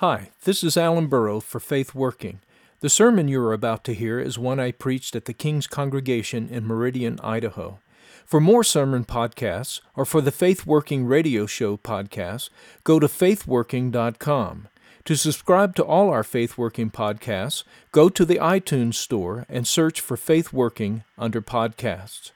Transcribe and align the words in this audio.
Hi, 0.00 0.30
this 0.44 0.62
is 0.62 0.76
Alan 0.76 1.08
Burrow 1.08 1.40
for 1.40 1.58
Faith 1.58 1.92
Working. 1.92 2.38
The 2.78 2.88
sermon 2.88 3.26
you 3.26 3.40
are 3.40 3.52
about 3.52 3.82
to 3.82 3.94
hear 3.94 4.20
is 4.20 4.38
one 4.38 4.60
I 4.60 4.70
preached 4.70 5.16
at 5.16 5.24
the 5.24 5.32
King's 5.32 5.66
Congregation 5.66 6.48
in 6.48 6.64
Meridian, 6.64 7.18
Idaho. 7.24 7.80
For 8.24 8.40
more 8.40 8.62
sermon 8.62 9.04
podcasts 9.04 9.80
or 9.96 10.04
for 10.04 10.20
the 10.20 10.30
Faith 10.30 10.64
Working 10.64 11.04
radio 11.04 11.46
show 11.46 11.76
podcasts, 11.76 12.48
go 12.84 13.00
to 13.00 13.08
faithworking.com. 13.08 14.68
To 15.04 15.16
subscribe 15.16 15.74
to 15.74 15.84
all 15.84 16.10
our 16.10 16.22
Faith 16.22 16.56
Working 16.56 16.92
podcasts, 16.92 17.64
go 17.90 18.08
to 18.08 18.24
the 18.24 18.36
iTunes 18.36 18.94
Store 18.94 19.46
and 19.48 19.66
search 19.66 20.00
for 20.00 20.16
Faith 20.16 20.52
Working 20.52 21.02
under 21.18 21.42
podcasts. 21.42 22.30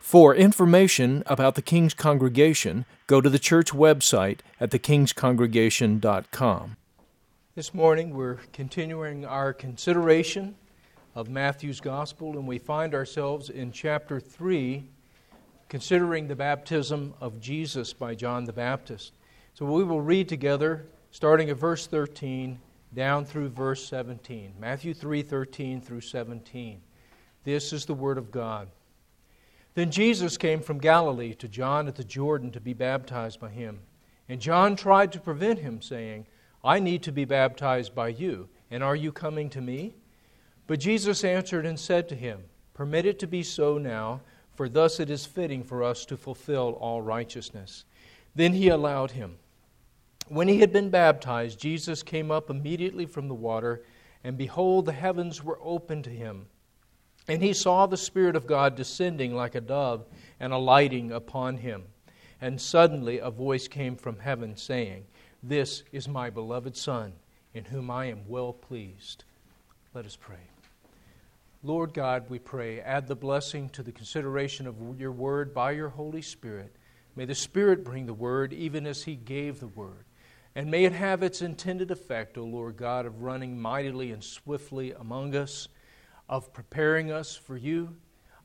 For 0.00 0.34
information 0.34 1.22
about 1.26 1.54
the 1.54 1.62
King's 1.62 1.94
Congregation, 1.94 2.86
go 3.06 3.20
to 3.20 3.30
the 3.30 3.38
church 3.38 3.70
website 3.70 4.40
at 4.58 4.72
thekingscongregation.com. 4.72 6.76
This 7.56 7.72
morning 7.72 8.12
we're 8.12 8.40
continuing 8.52 9.24
our 9.24 9.52
consideration 9.52 10.56
of 11.14 11.28
Matthew's 11.28 11.80
Gospel, 11.80 12.30
and 12.36 12.48
we 12.48 12.58
find 12.58 12.96
ourselves 12.96 13.48
in 13.48 13.70
chapter 13.70 14.18
3, 14.18 14.82
considering 15.68 16.26
the 16.26 16.34
baptism 16.34 17.14
of 17.20 17.38
Jesus 17.38 17.92
by 17.92 18.16
John 18.16 18.44
the 18.44 18.52
Baptist. 18.52 19.12
So 19.52 19.66
we 19.66 19.84
will 19.84 20.00
read 20.00 20.28
together, 20.28 20.84
starting 21.12 21.48
at 21.48 21.56
verse 21.56 21.86
13 21.86 22.58
down 22.92 23.24
through 23.24 23.50
verse 23.50 23.86
17. 23.86 24.54
Matthew 24.58 24.92
3 24.92 25.22
13 25.22 25.80
through 25.80 26.00
17. 26.00 26.80
This 27.44 27.72
is 27.72 27.86
the 27.86 27.94
Word 27.94 28.18
of 28.18 28.32
God. 28.32 28.66
Then 29.74 29.92
Jesus 29.92 30.36
came 30.36 30.60
from 30.60 30.78
Galilee 30.78 31.34
to 31.34 31.46
John 31.46 31.86
at 31.86 31.94
the 31.94 32.02
Jordan 32.02 32.50
to 32.50 32.60
be 32.60 32.74
baptized 32.74 33.38
by 33.38 33.50
him. 33.50 33.78
And 34.28 34.40
John 34.40 34.74
tried 34.74 35.12
to 35.12 35.20
prevent 35.20 35.60
him, 35.60 35.80
saying, 35.80 36.26
I 36.64 36.80
need 36.80 37.02
to 37.02 37.12
be 37.12 37.26
baptized 37.26 37.94
by 37.94 38.08
you, 38.08 38.48
and 38.70 38.82
are 38.82 38.96
you 38.96 39.12
coming 39.12 39.50
to 39.50 39.60
me? 39.60 39.94
But 40.66 40.80
Jesus 40.80 41.22
answered 41.22 41.66
and 41.66 41.78
said 41.78 42.08
to 42.08 42.14
him, 42.14 42.40
Permit 42.72 43.04
it 43.04 43.18
to 43.18 43.26
be 43.26 43.42
so 43.42 43.76
now, 43.76 44.22
for 44.54 44.68
thus 44.68 44.98
it 44.98 45.10
is 45.10 45.26
fitting 45.26 45.62
for 45.62 45.82
us 45.82 46.06
to 46.06 46.16
fulfill 46.16 46.78
all 46.80 47.02
righteousness. 47.02 47.84
Then 48.34 48.54
he 48.54 48.68
allowed 48.68 49.10
him. 49.10 49.36
When 50.28 50.48
he 50.48 50.60
had 50.60 50.72
been 50.72 50.88
baptized, 50.88 51.60
Jesus 51.60 52.02
came 52.02 52.30
up 52.30 52.48
immediately 52.48 53.04
from 53.04 53.28
the 53.28 53.34
water, 53.34 53.82
and 54.22 54.38
behold, 54.38 54.86
the 54.86 54.92
heavens 54.92 55.44
were 55.44 55.58
opened 55.62 56.04
to 56.04 56.10
him. 56.10 56.46
And 57.28 57.42
he 57.42 57.52
saw 57.52 57.86
the 57.86 57.96
Spirit 57.98 58.36
of 58.36 58.46
God 58.46 58.74
descending 58.74 59.34
like 59.34 59.54
a 59.54 59.60
dove 59.60 60.06
and 60.40 60.52
alighting 60.52 61.12
upon 61.12 61.58
him. 61.58 61.84
And 62.40 62.58
suddenly 62.58 63.18
a 63.18 63.30
voice 63.30 63.68
came 63.68 63.96
from 63.96 64.18
heaven, 64.18 64.56
saying, 64.56 65.04
this 65.46 65.82
is 65.92 66.08
my 66.08 66.30
beloved 66.30 66.76
Son, 66.76 67.12
in 67.52 67.66
whom 67.66 67.90
I 67.90 68.06
am 68.06 68.26
well 68.26 68.52
pleased. 68.52 69.24
Let 69.92 70.06
us 70.06 70.16
pray. 70.16 70.38
Lord 71.62 71.94
God, 71.94 72.28
we 72.28 72.38
pray, 72.38 72.80
add 72.80 73.06
the 73.06 73.14
blessing 73.14 73.68
to 73.70 73.82
the 73.82 73.92
consideration 73.92 74.66
of 74.66 74.76
your 74.98 75.12
word 75.12 75.54
by 75.54 75.72
your 75.72 75.90
Holy 75.90 76.22
Spirit. 76.22 76.74
May 77.14 77.26
the 77.26 77.34
Spirit 77.34 77.84
bring 77.84 78.06
the 78.06 78.14
word 78.14 78.52
even 78.52 78.86
as 78.86 79.04
he 79.04 79.16
gave 79.16 79.60
the 79.60 79.68
word. 79.68 80.04
And 80.54 80.70
may 80.70 80.84
it 80.84 80.92
have 80.92 81.22
its 81.22 81.42
intended 81.42 81.90
effect, 81.90 82.38
O 82.38 82.44
Lord 82.44 82.76
God, 82.76 83.06
of 83.06 83.22
running 83.22 83.60
mightily 83.60 84.12
and 84.12 84.22
swiftly 84.22 84.92
among 84.92 85.34
us, 85.34 85.68
of 86.28 86.52
preparing 86.52 87.10
us 87.10 87.36
for 87.36 87.56
you, 87.56 87.96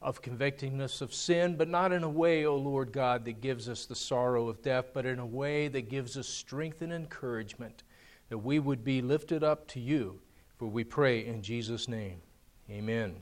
of 0.02 0.22
convicting 0.22 0.80
us 0.82 1.02
of 1.02 1.14
sin, 1.14 1.56
but 1.56 1.68
not 1.68 1.92
in 1.92 2.04
a 2.04 2.10
way, 2.10 2.46
O 2.46 2.56
Lord 2.56 2.92
God, 2.92 3.26
that 3.26 3.42
gives 3.42 3.68
us 3.68 3.86
the 3.86 3.96
sorrow 3.96 4.48
of 4.48 4.62
death, 4.62 4.88
but 4.94 5.06
in 5.06 5.20
a 5.20 5.26
way 5.26 5.68
that 5.68 5.90
gives 5.90 6.18
us 6.18 6.28
strength 6.28 6.82
and 6.82 6.94
encouragement 6.94 7.84
that 8.30 8.38
we 8.38 8.60
would 8.60 8.84
be 8.84 9.02
lifted 9.02 9.44
up 9.44 9.68
to 9.70 9.80
you. 9.80 10.20
For 10.58 10.68
we 10.68 10.84
pray 10.84 11.26
in 11.26 11.42
Jesus' 11.42 11.88
name. 11.88 12.22
Amen. 12.70 13.16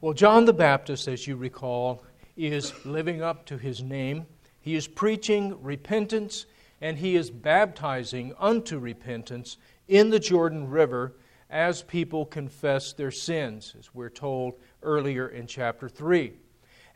Well, 0.00 0.14
John 0.14 0.44
the 0.44 0.52
Baptist, 0.52 1.08
as 1.08 1.26
you 1.26 1.36
recall, 1.36 2.04
is 2.36 2.72
living 2.84 3.22
up 3.22 3.44
to 3.46 3.58
his 3.58 3.82
name. 3.82 4.26
He 4.60 4.74
is 4.74 4.86
preaching 4.86 5.60
repentance 5.62 6.46
and 6.80 6.96
he 6.96 7.16
is 7.16 7.30
baptizing 7.30 8.32
unto 8.38 8.78
repentance 8.78 9.56
in 9.88 10.10
the 10.10 10.20
Jordan 10.20 10.68
River 10.68 11.14
as 11.50 11.82
people 11.82 12.24
confess 12.26 12.92
their 12.92 13.10
sins, 13.10 13.74
as 13.78 13.94
we're 13.94 14.10
told 14.10 14.54
earlier 14.82 15.28
in 15.28 15.46
chapter 15.46 15.88
3. 15.88 16.32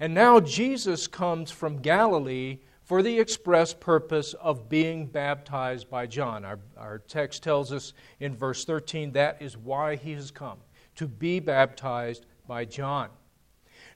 And 0.00 0.14
now 0.14 0.40
Jesus 0.40 1.06
comes 1.06 1.50
from 1.50 1.78
Galilee 1.78 2.58
for 2.82 3.02
the 3.02 3.18
express 3.20 3.72
purpose 3.72 4.34
of 4.34 4.68
being 4.68 5.06
baptized 5.06 5.88
by 5.88 6.06
John. 6.06 6.44
Our, 6.44 6.58
our 6.76 6.98
text 6.98 7.42
tells 7.42 7.72
us 7.72 7.92
in 8.20 8.34
verse 8.34 8.64
13 8.64 9.12
that 9.12 9.40
is 9.40 9.56
why 9.56 9.96
he 9.96 10.12
has 10.12 10.30
come, 10.30 10.58
to 10.96 11.06
be 11.06 11.40
baptized 11.40 12.26
by 12.46 12.64
John. 12.64 13.08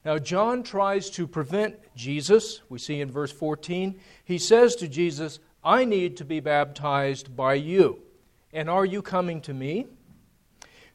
Now, 0.05 0.17
John 0.17 0.63
tries 0.63 1.09
to 1.11 1.27
prevent 1.27 1.75
Jesus. 1.95 2.61
We 2.69 2.79
see 2.79 3.01
in 3.01 3.11
verse 3.11 3.31
14, 3.31 3.99
he 4.23 4.37
says 4.37 4.75
to 4.77 4.87
Jesus, 4.87 5.39
I 5.63 5.83
need 5.83 6.15
to 6.17 6.25
be 6.25 6.39
baptized 6.39 7.35
by 7.35 7.55
you. 7.55 7.99
And 8.53 8.69
are 8.69 8.85
you 8.85 9.01
coming 9.01 9.41
to 9.41 9.53
me? 9.53 9.87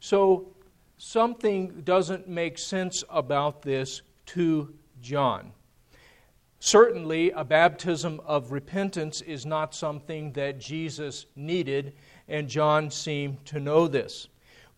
So 0.00 0.51
something 1.04 1.82
doesn't 1.82 2.28
make 2.28 2.56
sense 2.56 3.02
about 3.10 3.62
this 3.62 4.02
to 4.24 4.72
John. 5.00 5.50
Certainly, 6.60 7.32
a 7.32 7.42
baptism 7.42 8.20
of 8.24 8.52
repentance 8.52 9.20
is 9.20 9.44
not 9.44 9.74
something 9.74 10.30
that 10.34 10.60
Jesus 10.60 11.26
needed, 11.34 11.94
and 12.28 12.48
John 12.48 12.88
seemed 12.88 13.44
to 13.46 13.58
know 13.58 13.88
this. 13.88 14.28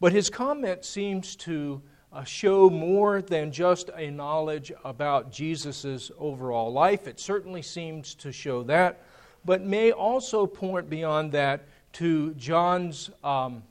But 0.01 0.12
his 0.12 0.31
comment 0.31 0.87
seems 0.87 1.37
to 1.37 1.83
uh, 2.11 2.25
show 2.25 2.71
more 2.71 3.21
than 3.21 3.53
just 3.53 3.91
a 3.95 4.11
knowledge 4.11 4.73
about 4.83 5.31
Jesus' 5.31 6.11
overall 6.19 6.73
life. 6.73 7.06
It 7.06 7.21
certainly 7.21 7.61
seems 7.61 8.15
to 8.15 8.33
show 8.33 8.62
that, 8.62 9.03
but 9.45 9.61
may 9.61 9.93
also 9.93 10.47
point 10.47 10.89
beyond 10.89 11.33
that 11.33 11.69
to 11.95 12.33
John's 12.33 13.11
um, 13.23 13.62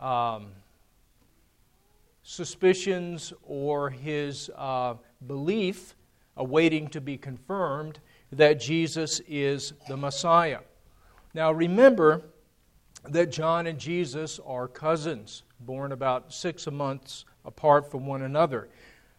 um, 0.00 0.52
suspicions 2.28 3.32
or 3.42 3.88
his 3.88 4.50
uh, 4.54 4.92
belief, 5.26 5.96
awaiting 6.36 6.86
to 6.86 7.00
be 7.00 7.16
confirmed, 7.16 8.00
that 8.30 8.60
Jesus 8.60 9.22
is 9.26 9.72
the 9.88 9.96
Messiah. 9.96 10.58
Now 11.32 11.52
remember 11.52 12.20
that 13.08 13.32
John 13.32 13.66
and 13.66 13.78
Jesus 13.78 14.38
are 14.44 14.68
cousins, 14.68 15.42
born 15.60 15.92
about 15.92 16.30
six 16.30 16.70
months 16.70 17.24
apart 17.46 17.90
from 17.90 18.04
one 18.04 18.20
another. 18.20 18.68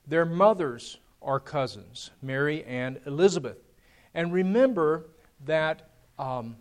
Their 0.05 0.25
mothers 0.25 0.99
are 1.19 1.39
cousins, 1.39 2.11
Mary 2.21 2.63
and 2.65 2.99
Elizabeth. 3.07 3.57
And 4.13 4.31
remember 4.31 5.07
that 5.45 5.89
um, 6.19 6.57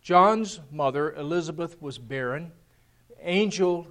John's 0.00 0.58
mother, 0.72 1.14
Elizabeth, 1.14 1.80
was 1.80 1.98
barren 1.98 2.50
angel 3.20 3.86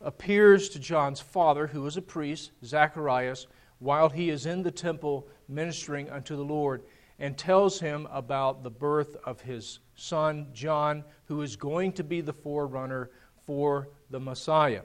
appears 0.00 0.68
to 0.70 0.78
John's 0.78 1.20
father, 1.20 1.66
who 1.66 1.86
is 1.86 1.96
a 1.96 2.02
priest, 2.02 2.52
Zacharias, 2.64 3.46
while 3.78 4.08
he 4.08 4.30
is 4.30 4.46
in 4.46 4.62
the 4.62 4.70
temple 4.70 5.28
ministering 5.48 6.10
unto 6.10 6.36
the 6.36 6.44
Lord, 6.44 6.82
and 7.18 7.36
tells 7.36 7.80
him 7.80 8.06
about 8.10 8.62
the 8.62 8.70
birth 8.70 9.16
of 9.24 9.40
his 9.40 9.80
son, 9.96 10.48
John, 10.52 11.04
who 11.24 11.42
is 11.42 11.56
going 11.56 11.92
to 11.92 12.04
be 12.04 12.20
the 12.20 12.32
forerunner 12.32 13.10
for 13.46 13.88
the 14.10 14.20
Messiah. 14.20 14.82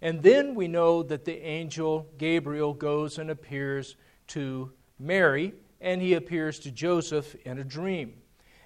And 0.00 0.22
then 0.22 0.54
we 0.54 0.68
know 0.68 1.02
that 1.02 1.24
the 1.24 1.44
angel 1.44 2.08
Gabriel 2.16 2.72
goes 2.72 3.18
and 3.18 3.30
appears 3.30 3.96
to 4.28 4.72
Mary, 4.98 5.52
and 5.80 6.00
he 6.00 6.14
appears 6.14 6.58
to 6.60 6.70
Joseph 6.70 7.34
in 7.44 7.58
a 7.58 7.64
dream. 7.64 8.14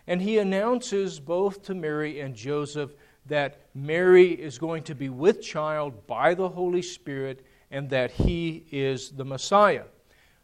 And 0.06 0.20
he 0.20 0.38
announces 0.38 1.20
both 1.20 1.62
to 1.64 1.74
Mary 1.74 2.20
and 2.20 2.34
Joseph 2.34 2.94
that 3.26 3.60
Mary 3.74 4.30
is 4.30 4.58
going 4.58 4.82
to 4.84 4.94
be 4.94 5.08
with 5.08 5.42
child 5.42 6.06
by 6.06 6.34
the 6.34 6.48
Holy 6.48 6.82
Spirit 6.82 7.44
and 7.70 7.88
that 7.90 8.10
he 8.10 8.64
is 8.70 9.10
the 9.10 9.24
Messiah. 9.24 9.84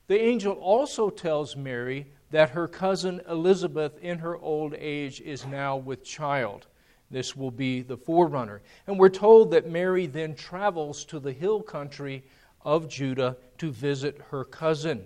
The 0.06 0.20
angel 0.20 0.54
also 0.54 1.10
tells 1.10 1.56
Mary 1.56 2.06
that 2.30 2.50
her 2.50 2.68
cousin 2.68 3.20
Elizabeth, 3.28 3.98
in 4.00 4.18
her 4.18 4.36
old 4.36 4.74
age, 4.78 5.20
is 5.20 5.46
now 5.46 5.76
with 5.76 6.04
child. 6.04 6.66
This 7.10 7.34
will 7.34 7.50
be 7.50 7.82
the 7.82 7.96
forerunner. 7.96 8.62
And 8.86 8.98
we're 8.98 9.08
told 9.08 9.50
that 9.50 9.70
Mary 9.70 10.06
then 10.06 10.34
travels 10.34 11.04
to 11.06 11.18
the 11.18 11.32
hill 11.32 11.62
country 11.62 12.24
of 12.62 12.88
Judah 12.88 13.36
to 13.58 13.70
visit 13.70 14.20
her 14.30 14.44
cousin. 14.44 15.04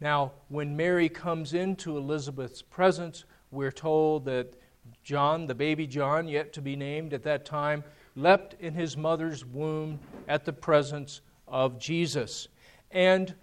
Now, 0.00 0.32
when 0.48 0.76
Mary 0.76 1.08
comes 1.08 1.54
into 1.54 1.96
Elizabeth's 1.96 2.62
presence, 2.62 3.24
we're 3.50 3.72
told 3.72 4.24
that 4.24 4.54
John, 5.10 5.48
the 5.48 5.56
baby 5.56 5.88
John, 5.88 6.28
yet 6.28 6.52
to 6.52 6.62
be 6.62 6.76
named 6.76 7.12
at 7.14 7.24
that 7.24 7.44
time, 7.44 7.82
leapt 8.14 8.54
in 8.60 8.74
his 8.74 8.96
mother's 8.96 9.44
womb 9.44 9.98
at 10.28 10.44
the 10.44 10.52
presence 10.52 11.20
of 11.48 11.80
Jesus. 11.80 12.46
And 12.92 13.34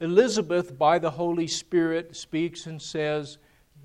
Elizabeth, 0.00 0.78
by 0.78 0.98
the 0.98 1.10
Holy 1.10 1.46
Spirit, 1.46 2.16
speaks 2.16 2.64
and 2.64 2.80
says, 2.80 3.36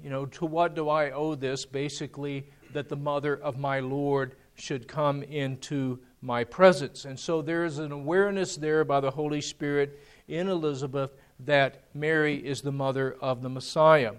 You 0.02 0.10
know, 0.10 0.26
to 0.28 0.46
what 0.46 0.74
do 0.74 0.88
I 0.88 1.12
owe 1.12 1.36
this? 1.36 1.66
Basically, 1.66 2.48
that 2.72 2.88
the 2.88 2.96
mother 2.96 3.36
of 3.36 3.58
my 3.58 3.82
Lord 3.82 4.38
should 4.56 4.88
come 4.88 5.22
into 5.22 6.00
my 6.22 6.46
presence. 6.46 7.04
And 7.04 7.20
so 7.20 7.42
there 7.42 7.66
is 7.66 7.78
an 7.78 7.92
awareness 7.92 8.56
there 8.56 8.86
by 8.86 9.02
the 9.02 9.12
Holy 9.12 9.42
Spirit 9.42 10.00
in 10.30 10.48
Elizabeth 10.48 11.12
that 11.42 11.84
Mary 11.94 12.38
is 12.38 12.62
the 12.62 12.72
mother 12.72 13.18
of 13.20 13.42
the 13.42 13.50
Messiah. 13.50 14.14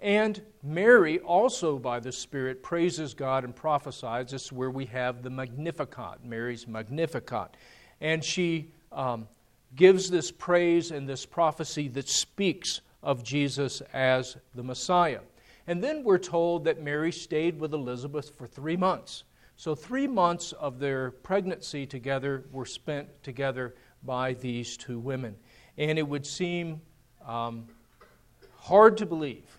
And 0.00 0.40
Mary 0.62 1.18
also, 1.18 1.78
by 1.78 1.98
the 1.98 2.12
Spirit, 2.12 2.62
praises 2.62 3.14
God 3.14 3.44
and 3.44 3.54
prophesies. 3.54 4.30
This 4.30 4.44
is 4.44 4.52
where 4.52 4.70
we 4.70 4.86
have 4.86 5.22
the 5.22 5.30
Magnificat, 5.30 6.24
Mary's 6.24 6.68
Magnificat. 6.68 7.56
And 8.00 8.22
she 8.22 8.70
um, 8.92 9.26
gives 9.74 10.08
this 10.08 10.30
praise 10.30 10.92
and 10.92 11.08
this 11.08 11.26
prophecy 11.26 11.88
that 11.88 12.08
speaks 12.08 12.80
of 13.02 13.24
Jesus 13.24 13.82
as 13.92 14.36
the 14.54 14.62
Messiah. 14.62 15.20
And 15.66 15.82
then 15.82 16.04
we're 16.04 16.18
told 16.18 16.64
that 16.64 16.80
Mary 16.80 17.12
stayed 17.12 17.58
with 17.58 17.74
Elizabeth 17.74 18.36
for 18.36 18.46
three 18.46 18.76
months. 18.76 19.24
So, 19.56 19.74
three 19.74 20.06
months 20.06 20.52
of 20.52 20.78
their 20.78 21.10
pregnancy 21.10 21.84
together 21.84 22.44
were 22.52 22.64
spent 22.64 23.08
together 23.24 23.74
by 24.04 24.34
these 24.34 24.76
two 24.76 25.00
women. 25.00 25.34
And 25.76 25.98
it 25.98 26.06
would 26.06 26.24
seem 26.24 26.80
um, 27.26 27.66
hard 28.56 28.96
to 28.98 29.06
believe 29.06 29.57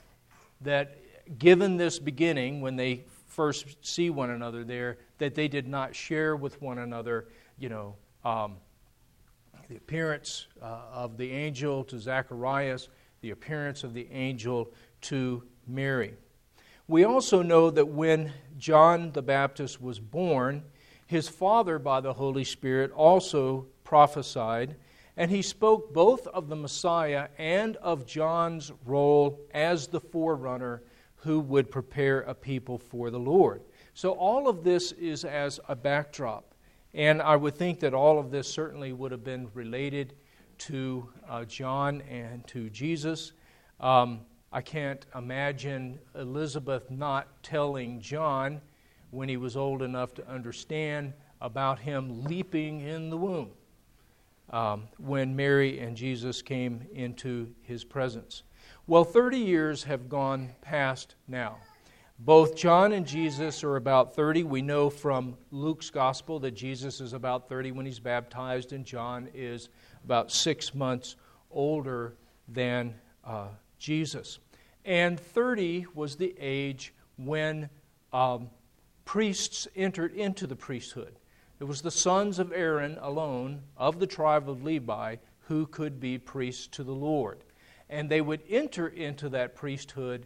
that, 0.62 0.98
given 1.38 1.78
this 1.78 2.00
beginning, 2.00 2.62
when 2.62 2.76
they 2.76 3.06
first 3.28 3.78
see 3.86 4.10
one 4.10 4.32
another 4.32 4.64
there, 4.64 4.98
that 5.18 5.36
they 5.36 5.48
did 5.48 5.68
not 5.68 5.96
share 5.96 6.36
with 6.36 6.62
one 6.62 6.80
another, 6.80 7.28
you 7.58 7.70
know, 7.70 7.96
um, 8.26 8.58
the 9.70 9.78
appearance 9.78 10.48
uh, 10.62 10.80
of 10.92 11.18
the 11.18 11.32
angel 11.32 11.84
to 11.86 12.00
Zacharias, 12.00 12.90
the 13.22 13.32
appearance 13.32 13.84
of 13.84 13.94
the 13.94 14.08
angel 14.12 14.72
to 15.02 15.44
Mary. 15.68 16.16
We 16.88 17.04
also 17.04 17.44
know 17.44 17.70
that 17.70 17.86
when 17.86 18.34
John 18.58 19.12
the 19.12 19.22
Baptist 19.22 19.80
was 19.80 20.00
born, 20.00 20.64
his 21.06 21.30
father, 21.30 21.78
by 21.78 22.02
the 22.02 22.14
Holy 22.14 22.44
Spirit, 22.44 22.92
also 22.92 23.68
prophesied, 23.84 24.76
and 25.20 25.30
he 25.30 25.42
spoke 25.42 25.94
both 25.94 26.28
of 26.28 26.48
the 26.48 26.56
Messiah 26.56 27.28
and 27.38 27.76
of 27.78 28.06
John's 28.06 28.72
role 28.86 29.38
as 29.54 29.86
the 29.86 30.00
forerunner 30.00 30.82
who 31.18 31.42
would 31.42 31.70
prepare 31.70 32.22
a 32.22 32.34
people 32.34 32.78
for 32.78 33.12
the 33.12 33.20
Lord. 33.20 33.62
So, 33.94 34.12
all 34.12 34.48
of 34.48 34.64
this 34.64 34.94
is 34.94 35.26
as 35.26 35.60
a 35.68 35.76
backdrop. 35.76 36.56
And 36.94 37.22
I 37.22 37.36
would 37.36 37.56
think 37.56 37.82
that 37.82 37.94
all 37.94 38.18
of 38.18 38.32
this 38.32 38.48
certainly 38.48 38.94
would 38.94 39.12
have 39.12 39.26
been 39.26 39.50
related 39.54 40.14
to 40.60 41.10
uh, 41.28 41.44
John 41.44 42.02
and 42.10 42.48
to 42.48 42.70
Jesus. 42.70 43.34
Um, 43.82 44.22
I 44.54 44.62
can't 44.62 45.06
imagine 45.14 46.00
Elizabeth 46.16 46.90
not 46.90 47.28
telling 47.44 48.00
John 48.00 48.62
when 49.12 49.28
he 49.28 49.36
was 49.36 49.58
old 49.58 49.82
enough 49.82 50.14
to 50.14 50.28
understand 50.30 51.12
about 51.42 51.78
him 51.78 52.24
leaping 52.24 52.80
in 52.80 53.10
the 53.10 53.18
womb 53.18 53.50
um, 54.52 54.88
when 54.98 55.36
Mary 55.36 55.80
and 55.80 55.96
Jesus 55.96 56.42
came 56.42 56.88
into 56.94 57.54
his 57.62 57.84
presence. 57.84 58.44
Well, 58.88 59.04
30 59.04 59.38
years 59.38 59.84
have 59.84 60.10
gone 60.10 60.50
past 60.62 61.16
now. 61.28 61.58
Both 62.22 62.58
John 62.58 62.92
and 62.92 63.06
Jesus 63.06 63.64
are 63.64 63.78
about 63.78 64.14
30. 64.14 64.44
We 64.44 64.62
know 64.62 64.90
from 64.90 65.38
Luke's 65.52 65.90
gospel 65.90 66.40
that 66.40 66.52
Jesus 66.52 67.00
is 67.00 67.14
about 67.14 67.48
30 67.48 67.72
when 67.72 67.86
he's 67.86 68.00
baptized, 68.00 68.74
and 68.74 68.84
John 68.84 69.30
is 69.34 69.70
about 70.04 70.30
six 70.30 70.76
months 70.76 71.16
older 71.50 72.16
than 72.48 72.96
uh, 73.24 73.48
Jesus. 73.78 74.40
And 74.84 75.20
30 75.20 75.86
was 75.94 76.16
the 76.18 76.36
age 76.38 76.94
when 77.16 77.70
um, 78.12 78.50
priests 79.06 79.68
entered 79.76 80.14
into 80.14 80.46
the 80.46 80.56
priesthood. 80.56 81.19
It 81.60 81.66
was 81.66 81.82
the 81.82 81.92
sons 81.92 82.40
of 82.40 82.54
Aaron 82.54 82.98
alone, 83.02 83.62
of 83.76 84.00
the 84.00 84.08
tribe 84.08 84.50
of 84.50 84.64
Levi, 84.64 85.18
who 85.42 85.66
could 85.66 86.00
be 86.00 86.18
priests 86.18 86.68
to 86.68 86.84
the 86.84 86.94
Lord. 86.94 87.40
And 87.90 88.10
they 88.10 88.22
would 88.22 88.42
enter 88.50 88.88
into 88.88 89.28
that 89.30 89.56
priesthood 89.56 90.26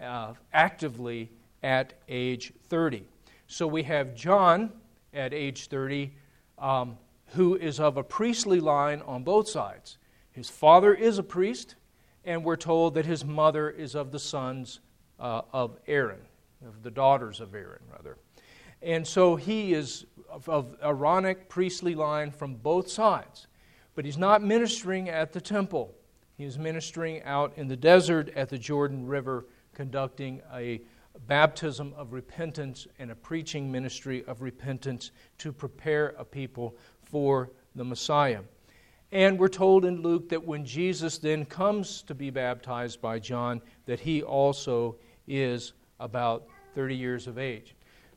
uh, 0.00 0.34
actively 0.52 1.30
at 1.62 1.94
age 2.08 2.52
30. 2.68 3.04
So 3.46 3.66
we 3.66 3.84
have 3.84 4.14
John 4.14 4.72
at 5.14 5.32
age 5.32 5.68
30, 5.68 6.10
um, 6.58 6.98
who 7.26 7.54
is 7.54 7.78
of 7.78 7.96
a 7.96 8.02
priestly 8.02 8.58
line 8.58 9.02
on 9.02 9.22
both 9.22 9.48
sides. 9.48 9.98
His 10.32 10.48
father 10.48 10.94
is 10.94 11.18
a 11.18 11.22
priest, 11.22 11.76
and 12.24 12.42
we're 12.42 12.56
told 12.56 12.94
that 12.94 13.06
his 13.06 13.24
mother 13.24 13.70
is 13.70 13.94
of 13.94 14.10
the 14.10 14.18
sons 14.18 14.80
uh, 15.20 15.42
of 15.52 15.78
Aaron, 15.86 16.22
of 16.66 16.82
the 16.82 16.90
daughters 16.90 17.40
of 17.40 17.54
Aaron, 17.54 17.82
rather. 17.90 18.16
And 18.80 19.06
so 19.06 19.36
he 19.36 19.74
is 19.74 20.06
of, 20.32 20.48
of 20.48 20.76
Aaronic 20.82 21.48
priestly 21.48 21.94
line 21.94 22.30
from 22.30 22.54
both 22.54 22.90
sides. 22.90 23.46
But 23.94 24.04
he's 24.04 24.18
not 24.18 24.42
ministering 24.42 25.08
at 25.08 25.32
the 25.32 25.40
temple. 25.40 25.94
He 26.36 26.44
is 26.44 26.58
ministering 26.58 27.22
out 27.24 27.52
in 27.56 27.68
the 27.68 27.76
desert 27.76 28.30
at 28.30 28.48
the 28.48 28.58
Jordan 28.58 29.06
River, 29.06 29.46
conducting 29.74 30.40
a 30.54 30.80
baptism 31.26 31.92
of 31.96 32.12
repentance 32.12 32.86
and 32.98 33.10
a 33.10 33.14
preaching 33.14 33.70
ministry 33.70 34.24
of 34.26 34.40
repentance 34.40 35.10
to 35.38 35.52
prepare 35.52 36.14
a 36.18 36.24
people 36.24 36.74
for 37.04 37.50
the 37.74 37.84
Messiah. 37.84 38.40
And 39.12 39.38
we're 39.38 39.48
told 39.48 39.84
in 39.84 40.00
Luke 40.00 40.30
that 40.30 40.42
when 40.42 40.64
Jesus 40.64 41.18
then 41.18 41.44
comes 41.44 42.00
to 42.02 42.14
be 42.14 42.30
baptized 42.30 43.02
by 43.02 43.18
John, 43.18 43.60
that 43.84 44.00
he 44.00 44.22
also 44.22 44.96
is 45.28 45.74
about 46.00 46.46
30 46.74 46.96
years 46.96 47.26
of 47.26 47.38
age. 47.38 47.74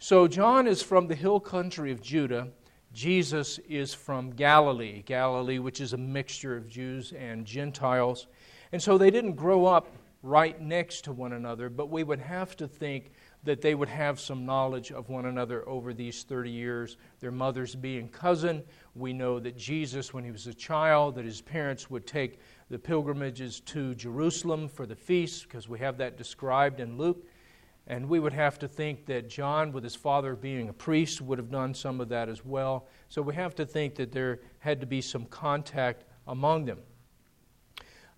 So 0.08 0.28
John 0.28 0.68
is 0.68 0.84
from 0.84 1.08
the 1.08 1.16
hill 1.16 1.40
country 1.40 1.92
of 1.92 2.00
Judah. 2.00 2.50
Jesus 2.94 3.58
is 3.68 3.92
from 3.92 4.30
Galilee, 4.30 5.02
Galilee, 5.02 5.58
which 5.58 5.82
is 5.82 5.94
a 5.94 5.98
mixture 5.98 6.56
of 6.56 6.70
Jews 6.70 7.12
and 7.14 7.44
Gentiles. 7.44 8.28
And 8.72 8.80
so 8.80 9.00
they 9.00 9.10
didn't 9.10 9.34
grow 9.34 9.66
up 9.66 9.88
right 10.22 10.62
next 10.62 11.06
to 11.06 11.12
one 11.12 11.34
another, 11.34 11.72
but 11.72 11.90
we 11.90 12.04
would 12.04 12.20
have 12.20 12.56
to 12.58 12.68
think 12.68 13.14
that 13.46 13.62
they 13.62 13.74
would 13.74 13.90
have 13.90 14.20
some 14.20 14.46
knowledge 14.46 14.92
of 14.92 15.10
one 15.10 15.26
another 15.26 15.68
over 15.68 15.92
these 15.92 16.22
30 16.22 16.52
years. 16.52 16.98
Their 17.20 17.32
mothers 17.32 17.74
being 17.74 18.08
cousin. 18.08 18.62
We 18.94 19.12
know 19.12 19.40
that 19.40 19.58
Jesus, 19.58 20.14
when 20.14 20.24
he 20.24 20.30
was 20.30 20.46
a 20.46 20.54
child, 20.54 21.16
that 21.16 21.26
his 21.26 21.42
parents 21.42 21.90
would 21.90 22.06
take 22.06 22.40
the 22.70 22.78
pilgrimages 22.78 23.60
to 23.62 23.96
Jerusalem 23.96 24.68
for 24.68 24.86
the 24.86 24.96
feasts, 24.96 25.42
because 25.42 25.68
we 25.68 25.80
have 25.80 25.98
that 25.98 26.16
described 26.16 26.80
in 26.80 26.96
Luke. 26.96 27.26
And 27.88 28.10
we 28.10 28.20
would 28.20 28.34
have 28.34 28.58
to 28.60 28.68
think 28.68 29.06
that 29.06 29.30
John, 29.30 29.72
with 29.72 29.84
his 29.84 29.96
father 29.96 30.36
being 30.36 30.70
a 30.70 30.74
priest, 30.74 31.22
would 31.22 31.38
have 31.38 31.52
done 31.52 31.74
some 31.74 32.02
of 32.02 32.10
that 32.10 32.30
as 32.30 32.44
well. 32.44 32.88
So 33.10 33.22
we 33.22 33.36
have 33.36 33.54
to 33.56 33.66
think 33.66 33.96
that 33.96 34.12
there 34.12 34.40
had 34.60 34.80
to 34.82 34.88
be 34.88 35.02
some 35.02 35.26
contact 35.26 36.04
among 36.28 36.66
them 36.66 36.80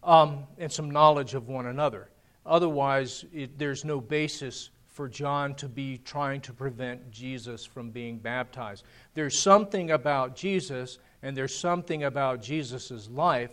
um, 0.04 0.46
and 0.58 0.72
some 0.72 0.90
knowledge 0.90 1.34
of 1.34 1.50
one 1.50 1.66
another. 1.66 2.10
Otherwise, 2.46 3.26
it, 3.34 3.60
there's 3.60 3.84
no 3.84 4.00
basis 4.00 4.70
for 4.88 5.10
John 5.10 5.54
to 5.56 5.68
be 5.68 5.98
trying 6.00 6.42
to 6.42 6.54
prevent 6.54 7.12
Jesus 7.12 7.66
from 7.66 7.92
being 7.92 8.18
baptized. 8.18 8.84
There's 9.14 9.38
something 9.38 9.92
about 9.92 10.36
Jesus, 10.36 10.98
and 11.22 11.36
there's 11.36 11.56
something 11.56 12.06
about 12.06 12.42
Jesus' 12.42 13.10
life 13.10 13.52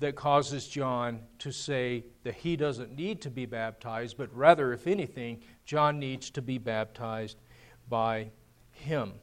that 0.00 0.14
causes 0.14 0.68
John 0.68 1.20
to 1.40 1.50
say 1.50 2.04
that 2.22 2.34
he 2.34 2.56
doesn't 2.56 2.96
need 2.96 3.20
to 3.22 3.30
be 3.30 3.46
baptized, 3.46 4.16
but 4.16 4.34
rather, 4.34 4.72
if 4.72 4.86
anything, 4.86 5.42
John 5.64 5.98
needs 5.98 6.30
to 6.30 6.42
be 6.42 6.58
baptized 6.58 7.38
by 7.88 8.30
him. 8.70 9.14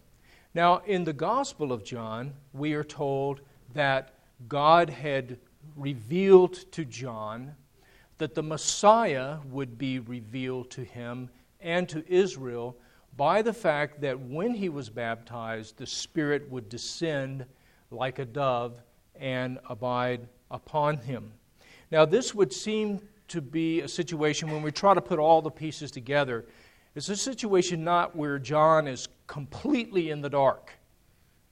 Now, 0.53 0.81
in 0.85 1.03
the 1.03 1.13
Gospel 1.13 1.71
of 1.71 1.83
John, 1.83 2.33
we 2.53 2.73
are 2.73 2.83
told 2.83 3.41
that 3.73 4.13
God 4.47 4.89
had 4.89 5.37
revealed 5.75 6.71
to 6.71 6.85
John, 6.85 7.55
that 8.17 8.35
the 8.35 8.43
Messiah 8.43 9.37
would 9.49 9.77
be 9.77 9.99
revealed 9.99 10.71
to 10.71 10.83
him 10.83 11.29
and 11.59 11.87
to 11.89 12.03
Israel 12.11 12.77
by 13.17 13.41
the 13.41 13.53
fact 13.53 14.01
that 14.01 14.19
when 14.19 14.53
he 14.53 14.69
was 14.69 14.89
baptized, 14.89 15.77
the 15.77 15.87
Spirit 15.87 16.49
would 16.49 16.69
descend 16.69 17.45
like 17.91 18.19
a 18.19 18.25
dove 18.25 18.81
and 19.15 19.57
abide 19.69 20.27
upon 20.51 20.97
him. 20.97 21.31
Now, 21.91 22.05
this 22.05 22.33
would 22.33 22.51
seem 22.51 23.01
to 23.27 23.41
be 23.41 23.81
a 23.81 23.87
situation 23.87 24.51
when 24.51 24.61
we 24.61 24.71
try 24.71 24.93
to 24.93 25.01
put 25.01 25.19
all 25.19 25.41
the 25.41 25.51
pieces 25.51 25.91
together. 25.91 26.45
It's 26.95 27.09
a 27.09 27.15
situation 27.15 27.83
not 27.83 28.15
where 28.15 28.39
John 28.39 28.87
is 28.87 29.07
completely 29.27 30.11
in 30.11 30.21
the 30.21 30.29
dark 30.29 30.71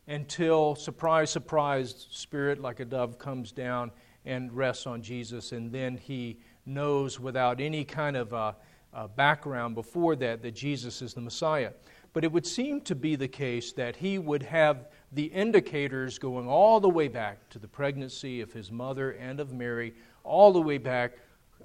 until, 0.08 0.76
surprise, 0.76 1.30
surprise, 1.30 2.08
Spirit 2.12 2.60
like 2.60 2.80
a 2.80 2.86
dove 2.86 3.18
comes 3.18 3.52
down 3.52 3.92
and 4.26 4.52
rests 4.54 4.88
on 4.88 5.02
Jesus, 5.02 5.52
and 5.52 5.72
then 5.72 5.98
he 5.98 6.40
knows 6.66 7.20
without 7.20 7.60
any 7.60 7.84
kind 7.84 8.16
of 8.16 8.34
a, 8.34 8.56
a 8.94 9.08
background 9.08 9.76
before 9.76 10.16
that 10.16 10.42
that 10.42 10.56
Jesus 10.56 11.02
is 11.02 11.14
the 11.14 11.22
Messiah. 11.22 11.72
But 12.14 12.24
it 12.24 12.32
would 12.32 12.46
seem 12.46 12.82
to 12.82 12.96
be 12.96 13.16
the 13.16 13.28
case 13.28 13.74
that 13.74 13.96
he 13.96 14.20
would 14.20 14.44
have 14.44 14.88
the 15.14 15.26
indicators 15.26 16.18
going 16.18 16.48
all 16.48 16.80
the 16.80 16.90
way 16.90 17.08
back 17.08 17.50
to 17.50 17.60
the 17.60 17.68
pregnancy 17.68 18.42
of 18.42 18.52
his 18.52 18.72
mother 18.72 19.12
and 19.12 19.40
of 19.40 19.54
Mary, 19.54 19.94
all 20.24 20.52
the 20.52 20.62
way 20.62 20.78
back, 20.78 21.14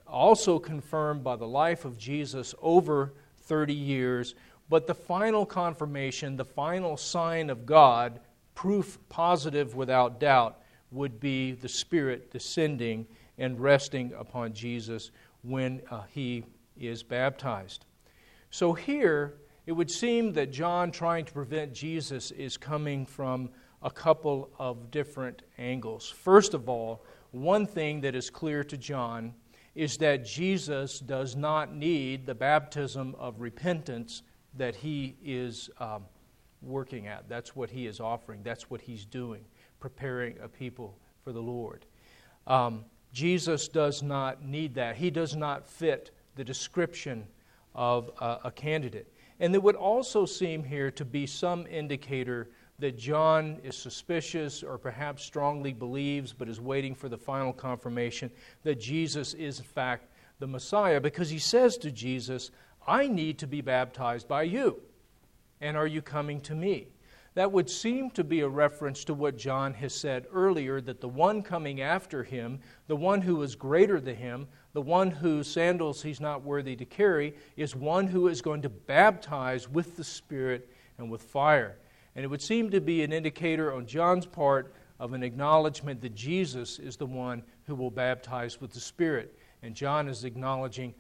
also 0.06 0.58
confirmed 0.58 1.24
by 1.24 1.36
the 1.36 1.46
life 1.46 1.84
of 1.84 1.98
Jesus 1.98 2.54
over 2.60 3.12
30 3.42 3.74
years, 3.74 4.34
But 4.70 4.86
the 4.86 4.94
final 4.94 5.46
confirmation, 5.46 6.36
the 6.36 6.44
final 6.44 6.98
sign 6.98 7.48
of 7.48 7.64
God, 7.64 8.20
proof 8.54 8.98
positive 9.08 9.74
without 9.74 10.20
doubt, 10.20 10.58
would 10.90 11.18
be 11.20 11.52
the 11.52 11.68
Spirit 11.68 12.30
descending 12.30 13.06
and 13.38 13.58
resting 13.58 14.12
upon 14.12 14.52
Jesus 14.52 15.10
when 15.42 15.80
uh, 15.90 16.02
he 16.10 16.44
is 16.76 17.02
baptized. 17.02 17.86
So 18.50 18.74
here, 18.74 19.34
it 19.68 19.76
would 19.76 19.90
seem 19.90 20.32
that 20.32 20.50
John, 20.50 20.90
trying 20.90 21.26
to 21.26 21.32
prevent 21.34 21.74
Jesus, 21.74 22.30
is 22.30 22.56
coming 22.56 23.04
from 23.04 23.50
a 23.82 23.90
couple 23.90 24.48
of 24.58 24.90
different 24.90 25.42
angles. 25.58 26.08
First 26.08 26.54
of 26.54 26.70
all, 26.70 27.04
one 27.32 27.66
thing 27.66 28.00
that 28.00 28.14
is 28.14 28.30
clear 28.30 28.64
to 28.64 28.78
John 28.78 29.34
is 29.74 29.98
that 29.98 30.24
Jesus 30.24 31.00
does 31.00 31.36
not 31.36 31.74
need 31.74 32.24
the 32.24 32.34
baptism 32.34 33.14
of 33.18 33.42
repentance 33.42 34.22
that 34.54 34.74
he 34.74 35.16
is 35.22 35.68
um, 35.80 36.06
working 36.62 37.06
at. 37.06 37.28
That's 37.28 37.54
what 37.54 37.68
he 37.68 37.86
is 37.86 38.00
offering, 38.00 38.42
that's 38.42 38.70
what 38.70 38.80
he's 38.80 39.04
doing, 39.04 39.44
preparing 39.80 40.38
a 40.40 40.48
people 40.48 40.96
for 41.22 41.30
the 41.30 41.42
Lord. 41.42 41.84
Um, 42.46 42.86
Jesus 43.12 43.68
does 43.68 44.02
not 44.02 44.42
need 44.42 44.76
that. 44.76 44.96
He 44.96 45.10
does 45.10 45.36
not 45.36 45.68
fit 45.68 46.10
the 46.36 46.44
description 46.44 47.26
of 47.74 48.10
a, 48.18 48.38
a 48.44 48.50
candidate. 48.50 49.12
And 49.40 49.54
there 49.54 49.60
would 49.60 49.76
also 49.76 50.26
seem 50.26 50.64
here 50.64 50.90
to 50.92 51.04
be 51.04 51.26
some 51.26 51.66
indicator 51.66 52.48
that 52.78 52.96
John 52.96 53.58
is 53.64 53.76
suspicious 53.76 54.62
or 54.62 54.78
perhaps 54.78 55.24
strongly 55.24 55.72
believes 55.72 56.32
but 56.32 56.48
is 56.48 56.60
waiting 56.60 56.94
for 56.94 57.08
the 57.08 57.18
final 57.18 57.52
confirmation 57.52 58.30
that 58.62 58.80
Jesus 58.80 59.34
is, 59.34 59.58
in 59.58 59.64
fact, 59.64 60.08
the 60.38 60.46
Messiah 60.46 61.00
because 61.00 61.28
he 61.28 61.38
says 61.38 61.76
to 61.78 61.90
Jesus, 61.90 62.50
I 62.86 63.08
need 63.08 63.38
to 63.38 63.46
be 63.46 63.60
baptized 63.60 64.28
by 64.28 64.44
you. 64.44 64.80
And 65.60 65.76
are 65.76 65.86
you 65.86 66.02
coming 66.02 66.40
to 66.42 66.54
me? 66.54 66.88
That 67.38 67.52
would 67.52 67.70
seem 67.70 68.10
to 68.10 68.24
be 68.24 68.40
a 68.40 68.48
reference 68.48 69.04
to 69.04 69.14
what 69.14 69.38
John 69.38 69.72
has 69.74 69.94
said 69.94 70.26
earlier 70.32 70.80
that 70.80 71.00
the 71.00 71.08
one 71.08 71.44
coming 71.44 71.80
after 71.80 72.24
him, 72.24 72.58
the 72.88 72.96
one 72.96 73.20
who 73.20 73.40
is 73.42 73.54
greater 73.54 74.00
than 74.00 74.16
him, 74.16 74.48
the 74.72 74.82
one 74.82 75.12
whose 75.12 75.46
sandals 75.46 76.02
he's 76.02 76.20
not 76.20 76.42
worthy 76.42 76.74
to 76.74 76.84
carry, 76.84 77.36
is 77.56 77.76
one 77.76 78.08
who 78.08 78.26
is 78.26 78.42
going 78.42 78.62
to 78.62 78.68
baptize 78.68 79.68
with 79.68 79.94
the 79.94 80.02
Spirit 80.02 80.68
and 80.98 81.08
with 81.08 81.22
fire. 81.22 81.78
And 82.16 82.24
it 82.24 82.28
would 82.28 82.42
seem 82.42 82.70
to 82.70 82.80
be 82.80 83.04
an 83.04 83.12
indicator 83.12 83.72
on 83.72 83.86
John's 83.86 84.26
part 84.26 84.74
of 84.98 85.12
an 85.12 85.22
acknowledgement 85.22 86.00
that 86.00 86.16
Jesus 86.16 86.80
is 86.80 86.96
the 86.96 87.06
one 87.06 87.44
who 87.66 87.76
will 87.76 87.92
baptize 87.92 88.60
with 88.60 88.72
the 88.72 88.80
Spirit. 88.80 89.38
And 89.62 89.76
John 89.76 90.08
is 90.08 90.24
acknowledging, 90.24 90.92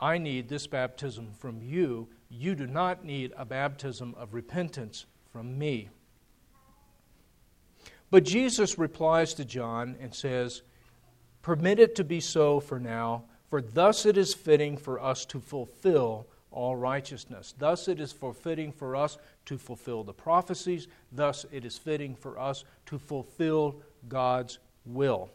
I 0.00 0.18
need 0.18 0.48
this 0.48 0.66
baptism 0.66 1.30
from 1.38 1.62
you. 1.62 2.08
You 2.28 2.56
do 2.56 2.66
not 2.66 3.04
need 3.04 3.32
a 3.36 3.44
baptism 3.44 4.16
of 4.18 4.34
repentance 4.34 5.06
from 5.34 5.58
me. 5.58 5.88
But 8.08 8.22
Jesus 8.22 8.78
replies 8.78 9.34
to 9.34 9.44
John 9.44 9.96
and 10.00 10.14
says, 10.14 10.62
Permit 11.42 11.80
it 11.80 11.96
to 11.96 12.04
be 12.04 12.20
so 12.20 12.60
for 12.60 12.78
now, 12.78 13.24
for 13.50 13.60
thus 13.60 14.06
it 14.06 14.16
is 14.16 14.32
fitting 14.32 14.76
for 14.76 15.02
us 15.02 15.24
to 15.26 15.40
fulfill 15.40 16.28
all 16.52 16.76
righteousness. 16.76 17.52
Thus 17.58 17.88
it 17.88 17.98
is 17.98 18.12
fitting 18.12 18.70
for 18.70 18.94
us 18.94 19.18
to 19.46 19.58
fulfill 19.58 20.04
the 20.04 20.12
prophecies. 20.12 20.86
Thus 21.10 21.44
it 21.50 21.64
is 21.64 21.78
fitting 21.78 22.14
for 22.14 22.38
us 22.38 22.62
to 22.86 23.00
fulfill 23.00 23.82
God's 24.08 24.60
will. 24.86 25.30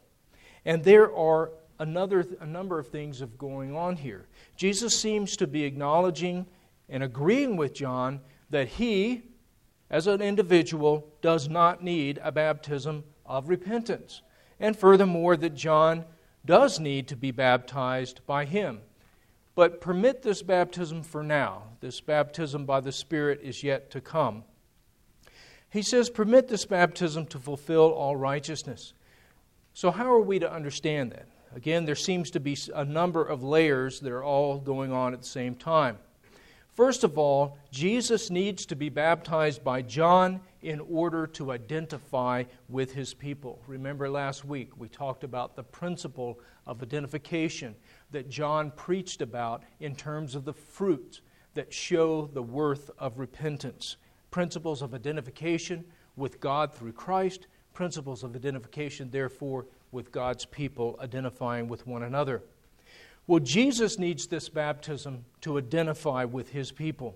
And 0.64 0.82
there 0.82 1.14
are 1.14 1.52
another 1.78 2.26
a 2.40 2.46
number 2.46 2.80
of 2.80 2.88
things 2.88 3.20
of 3.20 3.38
going 3.38 3.76
on 3.76 3.98
here. 3.98 4.30
Jesus 4.56 4.98
seems 4.98 5.36
to 5.36 5.46
be 5.46 5.66
acknowledging 5.66 6.46
and 6.88 7.04
agreeing 7.04 7.58
with 7.58 7.74
John 7.74 8.22
that 8.50 8.70
he 8.70 9.24
as 9.90 10.08
an 10.08 10.22
individual 10.22 11.08
does 11.22 11.50
not 11.50 11.84
need 11.84 12.20
a 12.24 12.32
baptism 12.32 13.04
of 13.26 13.50
repentance. 13.50 14.22
And 14.60 14.78
furthermore 14.78 15.38
that 15.38 15.56
John 15.56 16.06
does 16.46 16.80
need 16.80 17.08
to 17.08 17.16
be 17.16 17.32
baptized 17.32 18.22
by 18.26 18.46
him. 18.46 18.82
But 19.56 19.82
permit 19.82 20.22
this 20.22 20.42
baptism 20.42 21.04
for 21.04 21.24
now. 21.24 21.64
This 21.82 22.02
baptism 22.02 22.66
by 22.66 22.80
the 22.80 22.92
Spirit 22.92 23.42
is 23.44 23.64
yet 23.64 23.92
to 23.92 24.02
come. 24.02 24.44
He 25.70 25.82
says, 25.82 26.10
Permit 26.10 26.48
this 26.48 26.66
baptism 26.66 27.26
to 27.28 27.40
fulfill 27.40 27.92
all 27.92 28.16
righteousness. 28.16 28.94
So, 29.74 29.92
how 29.92 30.12
are 30.12 30.22
we 30.22 30.40
to 30.40 30.52
understand 30.52 31.12
that? 31.12 31.28
Again, 31.56 31.86
there 31.86 31.96
seems 31.96 32.32
to 32.32 32.40
be 32.40 32.58
a 32.74 32.86
number 32.86 33.24
of 33.24 33.44
layers 33.44 34.00
that 34.00 34.12
are 34.12 34.24
all 34.24 34.60
going 34.60 34.92
on 34.92 35.14
at 35.14 35.22
the 35.22 35.28
same 35.28 35.56
time. 35.56 35.98
First 36.74 37.04
of 37.04 37.18
all, 37.18 37.58
Jesus 37.72 38.30
needs 38.30 38.66
to 38.68 38.76
be 38.76 38.90
baptized 38.90 39.64
by 39.64 39.82
John 39.82 40.40
in 40.62 40.80
order 40.80 41.28
to 41.28 41.52
identify 41.52 42.46
with 42.70 42.94
his 42.94 43.14
people. 43.14 43.62
Remember 43.68 44.10
last 44.10 44.46
week 44.46 44.72
we 44.78 44.88
talked 44.88 45.24
about 45.24 45.56
the 45.56 45.64
principle 45.64 46.40
of 46.66 46.82
identification 46.82 47.76
that 48.12 48.30
John 48.30 48.72
preached 48.72 49.22
about 49.22 49.64
in 49.80 49.96
terms 49.96 50.36
of 50.36 50.46
the 50.46 50.54
fruit 50.54 51.22
that 51.54 51.74
show 51.74 52.30
the 52.34 52.44
worth 52.44 52.92
of 52.98 53.20
repentance. 53.20 53.98
Principles 54.32 54.82
of 54.82 54.94
identification 54.94 55.84
with 56.16 56.40
God 56.40 56.74
through 56.74 56.94
Christ, 56.94 57.48
principles 57.74 58.24
of 58.24 58.36
identification, 58.36 59.10
therefore, 59.10 59.66
with 59.92 60.12
God's 60.12 60.46
people 60.46 60.98
identifying 61.02 61.68
with 61.68 61.88
one 61.88 62.04
another. 62.04 62.44
Well, 63.30 63.40
Jesus 63.40 64.00
needs 64.00 64.26
this 64.26 64.50
baptism 64.50 65.24
to 65.42 65.60
identify 65.60 66.26
with 66.26 66.50
his 66.50 66.72
people. 66.72 67.16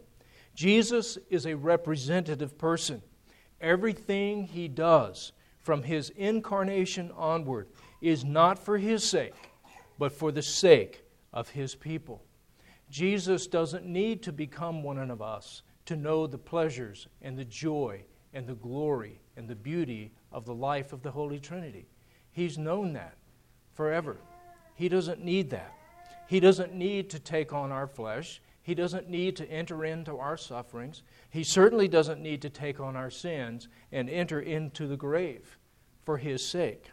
Jesus 0.53 1.17
is 1.32 1.48
a 1.48 1.55
representative 1.55 2.55
person. 2.55 3.01
Everything 3.60 4.43
he 4.43 4.67
does 4.67 5.32
from 5.63 5.82
his 5.82 6.12
incarnation 6.12 7.12
onward 7.17 7.67
is 8.00 8.24
not 8.24 8.60
for 8.60 8.77
his 8.77 9.03
sake, 9.03 9.34
but 9.98 10.12
for 10.12 10.32
the 10.32 10.43
sake 10.43 11.03
of 11.34 11.50
his 11.50 11.74
people. 11.74 12.24
Jesus 12.91 13.48
doesn't 13.48 13.88
need 13.88 14.22
to 14.22 14.32
become 14.32 14.84
one 14.84 15.10
of 15.10 15.20
us 15.20 15.63
to 15.88 15.96
know 15.96 16.27
the 16.27 16.38
pleasures 16.38 17.08
and 17.24 17.36
the 17.36 17.46
joy 17.46 18.03
and 18.36 18.46
the 18.46 18.53
glory 18.53 19.20
and 19.36 19.48
the 19.48 19.55
beauty 19.55 20.12
of 20.32 20.46
the 20.46 20.53
life 20.53 20.93
of 20.93 21.01
the 21.01 21.10
Holy 21.10 21.39
Trinity. 21.39 21.88
He's 22.32 22.60
known 22.60 22.93
that 22.93 23.17
forever. 23.74 24.17
He 24.75 24.88
doesn't 24.88 25.25
need 25.25 25.50
that. 25.50 25.74
He 26.34 26.40
doesn't 26.40 26.74
need 26.74 27.12
to 27.12 27.20
take 27.20 27.54
on 27.54 27.72
our 27.72 27.86
flesh. 27.86 28.42
He 28.63 28.74
doesn't 28.74 29.08
need 29.08 29.36
to 29.36 29.48
enter 29.52 29.86
into 29.86 30.18
our 30.18 30.36
sufferings. 30.36 31.04
He 31.30 31.44
certainly 31.44 31.88
doesn't 31.88 32.24
need 32.24 32.42
to 32.42 32.50
take 32.50 32.80
on 32.80 32.96
our 32.96 33.12
sins 33.12 33.68
and 33.92 34.10
enter 34.10 34.40
into 34.40 34.88
the 34.88 34.98
grave 34.98 35.60
for 36.06 36.18
His 36.18 36.44
sake. 36.44 36.90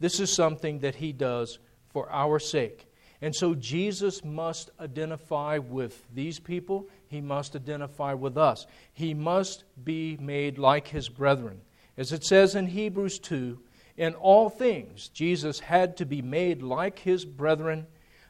This 0.00 0.18
is 0.18 0.32
something 0.32 0.80
that 0.80 0.96
He 0.96 1.12
does 1.12 1.60
for 1.90 2.10
our 2.10 2.40
sake. 2.40 2.88
And 3.20 3.32
so 3.32 3.54
Jesus 3.54 4.24
must 4.24 4.70
identify 4.80 5.58
with 5.58 6.04
these 6.12 6.40
people. 6.40 6.88
He 7.06 7.20
must 7.20 7.54
identify 7.54 8.14
with 8.14 8.36
us. 8.36 8.66
He 8.92 9.14
must 9.14 9.62
be 9.84 10.16
made 10.20 10.58
like 10.58 10.88
His 10.88 11.08
brethren. 11.08 11.60
As 11.96 12.10
it 12.10 12.24
says 12.24 12.56
in 12.56 12.66
Hebrews 12.66 13.20
2, 13.20 13.60
in 13.96 14.14
all 14.14 14.50
things, 14.50 15.06
Jesus 15.06 15.60
had 15.60 15.96
to 15.98 16.04
be 16.04 16.20
made 16.20 16.62
like 16.62 16.98
His 16.98 17.24
brethren 17.24 17.86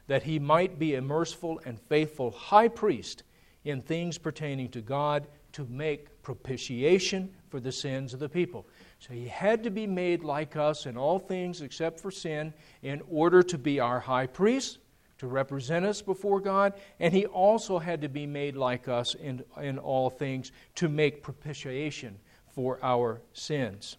that 0.07 0.23
he 0.23 0.39
might 0.39 0.79
be 0.79 0.95
a 0.95 1.01
merciful 1.01 1.61
and 1.65 1.79
faithful 1.79 2.31
high 2.31 2.67
priest 2.67 3.23
in 3.63 3.81
things 3.81 4.17
pertaining 4.17 4.69
to 4.69 4.81
God 4.81 5.27
to 5.53 5.65
make 5.65 6.21
propitiation 6.23 7.29
for 7.49 7.59
the 7.59 7.71
sins 7.71 8.13
of 8.13 8.19
the 8.19 8.29
people. 8.29 8.65
So 8.99 9.13
he 9.13 9.27
had 9.27 9.63
to 9.63 9.69
be 9.69 9.87
made 9.87 10.23
like 10.23 10.55
us 10.55 10.85
in 10.85 10.97
all 10.97 11.19
things 11.19 11.61
except 11.61 11.99
for 11.99 12.11
sin 12.11 12.53
in 12.81 13.01
order 13.09 13.43
to 13.43 13.57
be 13.57 13.79
our 13.79 13.99
high 13.99 14.27
priest, 14.27 14.79
to 15.19 15.27
represent 15.27 15.85
us 15.85 16.01
before 16.01 16.39
God, 16.39 16.73
and 16.99 17.13
he 17.13 17.25
also 17.25 17.79
had 17.79 18.01
to 18.01 18.09
be 18.09 18.25
made 18.25 18.55
like 18.55 18.87
us 18.87 19.13
in, 19.15 19.43
in 19.61 19.77
all 19.77 20.09
things 20.09 20.51
to 20.75 20.89
make 20.89 21.23
propitiation 21.23 22.17
for 22.53 22.79
our 22.81 23.21
sins. 23.33 23.97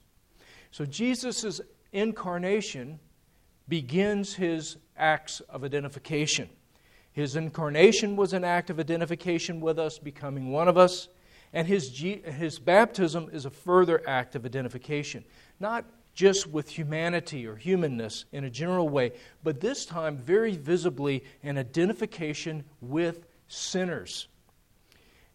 So 0.71 0.85
Jesus' 0.85 1.61
incarnation 1.93 2.99
begins 3.69 4.35
his 4.35 4.77
acts 4.97 5.41
of 5.49 5.65
identification. 5.65 6.49
His 7.13 7.37
incarnation 7.37 8.17
was 8.17 8.33
an 8.33 8.45
act 8.45 8.71
of 8.71 8.81
identification 8.81 9.61
with 9.61 9.79
us, 9.79 9.99
becoming 9.99 10.51
one 10.51 10.69
of 10.69 10.77
us, 10.77 11.09
and 11.53 11.69
his, 11.69 11.97
his 11.97 12.59
baptism 12.59 13.31
is 13.33 13.45
a 13.45 13.51
further 13.51 14.03
act 14.07 14.35
of 14.35 14.45
identification, 14.45 15.25
not 15.61 15.85
just 16.15 16.49
with 16.49 16.69
humanity 16.69 17.47
or 17.47 17.57
humanness 17.57 18.25
in 18.33 18.45
a 18.45 18.51
general 18.51 18.89
way, 18.89 19.13
but 19.43 19.61
this 19.61 19.87
time 19.87 20.17
very 20.17 20.57
visibly 20.57 21.23
an 21.43 21.59
identification 21.59 22.65
with 22.81 23.27
sinners. 23.49 24.29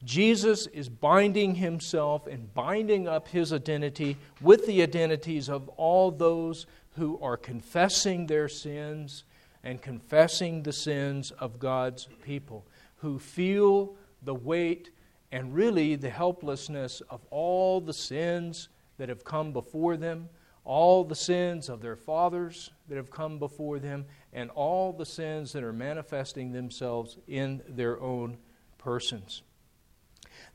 Jesus 0.03 0.67
is 0.67 0.87
binding 0.87 1.55
himself 1.55 2.25
and 2.27 2.53
binding 2.53 3.07
up 3.07 3.27
his 3.27 3.51
identity 3.51 4.15
with 4.41 4.65
the 4.65 4.81
identities 4.81 5.49
of 5.49 5.67
all 5.69 6.09
those 6.09 6.67
who 6.95 7.19
are 7.21 7.37
confessing 7.37 8.27
their 8.27 8.49
sins 8.49 9.23
and 9.63 9.81
confessing 9.81 10.63
the 10.63 10.73
sins 10.73 11.31
of 11.31 11.59
God's 11.59 12.07
people, 12.23 12.65
who 12.97 13.19
feel 13.19 13.95
the 14.23 14.35
weight 14.35 14.91
and 15.31 15.53
really 15.53 15.95
the 15.95 16.09
helplessness 16.09 17.01
of 17.09 17.21
all 17.29 17.81
the 17.81 17.93
sins 17.93 18.69
that 18.97 19.09
have 19.09 19.23
come 19.23 19.51
before 19.51 19.97
them, 19.97 20.29
all 20.65 21.03
the 21.03 21.15
sins 21.15 21.69
of 21.69 21.81
their 21.81 21.95
fathers 21.95 22.71
that 22.87 22.95
have 22.95 23.11
come 23.11 23.39
before 23.39 23.79
them, 23.79 24.05
and 24.33 24.49
all 24.51 24.91
the 24.93 25.05
sins 25.05 25.51
that 25.53 25.63
are 25.63 25.73
manifesting 25.73 26.51
themselves 26.51 27.17
in 27.27 27.61
their 27.67 27.99
own 28.01 28.37
persons. 28.77 29.41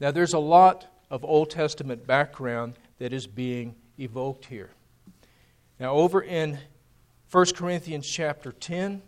Now, 0.00 0.11
there's 0.11 0.35
a 0.35 0.38
lot 0.38 0.87
of 1.11 1.25
Old 1.25 1.50
Testament 1.50 2.07
background 2.07 2.75
that 2.99 3.12
is 3.12 3.26
being 3.26 3.75
evoked 3.99 4.47
here. 4.47 4.71
Now, 5.85 5.97
over 5.97 6.23
in 6.23 6.59
1 7.31 7.47
Corinthians 7.55 8.09
chapter 8.09 8.53
10, 8.53 9.03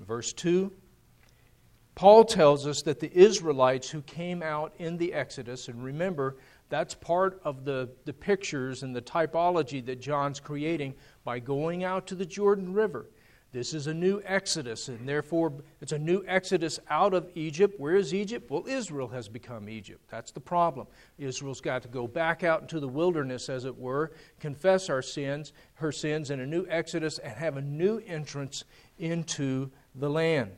verse 0.00 0.34
2, 0.34 0.70
Paul 1.94 2.26
tells 2.26 2.66
us 2.66 2.82
that 2.82 3.00
the 3.00 3.10
Israelites 3.16 3.88
who 3.88 4.02
came 4.02 4.42
out 4.42 4.74
in 4.76 4.98
the 4.98 5.14
Exodus, 5.14 5.68
and 5.68 5.82
remember, 5.82 6.36
that's 6.68 6.94
part 6.94 7.40
of 7.42 7.64
the, 7.64 7.88
the 8.04 8.12
pictures 8.12 8.82
and 8.82 8.94
the 8.94 9.00
typology 9.00 9.82
that 9.86 9.98
John's 9.98 10.40
creating 10.40 10.94
by 11.24 11.38
going 11.38 11.84
out 11.84 12.06
to 12.08 12.14
the 12.14 12.26
Jordan 12.26 12.74
River. 12.74 13.06
This 13.54 13.72
is 13.72 13.86
a 13.86 13.94
new 13.94 14.20
exodus, 14.24 14.88
and 14.88 15.08
therefore 15.08 15.52
it's 15.80 15.92
a 15.92 15.98
new 15.98 16.24
exodus 16.26 16.80
out 16.90 17.14
of 17.14 17.30
Egypt. 17.36 17.78
Where 17.78 17.94
is 17.94 18.12
Egypt? 18.12 18.50
Well, 18.50 18.64
Israel 18.66 19.06
has 19.06 19.28
become 19.28 19.68
Egypt. 19.68 20.02
That's 20.10 20.32
the 20.32 20.40
problem. 20.40 20.88
Israel's 21.18 21.60
got 21.60 21.82
to 21.82 21.88
go 21.88 22.08
back 22.08 22.42
out 22.42 22.62
into 22.62 22.80
the 22.80 22.88
wilderness, 22.88 23.48
as 23.48 23.64
it 23.64 23.78
were, 23.78 24.10
confess 24.40 24.90
our 24.90 25.02
sins, 25.02 25.52
her 25.74 25.92
sins, 25.92 26.32
in 26.32 26.40
a 26.40 26.46
new 26.46 26.66
exodus, 26.68 27.18
and 27.18 27.32
have 27.32 27.56
a 27.56 27.62
new 27.62 28.02
entrance 28.04 28.64
into 28.98 29.70
the 29.94 30.10
land. 30.10 30.50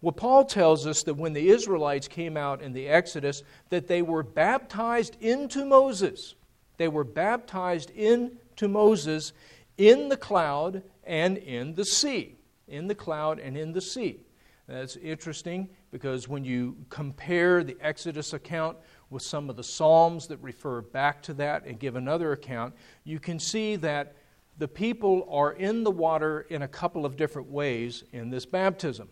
Well, 0.00 0.12
Paul 0.12 0.46
tells 0.46 0.86
us 0.86 1.02
that 1.02 1.18
when 1.18 1.34
the 1.34 1.50
Israelites 1.50 2.08
came 2.08 2.38
out 2.38 2.62
in 2.62 2.72
the 2.72 2.88
Exodus, 2.88 3.42
that 3.68 3.88
they 3.88 4.00
were 4.00 4.22
baptized 4.22 5.18
into 5.20 5.66
Moses. 5.66 6.34
They 6.78 6.88
were 6.88 7.04
baptized 7.04 7.90
into 7.90 8.68
Moses 8.68 9.34
in 9.76 10.08
the 10.08 10.16
cloud 10.16 10.82
and 11.04 11.36
in 11.36 11.74
the 11.74 11.84
sea. 11.84 12.36
In 12.68 12.86
the 12.86 12.94
cloud 12.94 13.38
and 13.38 13.56
in 13.56 13.72
the 13.72 13.80
sea. 13.80 14.20
That's 14.68 14.96
interesting 14.96 15.70
because 15.90 16.28
when 16.28 16.44
you 16.44 16.76
compare 16.90 17.64
the 17.64 17.76
Exodus 17.80 18.34
account 18.34 18.76
with 19.08 19.22
some 19.22 19.48
of 19.48 19.56
the 19.56 19.64
Psalms 19.64 20.26
that 20.26 20.36
refer 20.42 20.82
back 20.82 21.22
to 21.22 21.34
that 21.34 21.64
and 21.64 21.80
give 21.80 21.96
another 21.96 22.32
account, 22.32 22.74
you 23.04 23.18
can 23.18 23.38
see 23.38 23.76
that 23.76 24.14
the 24.58 24.68
people 24.68 25.26
are 25.30 25.52
in 25.52 25.84
the 25.84 25.90
water 25.90 26.42
in 26.50 26.62
a 26.62 26.68
couple 26.68 27.06
of 27.06 27.16
different 27.16 27.50
ways 27.50 28.04
in 28.12 28.28
this 28.28 28.44
baptism. 28.44 29.08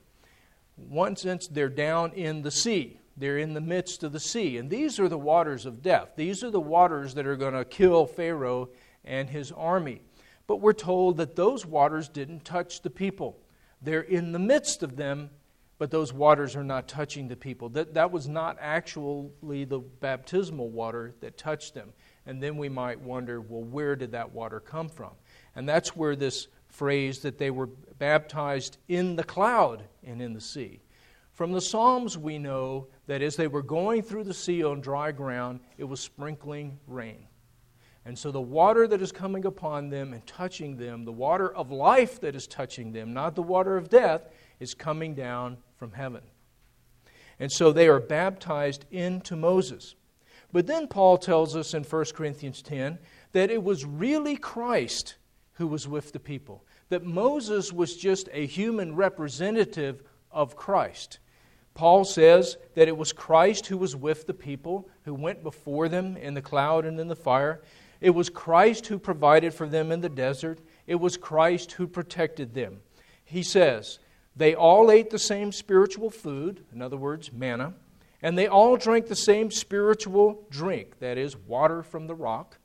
One 0.77 1.17
sense, 1.17 1.49
they're 1.49 1.71
down 1.71 2.13
in 2.13 2.43
the 2.43 2.51
sea. 2.51 3.01
They're 3.17 3.39
in 3.39 3.55
the 3.55 3.61
midst 3.63 4.03
of 4.03 4.13
the 4.13 4.21
sea. 4.21 4.59
And 4.59 4.69
these 4.69 5.01
are 5.01 5.09
the 5.09 5.17
waters 5.17 5.65
of 5.65 5.81
death. 5.81 6.11
These 6.17 6.45
are 6.45 6.51
the 6.51 6.61
waters 6.61 7.15
that 7.15 7.27
are 7.27 7.37
going 7.37 7.55
to 7.55 7.65
kill 7.65 8.05
Pharaoh 8.05 8.69
and 9.05 9.31
his 9.31 9.53
army. 9.53 10.03
But 10.47 10.57
we're 10.57 10.75
told 10.75 11.17
that 11.17 11.35
those 11.35 11.65
waters 11.65 12.11
didn't 12.11 12.45
touch 12.45 12.83
the 12.83 12.91
people. 12.91 13.39
They're 13.83 14.01
in 14.01 14.33
the 14.33 14.39
midst 14.39 14.83
of 14.83 14.97
them, 14.97 15.31
but 15.79 15.91
those 15.91 16.13
waters 16.13 16.57
are 16.57 16.65
not 16.65 16.89
touching 16.89 17.29
the 17.29 17.37
people. 17.37 17.69
That, 17.71 17.95
that 17.95 18.11
was 18.11 18.27
not 18.27 18.57
actually 18.61 19.65
the 19.65 19.79
baptismal 19.79 20.71
water 20.71 21.15
that 21.21 21.37
touched 21.37 21.75
them. 21.75 21.93
And 22.25 22.43
then 22.43 22.57
we 22.57 22.69
might 22.69 23.01
wonder 23.01 23.41
well, 23.41 23.63
where 23.63 23.95
did 23.95 24.13
that 24.13 24.33
water 24.33 24.61
come 24.61 24.89
from? 24.89 25.13
And 25.55 25.69
that's 25.69 25.95
where 25.95 26.17
this 26.17 26.49
phrase 26.69 27.21
that 27.21 27.39
they 27.39 27.51
were 27.51 27.69
baptized 27.99 28.79
in 28.89 29.17
the 29.17 29.25
cloud 29.25 29.85
and 30.05 30.21
in 30.21 30.33
the 30.33 30.41
sea. 30.41 30.81
From 31.33 31.53
the 31.53 31.61
Psalms, 31.61 32.17
we 32.17 32.39
know 32.39 32.89
that 33.07 33.21
as 33.21 33.37
they 33.37 33.47
were 33.47 33.63
going 33.63 34.03
through 34.03 34.25
the 34.25 34.35
sea 34.35 34.65
on 34.65 34.81
dry 34.81 35.13
ground, 35.13 35.61
it 35.77 35.85
was 35.85 36.01
sprinkling 36.01 36.79
rain. 36.87 37.27
And 38.07 38.17
so 38.17 38.31
the 38.31 38.41
water 38.41 38.87
that 38.87 39.03
is 39.03 39.11
coming 39.11 39.45
upon 39.45 39.91
them 39.91 40.13
and 40.13 40.25
touching 40.27 40.77
them, 40.77 41.05
the 41.05 41.13
water 41.13 41.53
of 41.53 41.73
life 41.73 42.21
that 42.21 42.37
is 42.37 42.47
touching 42.47 42.93
them, 42.93 43.13
not 43.13 43.35
the 43.35 43.43
water 43.43 43.77
of 43.77 43.91
death, 43.91 44.23
is 44.61 44.75
coming 44.75 45.15
down 45.15 45.59
from 45.77 45.93
heaven. 45.93 46.23
And 47.39 47.51
so 47.51 47.73
they 47.73 47.89
are 47.89 48.01
baptized 48.01 48.87
into 48.93 49.35
Moses. 49.37 49.97
But 50.53 50.69
then 50.69 50.87
Paul 50.87 51.19
tells 51.19 51.57
us 51.57 51.75
in 51.75 51.83
1 51.83 52.05
Corinthians 52.15 52.63
10 52.63 52.99
that 53.33 53.51
it 53.51 53.63
was 53.63 53.85
really 53.85 54.37
Christ 54.37 55.17
who 55.55 55.67
was 55.67 55.89
with 55.89 56.13
the 56.13 56.21
people 56.21 56.65
that 56.89 57.05
Moses 57.05 57.73
was 57.73 57.97
just 57.97 58.29
a 58.33 58.47
human 58.47 58.95
representative 58.95 60.03
of 60.31 60.57
Christ. 60.57 61.19
Paul 61.75 62.05
says 62.05 62.57
that 62.75 62.89
it 62.89 62.97
was 62.97 63.13
Christ 63.13 63.67
who 63.67 63.77
was 63.77 63.95
with 63.95 64.27
the 64.27 64.35
people, 64.35 64.89
who 65.05 65.15
went 65.15 65.43
before 65.43 65.89
them 65.89 66.17
in 66.17 66.35
the 66.35 66.43
cloud 66.43 66.87
and 66.87 66.99
in 66.99 67.09
the 67.09 67.17
fire. 67.17 67.61
It 68.01 68.11
was 68.11 68.31
Christ 68.31 68.87
who 68.87 68.99
provided 68.99 69.55
for 69.55 69.69
them 69.69 69.91
in 69.91 70.01
the 70.01 70.09
desert. 70.09 70.61
It 70.87 70.97
was 70.97 71.17
Christ 71.17 71.73
who 71.73 71.87
protected 71.87 72.55
them. 72.55 72.81
He 73.25 73.43
says, 73.43 73.99
They 74.35 74.55
all 74.55 74.91
ate 74.91 75.11
the 75.11 75.19
same 75.19 75.53
spiritual 75.53 76.11
food, 76.11 76.65
in 76.73 76.83
other 76.83 76.97
words, 76.97 77.33
manna, 77.33 77.75
and 78.23 78.37
they 78.37 78.47
all 78.47 78.77
drank 78.77 79.07
the 79.07 79.17
same 79.17 79.51
spiritual 79.51 80.47
drink, 80.51 80.99
that 81.01 81.19
is, 81.19 81.37
water 81.37 81.83
from 81.83 82.07
the 82.07 82.15
rock. 82.15 82.59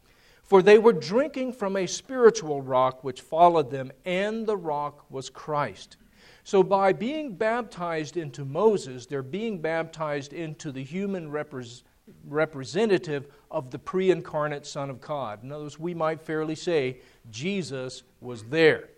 For 0.43 0.61
they 0.61 0.77
were 0.77 0.93
drinking 0.93 1.53
from 1.53 1.77
a 1.77 1.87
spiritual 1.87 2.61
rock 2.61 3.03
which 3.03 3.21
followed 3.21 3.71
them, 3.71 3.91
and 4.05 4.45
the 4.45 4.57
rock 4.57 5.05
was 5.09 5.29
Christ. 5.29 5.97
So, 6.43 6.63
by 6.63 6.93
being 6.93 7.35
baptized 7.35 8.17
into 8.17 8.43
Moses, 8.43 9.05
they're 9.05 9.23
being 9.23 9.61
baptized 9.61 10.33
into 10.33 10.71
the 10.71 10.83
human 10.83 11.31
repres- 11.31 11.83
representative 12.27 13.27
of 13.51 13.69
the 13.69 13.79
pre 13.79 14.09
incarnate 14.09 14.65
Son 14.65 14.89
of 14.89 15.01
God. 15.01 15.43
In 15.43 15.51
other 15.51 15.63
words, 15.63 15.79
we 15.79 15.93
might 15.93 16.21
fairly 16.21 16.55
say 16.55 16.99
Jesus 17.29 18.03
was 18.19 18.43
there. 18.45 18.89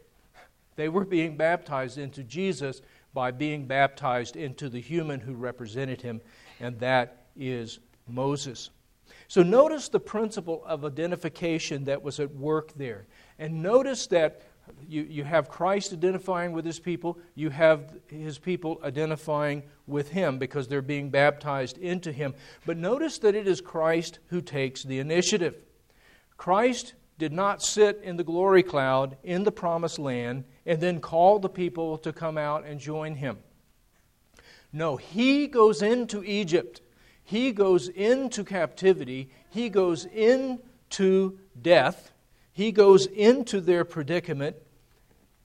They 0.75 0.89
were 0.89 1.05
being 1.05 1.35
baptized 1.35 1.97
into 1.97 2.23
Jesus 2.23 2.81
by 3.13 3.31
being 3.31 3.65
baptized 3.65 4.35
into 4.35 4.69
the 4.69 4.79
human 4.79 5.19
who 5.19 5.33
represented 5.33 6.01
him, 6.01 6.21
and 6.59 6.79
that 6.79 7.25
is 7.35 7.79
Moses. 8.07 8.69
So 9.27 9.43
notice 9.43 9.89
the 9.89 9.99
principle 9.99 10.63
of 10.65 10.85
identification 10.85 11.85
that 11.85 12.01
was 12.01 12.19
at 12.19 12.33
work 12.35 12.73
there. 12.73 13.05
And 13.39 13.61
notice 13.61 14.07
that 14.07 14.41
you, 14.87 15.03
you 15.03 15.23
have 15.23 15.49
Christ 15.49 15.93
identifying 15.93 16.51
with 16.51 16.65
his 16.65 16.79
people, 16.79 17.17
you 17.35 17.49
have 17.49 17.93
his 18.07 18.37
people 18.37 18.79
identifying 18.83 19.63
with 19.87 20.09
him 20.09 20.37
because 20.37 20.67
they're 20.67 20.81
being 20.81 21.09
baptized 21.09 21.77
into 21.77 22.11
him. 22.11 22.33
But 22.65 22.77
notice 22.77 23.17
that 23.19 23.35
it 23.35 23.47
is 23.47 23.61
Christ 23.61 24.19
who 24.27 24.41
takes 24.41 24.83
the 24.83 24.99
initiative. 24.99 25.55
Christ 26.37 26.93
did 27.17 27.31
not 27.31 27.61
sit 27.61 28.01
in 28.03 28.17
the 28.17 28.23
glory 28.23 28.63
cloud 28.63 29.17
in 29.23 29.43
the 29.43 29.51
promised 29.51 29.99
land 29.99 30.45
and 30.65 30.79
then 30.79 30.99
call 30.99 31.39
the 31.39 31.49
people 31.49 31.97
to 31.99 32.11
come 32.11 32.37
out 32.37 32.65
and 32.65 32.79
join 32.79 33.15
him. 33.15 33.37
No, 34.71 34.97
he 34.97 35.47
goes 35.47 35.81
into 35.81 36.23
Egypt 36.23 36.81
he 37.23 37.51
goes 37.51 37.87
into 37.87 38.43
captivity, 38.43 39.29
he 39.49 39.69
goes 39.69 40.05
into 40.05 41.39
death, 41.61 42.11
he 42.53 42.71
goes 42.71 43.07
into 43.07 43.59
their 43.59 43.83
predicament, 43.83 44.55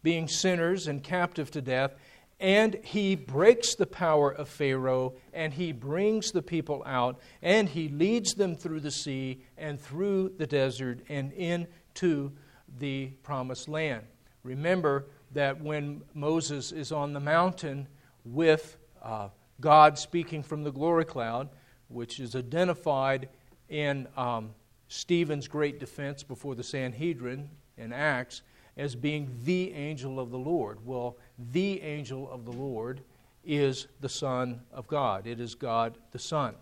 being 0.03 0.29
sinners 0.29 0.87
and 0.87 1.03
captive 1.03 1.51
to 1.51 1.63
death, 1.63 1.95
and 2.41 2.79
he 2.85 3.17
breaks 3.17 3.75
the 3.75 3.87
power 3.87 4.31
of 4.31 4.49
Pharaoh 4.49 5.15
and 5.33 5.53
he 5.53 5.73
brings 5.73 6.31
the 6.31 6.43
people 6.43 6.85
out 6.87 7.19
and 7.43 7.69
he 7.69 7.89
leads 7.89 8.35
them 8.35 8.55
through 8.55 8.81
the 8.81 8.93
sea 8.93 9.43
and 9.57 9.81
through 9.81 10.33
the 10.39 10.47
desert 10.47 11.01
and 11.09 11.33
into 11.33 12.31
the 12.79 13.07
promised 13.25 13.69
land. 13.69 14.05
Remember 14.45 15.07
that 15.33 15.61
when 15.61 16.03
Moses 16.15 16.71
is 16.71 16.93
on 16.93 17.13
the 17.13 17.21
mountain 17.21 17.89
with 18.25 18.79
uh, 19.03 19.29
God 19.61 19.99
speaking 19.99 20.43
from 20.43 20.63
the 20.63 20.71
glory 20.71 21.05
cloud, 21.05 21.49
which 21.89 22.21
is 22.21 22.37
identified 22.37 23.29
in 23.69 24.07
um, 24.17 24.51
Stephen's 24.89 25.47
great 25.47 25.79
defense 25.79 26.23
before 26.23 26.55
the 26.55 26.63
Sanhedrin 26.63 27.49
in 27.77 27.93
Acts 27.93 28.43
as 28.77 28.95
being 28.95 29.31
the 29.45 29.73
angel 29.73 30.19
of 30.19 30.31
the 30.31 30.39
Lord. 30.39 30.79
Well, 30.85 31.19
the 31.53 31.81
angel 31.83 32.31
of 32.31 32.45
the 32.45 32.53
Lord 32.53 33.03
is 33.45 33.87
the 34.01 34.09
Son 34.09 34.61
of 34.73 34.87
God, 34.87 35.27
it 35.27 35.41
is 35.41 35.55
God 35.55 35.99
the 36.13 36.19
Son. 36.19 36.55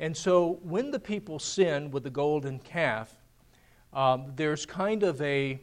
And 0.00 0.16
so 0.16 0.58
when 0.62 0.90
the 0.90 0.98
people 0.98 1.38
sin 1.38 1.90
with 1.90 2.02
the 2.02 2.10
golden 2.10 2.58
calf, 2.58 3.14
um, 3.92 4.32
there's 4.36 4.66
kind 4.66 5.02
of 5.02 5.20
a, 5.22 5.60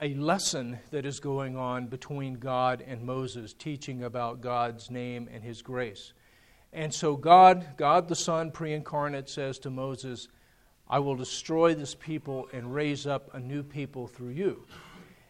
a 0.00 0.14
lesson 0.14 0.78
that 0.90 1.06
is 1.06 1.20
going 1.20 1.56
on 1.56 1.86
between 1.86 2.34
God 2.34 2.82
and 2.86 3.02
Moses, 3.02 3.52
teaching 3.52 4.04
about 4.04 4.40
God's 4.40 4.90
name 4.90 5.28
and 5.32 5.44
his 5.44 5.62
grace. 5.62 6.12
And 6.72 6.92
so 6.92 7.14
God, 7.14 7.66
God 7.76 8.08
the 8.08 8.16
Son, 8.16 8.50
pre 8.50 8.72
incarnate, 8.72 9.28
says 9.28 9.58
to 9.60 9.70
Moses, 9.70 10.28
I 10.88 10.98
will 10.98 11.16
destroy 11.16 11.74
this 11.74 11.94
people 11.94 12.48
and 12.52 12.74
raise 12.74 13.06
up 13.06 13.34
a 13.34 13.40
new 13.40 13.62
people 13.62 14.06
through 14.06 14.30
you. 14.30 14.64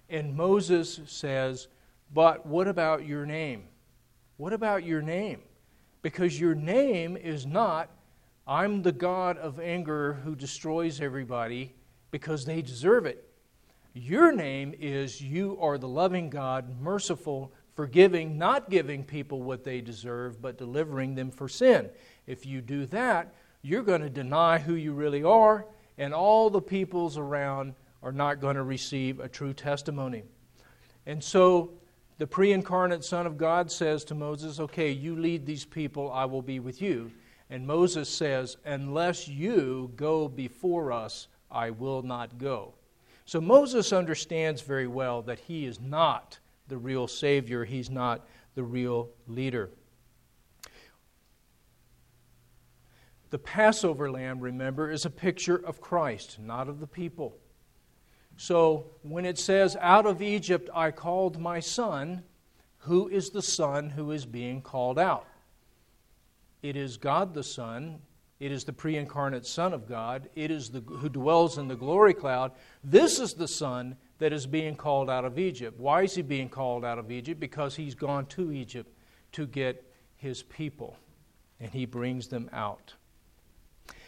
And 0.09 0.37
Moses 0.37 1.01
says, 1.07 1.69
But 2.13 2.47
what 2.47 2.69
about 2.69 3.07
your 3.07 3.27
name? 3.27 3.65
What 4.37 4.53
about 4.53 4.85
your 4.85 5.03
name? 5.03 5.41
Because 6.03 6.39
your 6.39 6.55
name 6.55 7.17
is 7.17 7.47
not 7.47 7.91
I'm 8.49 8.83
the 8.83 8.93
God 8.93 9.39
of 9.39 9.59
anger 9.59 10.21
who 10.25 10.37
destroys 10.37 11.01
everybody 11.01 11.75
because 12.13 12.45
they 12.45 12.63
deserve 12.63 13.05
it. 13.05 13.29
Your 13.93 14.31
name 14.31 14.73
is 14.79 15.21
you 15.21 15.59
are 15.61 15.79
the 15.79 15.89
loving 15.89 16.31
God, 16.31 16.81
merciful, 16.81 17.53
forgiving, 17.75 18.39
not 18.39 18.71
giving 18.71 19.03
people 19.03 19.43
what 19.43 19.65
they 19.65 19.81
deserve, 19.81 20.41
but 20.41 20.59
delivering 20.59 21.17
them 21.17 21.33
for 21.33 21.49
sin. 21.49 21.91
If 22.29 22.47
you 22.47 22.61
do 22.61 22.87
that, 22.87 23.35
you're 23.63 23.83
going 23.83 24.03
to 24.03 24.11
deny 24.11 24.59
who 24.59 24.75
you 24.75 24.93
really 24.93 25.23
are, 25.23 25.67
and 25.99 26.13
all 26.15 26.51
the 26.51 26.61
peoples 26.61 27.17
around 27.19 27.75
are 28.03 28.13
not 28.13 28.41
going 28.41 28.57
to 28.57 28.63
receive 28.63 29.21
a 29.21 29.29
true 29.29 29.53
testimony. 29.53 30.23
And 31.07 31.23
so 31.23 31.73
the 32.19 32.27
pre 32.27 32.53
incarnate 32.53 33.05
Son 33.05 33.27
of 33.27 33.37
God 33.37 33.71
says 33.71 34.05
to 34.05 34.15
Moses, 34.15 34.61
Okay, 34.61 34.91
you 34.91 35.17
lead 35.17 35.45
these 35.45 35.65
people, 35.65 36.11
I 36.13 36.25
will 36.25 36.43
be 36.43 36.61
with 36.61 36.81
you. 36.81 37.11
And 37.51 37.67
Moses 37.67 38.09
says, 38.09 38.57
Unless 38.65 39.29
you 39.29 39.93
go 39.97 40.29
before 40.29 40.93
us, 40.93 41.29
I 41.51 41.71
will 41.71 42.03
not 42.03 42.39
go. 42.39 42.75
So 43.25 43.41
Moses 43.41 43.93
understands 43.93 44.63
very 44.63 44.87
well 44.87 45.23
that 45.23 45.41
he 45.41 45.67
is 45.67 45.81
not 45.81 46.39
the 46.69 46.79
real 46.79 47.07
Savior, 47.07 47.65
he's 47.65 47.91
not 47.91 48.27
the 48.55 48.63
real 48.63 49.11
leader. 49.27 49.71
The 53.31 53.39
Passover 53.39 54.11
lamb, 54.11 54.41
remember, 54.41 54.91
is 54.91 55.05
a 55.05 55.11
picture 55.11 55.57
of 55.57 55.81
Christ, 55.81 56.39
not 56.39 56.69
of 56.69 56.81
the 56.81 56.87
people. 56.87 57.37
So 58.37 58.87
when 59.03 59.25
it 59.25 59.39
says, 59.39 59.77
Out 59.81 60.07
of 60.07 60.23
Egypt 60.23 60.71
I 60.75 60.91
called 60.91 61.41
my 61.41 61.61
son, 61.61 62.23
who 62.79 63.09
is 63.09 63.31
the 63.31 63.43
son 63.43 63.91
who 63.91 64.13
is 64.13 64.27
being 64.27 64.63
called 64.63 64.99
out? 64.99 65.27
It 66.63 66.77
is 66.77 66.97
God 66.97 67.35
the 67.35 67.45
Son. 67.45 68.01
It 68.41 68.51
is 68.51 68.65
the 68.65 68.73
pre 68.73 68.97
incarnate 68.97 69.47
Son 69.47 69.73
of 69.73 69.89
God. 69.89 70.29
It 70.35 70.51
is 70.51 70.71
the, 70.71 70.81
who 70.81 71.09
dwells 71.09 71.59
in 71.59 71.69
the 71.69 71.77
glory 71.77 72.13
cloud. 72.13 72.53
This 72.83 73.21
is 73.21 73.35
the 73.35 73.49
Son 73.49 73.97
that 74.19 74.33
is 74.33 74.47
being 74.47 74.75
called 74.75 75.09
out 75.09 75.25
of 75.25 75.39
Egypt. 75.39 75.79
Why 75.79 76.03
is 76.03 76.15
he 76.15 76.23
being 76.23 76.49
called 76.49 76.85
out 76.85 76.99
of 76.99 77.11
Egypt? 77.13 77.39
Because 77.39 77.77
he's 77.77 77.95
gone 77.95 78.27
to 78.27 78.53
Egypt 78.53 78.93
to 79.33 79.47
get 79.47 79.85
his 80.17 80.43
people, 80.43 80.97
and 81.61 81.71
he 81.71 81.87
brings 81.87 82.29
them 82.29 82.51
out. 82.53 82.95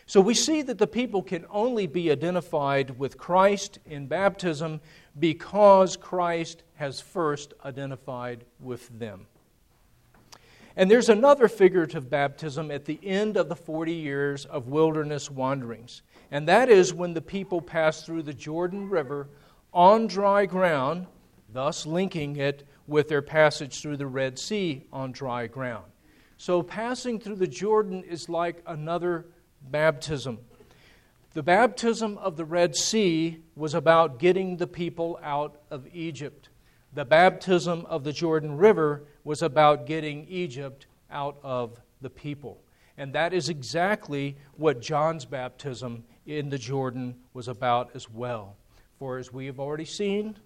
So 0.09 0.23
we 0.23 0.33
see 0.33 0.63
that 0.63 0.79
the 0.79 0.87
people 0.87 1.23
can 1.23 1.45
only 1.51 1.87
be 1.87 2.11
identified 2.11 2.99
with 2.99 3.19
Christ 3.19 3.79
in 3.85 4.07
baptism 4.07 4.81
because 5.19 5.99
Christ 5.99 6.63
has 6.77 6.99
first 6.99 7.53
identified 7.63 8.47
with 8.59 8.89
them. 8.99 9.27
And 10.77 10.91
there's 10.91 11.11
another 11.11 11.47
figurative 11.47 12.09
baptism 12.09 12.71
at 12.71 12.87
the 12.87 12.99
end 13.03 13.37
of 13.37 13.51
the 13.51 13.55
40 13.55 13.93
years 13.93 14.47
of 14.47 14.69
wilderness 14.69 15.31
wanderings. 15.31 16.01
And 16.31 16.49
that 16.49 16.71
is 16.71 16.95
when 16.95 17.13
the 17.13 17.21
people 17.21 17.61
pass 17.61 18.03
through 18.03 18.23
the 18.23 18.33
Jordan 18.33 18.89
River 18.89 19.29
on 19.75 20.07
dry 20.07 20.47
ground, 20.47 21.07
thus 21.53 21.85
linking 21.85 22.37
it 22.37 22.67
with 22.87 23.09
their 23.09 23.21
passage 23.21 23.83
through 23.83 23.99
the 23.99 24.07
Red 24.07 24.39
Sea 24.39 24.87
on 24.91 25.13
dry 25.13 25.49
ground. 25.49 25.85
So 26.39 26.63
passing 26.63 27.21
through 27.21 27.37
the 27.37 27.47
Jordan 27.47 28.03
is 28.05 28.31
like 28.31 28.63
another 28.67 29.27
baptism. 29.63 30.39
The 31.35 31.43
baptism 31.43 32.19
of 32.19 32.37
the 32.37 32.45
Red 32.45 32.75
Sea 32.75 33.41
was 33.55 33.75
about 33.75 34.19
getting 34.19 34.57
the 34.57 34.67
people 34.67 35.19
out 35.23 35.61
of 35.71 35.87
Egypt. 35.93 36.49
The 36.95 37.05
baptism 37.05 37.87
of 37.87 38.03
the 38.03 38.13
Jordan 38.13 38.57
River 38.57 39.05
was 39.25 39.43
about 39.43 39.87
getting 39.87 40.27
Egypt 40.29 40.87
out 41.11 41.39
of 41.43 41.81
the 42.01 42.11
people. 42.11 42.61
And 42.97 43.13
that 43.13 43.33
is 43.33 43.49
exactly 43.49 44.37
what 44.57 44.81
John's 44.81 45.25
baptism 45.25 46.05
in 46.27 46.49
the 46.49 46.59
Jordan 46.59 47.15
was 47.33 47.47
about 47.47 47.91
as 47.95 48.11
well. 48.11 48.57
For 48.99 49.19
as 49.19 49.33
we 49.33 49.47
have 49.47 49.61
already 49.61 49.85
seen, 49.85 50.37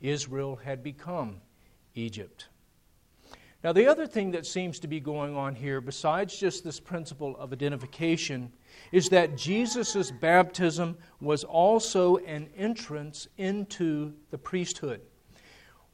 Israel 0.00 0.56
had 0.56 0.82
become 0.82 1.40
Egypt. 1.94 2.46
Now, 3.66 3.72
the 3.72 3.88
other 3.88 4.06
thing 4.06 4.30
that 4.30 4.46
seems 4.46 4.78
to 4.78 4.86
be 4.86 5.00
going 5.00 5.34
on 5.34 5.56
here, 5.56 5.80
besides 5.80 6.38
just 6.38 6.62
this 6.62 6.78
principle 6.78 7.36
of 7.36 7.52
identification, 7.52 8.52
is 8.92 9.08
that 9.08 9.36
Jesus' 9.36 10.12
baptism 10.12 10.96
was 11.20 11.42
also 11.42 12.18
an 12.18 12.48
entrance 12.56 13.26
into 13.38 14.12
the 14.30 14.38
priesthood. 14.38 15.00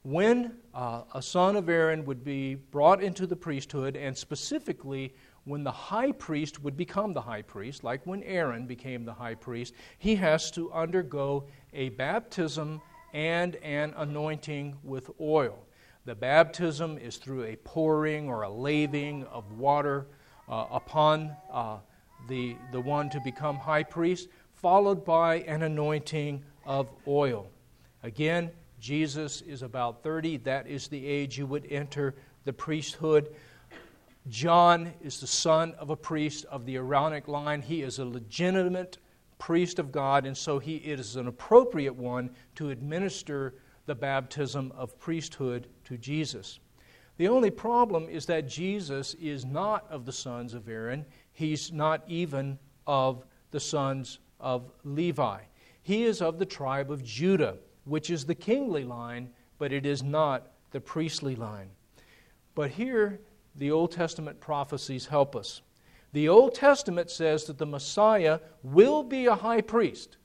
When 0.03 0.59
uh, 0.75 1.05
a 1.15 1.23
son 1.23 1.57
of 1.57 1.71
Aaron 1.71 2.05
would 2.05 2.23
be 2.23 2.57
brought 2.57 3.03
into 3.03 3.27
the 3.27 3.37
priesthood, 3.37 3.97
and 3.97 4.15
specifically 4.15 5.15
when 5.45 5.65
the 5.65 5.73
high 5.73 6.13
priest 6.13 6.63
would 6.63 6.77
become 6.77 7.15
the 7.15 7.23
high 7.23 7.41
priest, 7.41 7.85
like 7.85 8.07
when 8.07 8.23
Aaron 8.25 8.67
became 8.67 9.07
the 9.07 9.15
high 9.15 9.35
priest, 9.35 9.73
he 9.97 10.15
has 10.17 10.51
to 10.51 10.71
undergo 10.73 11.47
a 11.73 11.89
baptism 11.89 12.83
and 13.15 13.57
an 13.57 13.95
anointing 13.97 14.77
with 14.85 15.11
oil. 15.19 15.59
The 16.05 16.15
baptism 16.17 16.99
is 16.99 17.17
through 17.17 17.45
a 17.45 17.57
pouring 17.57 18.29
or 18.29 18.43
a 18.43 18.51
laving 18.51 19.25
of 19.27 19.53
water 19.53 20.09
uh, 20.49 20.67
upon 20.73 21.37
uh, 21.53 21.79
the, 22.29 22.57
the 22.73 22.81
one 22.81 23.09
to 23.11 23.21
become 23.21 23.57
high 23.57 23.85
priest, 23.85 24.29
followed 24.55 25.05
by 25.05 25.37
an 25.43 25.63
anointing 25.63 26.43
of 26.67 26.89
oil. 27.07 27.49
Again, 28.03 28.51
Jesus 28.81 29.43
is 29.43 29.63
about 29.63 30.03
30. 30.03 30.39
That 30.39 30.67
is 30.67 30.89
the 30.89 31.07
age 31.07 31.39
you 31.39 31.47
would 31.47 31.71
enter 31.71 32.17
the 32.45 32.53
priesthood. 32.53 33.33
John 34.29 34.93
is 35.03 35.21
the 35.21 35.27
son 35.29 35.73
of 35.79 35.91
a 35.91 35.97
priest 35.97 36.45
of 36.47 36.67
the 36.67 36.77
Aaronic 36.77 37.29
line. 37.29 37.63
He 37.63 37.83
is 37.83 38.01
a 38.01 38.05
legitimate 38.05 38.99
priest 39.39 39.79
of 39.79 39.93
God, 39.93 40.27
and 40.27 40.37
so 40.37 40.59
he 40.59 40.77
is 40.77 41.15
an 41.15 41.29
appropriate 41.29 41.95
one 41.95 42.31
to 42.57 42.71
administer 42.71 43.55
the 43.87 43.95
baptism 43.95 44.73
of 44.77 44.99
priesthood 44.99 45.69
to 45.85 45.97
Jesus. 45.99 46.61
The 47.17 47.29
only 47.29 47.51
problem 47.51 48.09
is 48.09 48.27
that 48.27 48.49
Jesus 48.49 49.15
is 49.15 49.45
not 49.45 49.87
of 49.91 50.07
the 50.07 50.13
sons 50.13 50.55
of 50.55 50.69
Aaron. 50.69 51.05
He's 51.33 51.73
not 51.73 52.03
even 52.07 52.59
of 52.87 53.25
the 53.51 53.61
sons 53.61 54.19
of 54.41 54.71
Levi. 54.85 55.41
He 55.83 56.05
is 56.05 56.23
of 56.23 56.39
the 56.39 56.47
tribe 56.47 56.91
of 56.91 57.05
Judah, 57.05 57.57
which 57.85 58.11
is 58.11 58.25
the 58.25 58.35
kingly 58.35 58.85
line, 58.85 59.31
but 59.59 59.73
it 59.73 59.85
is 59.85 60.03
not 60.03 60.53
the 60.71 60.81
priestly 60.81 61.37
line. 61.37 61.71
But 62.55 62.71
here, 62.71 63.21
the 63.57 63.71
Old 63.71 63.93
Testament 63.93 64.41
prophecies 64.41 65.07
help 65.07 65.37
us. 65.37 65.63
The 66.13 66.29
Old 66.29 66.55
Testament 66.55 67.11
says 67.11 67.45
that 67.45 67.59
the 67.59 67.67
Messiah 67.67 68.41
will 68.63 69.03
be 69.03 69.27
a 69.27 69.35
high 69.35 69.61
priest 69.61 70.17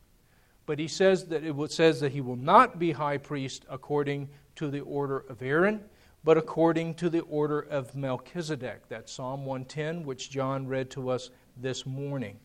but 0.67 0.77
he 0.77 0.87
says 0.87 1.25
that 1.27 1.43
it 1.43 1.71
says 1.71 2.01
that 2.01 2.11
he 2.11 2.21
will 2.21 2.35
not 2.35 2.77
be 2.77 2.91
high 2.91 3.17
priest 3.17 3.65
according 3.69 4.29
to 4.57 4.69
the 4.69 4.81
order 4.81 5.19
of 5.29 5.41
Aaron, 5.41 5.81
but 6.25 6.37
according 6.37 6.93
to 6.95 7.09
the 7.09 7.21
order 7.21 7.61
of 7.61 7.95
Melchizedek. 7.95 8.81
That's 8.89 9.13
Psalm 9.13 9.45
110, 9.45 10.05
which 10.05 10.29
John 10.29 10.67
read 10.67 10.91
to 10.91 11.09
us 11.09 11.29
this 11.55 11.85
morning. 11.85 12.37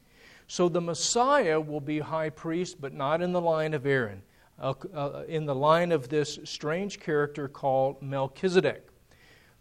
So 0.46 0.68
the 0.68 0.80
Messiah 0.80 1.60
will 1.60 1.80
be 1.80 1.98
high 1.98 2.30
priest, 2.30 2.80
but 2.80 2.94
not 2.94 3.22
in 3.22 3.32
the 3.32 3.40
line 3.40 3.74
of 3.74 3.86
Aaron, 3.86 4.22
uh, 4.60 4.74
uh, 4.94 5.24
in 5.26 5.44
the 5.44 5.54
line 5.54 5.90
of 5.90 6.08
this 6.08 6.38
strange 6.44 7.00
character 7.00 7.48
called 7.48 8.00
Melchizedek. 8.00 8.86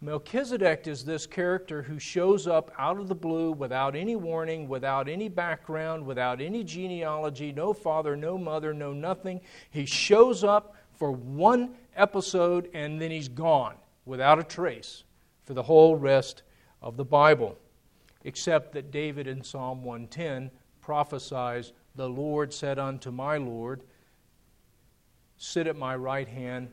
Melchizedek 0.04 0.88
is 0.88 1.04
this 1.04 1.28
character 1.28 1.80
who 1.80 1.96
shows 1.96 2.48
up 2.48 2.72
out 2.76 2.98
of 2.98 3.06
the 3.06 3.14
blue 3.14 3.52
without 3.52 3.94
any 3.94 4.16
warning, 4.16 4.66
without 4.66 5.08
any 5.08 5.28
background, 5.28 6.04
without 6.04 6.40
any 6.40 6.64
genealogy, 6.64 7.52
no 7.52 7.72
father, 7.72 8.16
no 8.16 8.36
mother, 8.36 8.74
no 8.74 8.92
nothing. 8.92 9.40
He 9.70 9.86
shows 9.86 10.42
up 10.42 10.74
for 10.92 11.12
one 11.12 11.76
episode 11.94 12.68
and 12.74 13.00
then 13.00 13.12
he's 13.12 13.28
gone 13.28 13.76
without 14.04 14.40
a 14.40 14.42
trace 14.42 15.04
for 15.44 15.54
the 15.54 15.62
whole 15.62 15.94
rest 15.94 16.42
of 16.82 16.96
the 16.96 17.04
Bible. 17.04 17.56
Except 18.24 18.72
that 18.72 18.90
David 18.90 19.28
in 19.28 19.44
Psalm 19.44 19.84
110 19.84 20.50
prophesies, 20.80 21.72
The 21.94 22.08
Lord 22.08 22.52
said 22.52 22.80
unto 22.80 23.12
my 23.12 23.36
Lord, 23.36 23.82
Sit 25.36 25.68
at 25.68 25.76
my 25.76 25.94
right 25.94 26.26
hand 26.26 26.70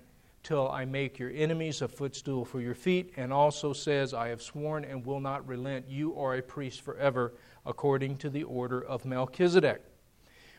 till 0.50 0.68
I 0.68 0.84
make 0.84 1.20
your 1.20 1.30
enemies 1.30 1.84
a 1.84 1.88
footstool 1.88 2.44
for 2.44 2.60
your 2.60 2.74
feet, 2.74 3.14
and 3.18 3.32
also 3.32 3.72
says, 3.72 4.16
I 4.16 4.30
have 4.30 4.42
sworn 4.42 4.84
and 4.84 5.06
will 5.06 5.20
not 5.20 5.48
relent. 5.48 5.88
You 5.88 6.20
are 6.20 6.34
a 6.34 6.42
priest 6.42 6.82
forever, 6.82 7.36
according 7.68 8.18
to 8.18 8.32
the 8.32 8.42
order 8.46 8.84
of 8.84 9.06
Melchizedek. 9.06 9.84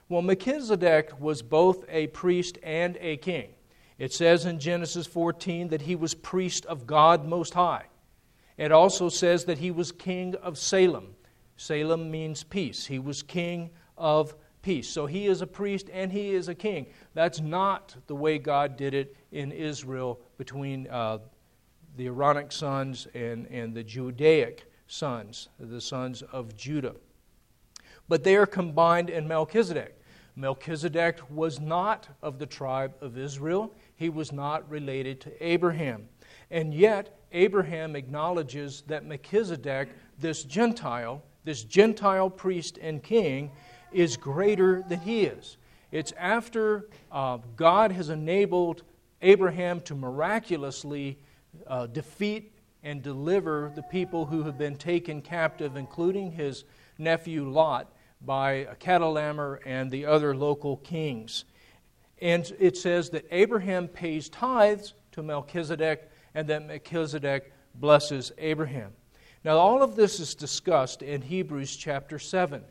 Well, 0.08 0.22
Melchizedek 0.22 1.18
was 1.18 1.42
both 1.42 1.84
a 1.88 2.06
priest 2.06 2.56
and 2.62 2.98
a 3.00 3.16
king. 3.16 3.50
It 3.98 4.12
says 4.12 4.44
in 4.46 4.60
Genesis 4.60 5.08
14 5.08 5.66
that 5.70 5.82
he 5.82 5.96
was 5.96 6.14
priest 6.14 6.66
of 6.66 6.86
God 6.86 7.26
Most 7.26 7.54
High. 7.54 7.86
It 8.56 8.70
also 8.70 9.08
says 9.08 9.46
that 9.46 9.58
he 9.58 9.72
was 9.72 9.90
king 9.90 10.36
of 10.36 10.56
Salem. 10.56 11.16
Salem 11.56 12.12
means 12.12 12.44
peace. 12.44 12.86
He 12.86 13.00
was 13.00 13.24
king 13.24 13.70
of 13.98 14.36
peace. 14.62 14.88
So 14.88 15.06
he 15.06 15.26
is 15.26 15.42
a 15.42 15.46
priest 15.46 15.88
and 15.92 16.12
he 16.12 16.30
is 16.30 16.48
a 16.48 16.54
king. 16.54 16.86
That's 17.14 17.40
not 17.40 17.96
the 18.06 18.14
way 18.14 18.38
God 18.38 18.76
did 18.76 18.94
it 18.94 19.16
in 19.32 19.52
Israel 19.52 20.20
between 20.38 20.86
uh, 20.88 21.18
the 21.96 22.06
Aaronic 22.06 22.52
sons 22.52 23.06
and, 23.14 23.46
and 23.46 23.74
the 23.74 23.82
Judaic 23.82 24.70
sons, 24.86 25.48
the 25.58 25.80
sons 25.80 26.22
of 26.32 26.56
Judah. 26.56 26.94
but 28.10 28.24
they 28.24 28.34
are 28.34 28.46
combined 28.46 29.08
in 29.08 29.26
Melchizedek. 29.28 29.96
Melchizedek 30.34 31.20
was 31.30 31.60
not 31.60 32.08
of 32.22 32.38
the 32.38 32.46
tribe 32.46 32.92
of 33.00 33.16
Israel, 33.16 33.72
he 33.94 34.08
was 34.08 34.32
not 34.32 34.68
related 34.68 35.20
to 35.20 35.46
Abraham. 35.46 36.08
And 36.50 36.74
yet, 36.74 37.20
Abraham 37.32 37.94
acknowledges 37.94 38.82
that 38.88 39.04
Melchizedek, 39.04 39.90
this 40.18 40.42
Gentile, 40.42 41.22
this 41.44 41.62
Gentile 41.62 42.28
priest 42.28 42.78
and 42.82 43.00
king, 43.02 43.52
is 43.92 44.16
greater 44.16 44.82
than 44.88 45.00
he 45.00 45.24
is. 45.24 45.56
It's 45.92 46.12
after 46.12 46.88
uh, 47.10 47.38
God 47.56 47.92
has 47.92 48.10
enabled 48.10 48.82
Abraham 49.22 49.80
to 49.82 49.94
miraculously 49.94 51.18
uh, 51.66 51.86
defeat 51.86 52.52
and 52.82 53.02
deliver 53.02 53.72
the 53.74 53.82
people 53.82 54.24
who 54.24 54.42
have 54.44 54.56
been 54.56 54.76
taken 54.76 55.20
captive, 55.20 55.76
including 55.76 56.30
his 56.32 56.64
nephew 56.98 57.48
Lot, 57.48 57.92
by 58.22 58.68
Chedorlaomer 58.80 59.60
and 59.64 59.90
the 59.90 60.06
other 60.06 60.36
local 60.36 60.76
kings. 60.78 61.44
And 62.20 62.50
it 62.58 62.76
says 62.76 63.10
that 63.10 63.24
Abraham 63.30 63.88
pays 63.88 64.28
tithes 64.28 64.94
to 65.12 65.22
Melchizedek 65.22 66.10
and 66.34 66.46
that 66.48 66.66
Melchizedek 66.66 67.52
blesses 67.74 68.32
Abraham. 68.38 68.92
Now, 69.42 69.56
all 69.56 69.82
of 69.82 69.96
this 69.96 70.20
is 70.20 70.34
discussed 70.34 71.02
in 71.02 71.22
Hebrews 71.22 71.74
chapter 71.76 72.18
7. 72.18 72.62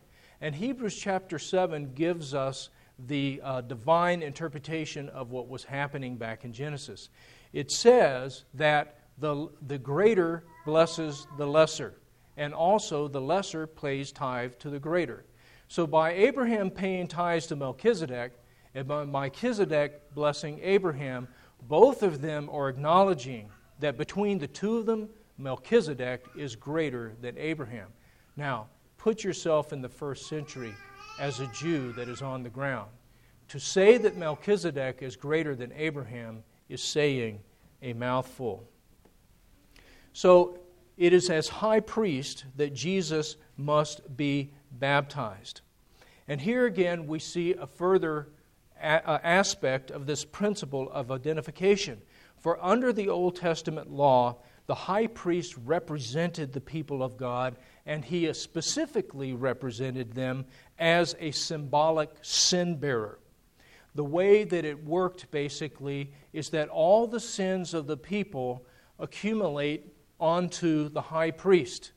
And 0.41 0.56
Hebrews 0.56 0.95
chapter 0.95 1.38
7 1.38 1.93
gives 1.93 2.34
us 2.34 2.69
the 3.08 3.41
uh, 3.43 3.62
divine 3.62 4.21
interpretation 4.21 5.10
of 5.10 5.32
what 5.32 5.47
was 5.47 5.63
happening 5.63 6.15
back 6.15 6.45
in 6.45 6.54
Genesis. 6.54 7.10
It 7.54 7.71
says 7.71 8.45
that 8.54 8.99
the, 9.17 9.49
the 9.67 9.78
greater 9.78 10.43
blesses 10.65 11.28
the 11.38 11.45
lesser, 11.45 11.95
and 12.38 12.54
also 12.54 13.08
the 13.08 13.21
lesser 13.21 13.67
pays 13.67 14.12
tithe 14.12 14.54
to 14.60 14.69
the 14.69 14.80
greater. 14.80 15.25
So 15.67 15.86
by 15.86 16.13
Abraham 16.13 16.69
paying 16.69 17.08
tithes 17.08 17.47
to 17.47 17.56
Melchizedek, 17.56 18.34
and 18.75 18.88
by 18.88 19.04
Melchizedek 19.04 20.13
blessing 20.13 20.60
Abraham, 20.62 21.28
both 21.67 22.02
of 22.02 22.21
them 22.21 22.49
are 22.52 22.69
acknowledging 22.69 23.49
that 23.80 23.97
between 23.97 24.39
the 24.39 24.47
two 24.47 24.78
of 24.78 24.86
them, 24.86 25.10
Melchizedek 25.38 26.25
is 26.36 26.56
greater 26.56 27.13
than 27.21 27.38
Abraham. 27.38 27.88
Now, 28.36 28.67
put 28.99 29.23
yourself 29.23 29.73
in 29.73 29.81
the 29.81 29.89
first 29.89 30.27
century 30.27 30.75
as 31.19 31.39
a 31.39 31.47
Jew 31.47 31.91
that 31.93 32.07
is 32.07 32.21
on 32.21 32.43
the 32.43 32.49
ground. 32.49 32.91
To 33.47 33.59
say 33.59 33.97
that 33.97 34.17
Melchizedek 34.17 35.01
is 35.01 35.15
greater 35.15 35.55
than 35.55 35.71
Abraham 35.71 36.43
is 36.67 36.83
saying 36.83 37.39
a 37.81 37.93
mouthful. 37.93 38.69
So, 40.13 40.59
it 40.97 41.13
is 41.13 41.29
as 41.29 41.47
high 41.47 41.79
priest 41.79 42.43
that 42.57 42.73
Jesus 42.73 43.38
must 43.55 44.17
be 44.17 44.51
baptized. 44.73 45.62
And 46.27 46.41
here 46.41 46.65
again, 46.65 47.07
we 47.07 47.19
see 47.19 47.53
a 47.53 47.65
further 47.65 48.27
a- 48.77 49.25
aspect 49.25 49.91
of 49.91 50.05
this 50.05 50.25
principle 50.25 50.91
of 50.91 51.09
identification. 51.09 52.01
For 52.38 52.63
under 52.63 52.91
the 52.93 53.09
Old 53.09 53.38
Testament 53.38 53.89
law, 53.89 54.38
the 54.67 54.75
high 54.75 55.07
priest 55.07 55.55
represented 55.65 56.53
the 56.53 56.62
people 56.62 57.01
of 57.01 57.17
God, 57.17 57.55
and 57.89 58.06
he 58.06 58.32
specifically 58.34 59.34
represented 59.34 60.13
them 60.13 60.45
as 60.78 61.15
a 61.19 61.32
symbolic 61.32 62.12
sin 62.21 62.75
bearer. 62.75 63.17
The 63.95 64.04
way 64.04 64.43
that 64.43 64.63
it 64.63 64.86
worked 64.86 65.32
basically 65.32 66.13
is 66.32 66.52
that 66.52 66.69
all 66.69 67.08
the 67.08 67.19
sins 67.19 67.73
of 67.73 67.88
the 67.88 67.97
people 67.97 68.63
accumulate 68.99 69.91
onto 70.19 70.89
the 70.89 71.02
high 71.02 71.32
priest. 71.32 71.91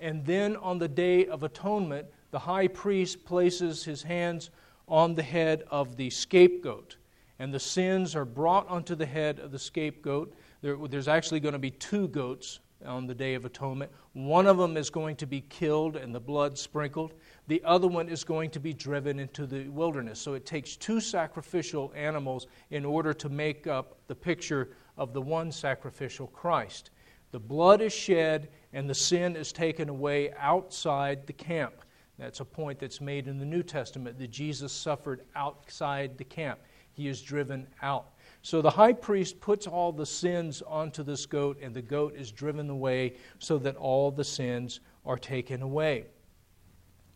And 0.00 0.26
then 0.26 0.56
on 0.56 0.78
the 0.78 0.88
Day 0.88 1.26
of 1.26 1.44
Atonement, 1.44 2.08
the 2.32 2.40
high 2.40 2.66
priest 2.66 3.24
places 3.24 3.84
his 3.84 4.02
hands 4.02 4.50
on 4.88 5.14
the 5.14 5.22
head 5.22 5.62
of 5.70 5.94
the 5.96 6.10
scapegoat. 6.10 6.96
And 7.38 7.54
the 7.54 7.60
sins 7.60 8.16
are 8.16 8.24
brought 8.24 8.68
onto 8.68 8.96
the 8.96 9.06
head 9.06 9.38
of 9.38 9.52
the 9.52 9.60
scapegoat. 9.60 10.34
There, 10.60 10.76
there's 10.88 11.06
actually 11.06 11.38
going 11.38 11.52
to 11.52 11.60
be 11.60 11.70
two 11.70 12.08
goats 12.08 12.58
on 12.84 13.06
the 13.06 13.14
Day 13.14 13.34
of 13.34 13.44
Atonement. 13.44 13.90
One 14.12 14.46
of 14.46 14.58
them 14.58 14.76
is 14.76 14.90
going 14.90 15.16
to 15.16 15.26
be 15.26 15.42
killed 15.42 15.96
and 15.96 16.14
the 16.14 16.20
blood 16.20 16.58
sprinkled. 16.58 17.14
The 17.48 17.62
other 17.64 17.88
one 17.88 18.08
is 18.08 18.24
going 18.24 18.50
to 18.50 18.60
be 18.60 18.72
driven 18.72 19.18
into 19.18 19.46
the 19.46 19.68
wilderness. 19.68 20.20
So 20.20 20.34
it 20.34 20.46
takes 20.46 20.76
two 20.76 21.00
sacrificial 21.00 21.92
animals 21.94 22.46
in 22.70 22.84
order 22.84 23.12
to 23.14 23.28
make 23.28 23.66
up 23.66 23.98
the 24.06 24.14
picture 24.14 24.70
of 24.96 25.12
the 25.12 25.20
one 25.22 25.52
sacrificial 25.52 26.26
Christ. 26.28 26.90
The 27.32 27.40
blood 27.40 27.80
is 27.80 27.92
shed 27.92 28.48
and 28.72 28.88
the 28.88 28.94
sin 28.94 29.36
is 29.36 29.52
taken 29.52 29.88
away 29.88 30.32
outside 30.38 31.26
the 31.26 31.32
camp. 31.32 31.74
That's 32.18 32.40
a 32.40 32.44
point 32.44 32.78
that's 32.78 33.00
made 33.00 33.28
in 33.28 33.38
the 33.38 33.46
New 33.46 33.62
Testament 33.62 34.18
that 34.18 34.30
Jesus 34.30 34.72
suffered 34.72 35.22
outside 35.34 36.18
the 36.18 36.24
camp. 36.24 36.60
He 36.92 37.08
is 37.08 37.22
driven 37.22 37.66
out. 37.80 38.10
So 38.42 38.62
the 38.62 38.70
high 38.70 38.94
priest 38.94 39.40
puts 39.40 39.66
all 39.66 39.92
the 39.92 40.06
sins 40.06 40.62
onto 40.62 41.02
this 41.02 41.26
goat, 41.26 41.58
and 41.60 41.74
the 41.74 41.82
goat 41.82 42.14
is 42.16 42.32
driven 42.32 42.70
away 42.70 43.16
so 43.38 43.58
that 43.58 43.76
all 43.76 44.10
the 44.10 44.24
sins 44.24 44.80
are 45.04 45.18
taken 45.18 45.62
away. 45.62 46.06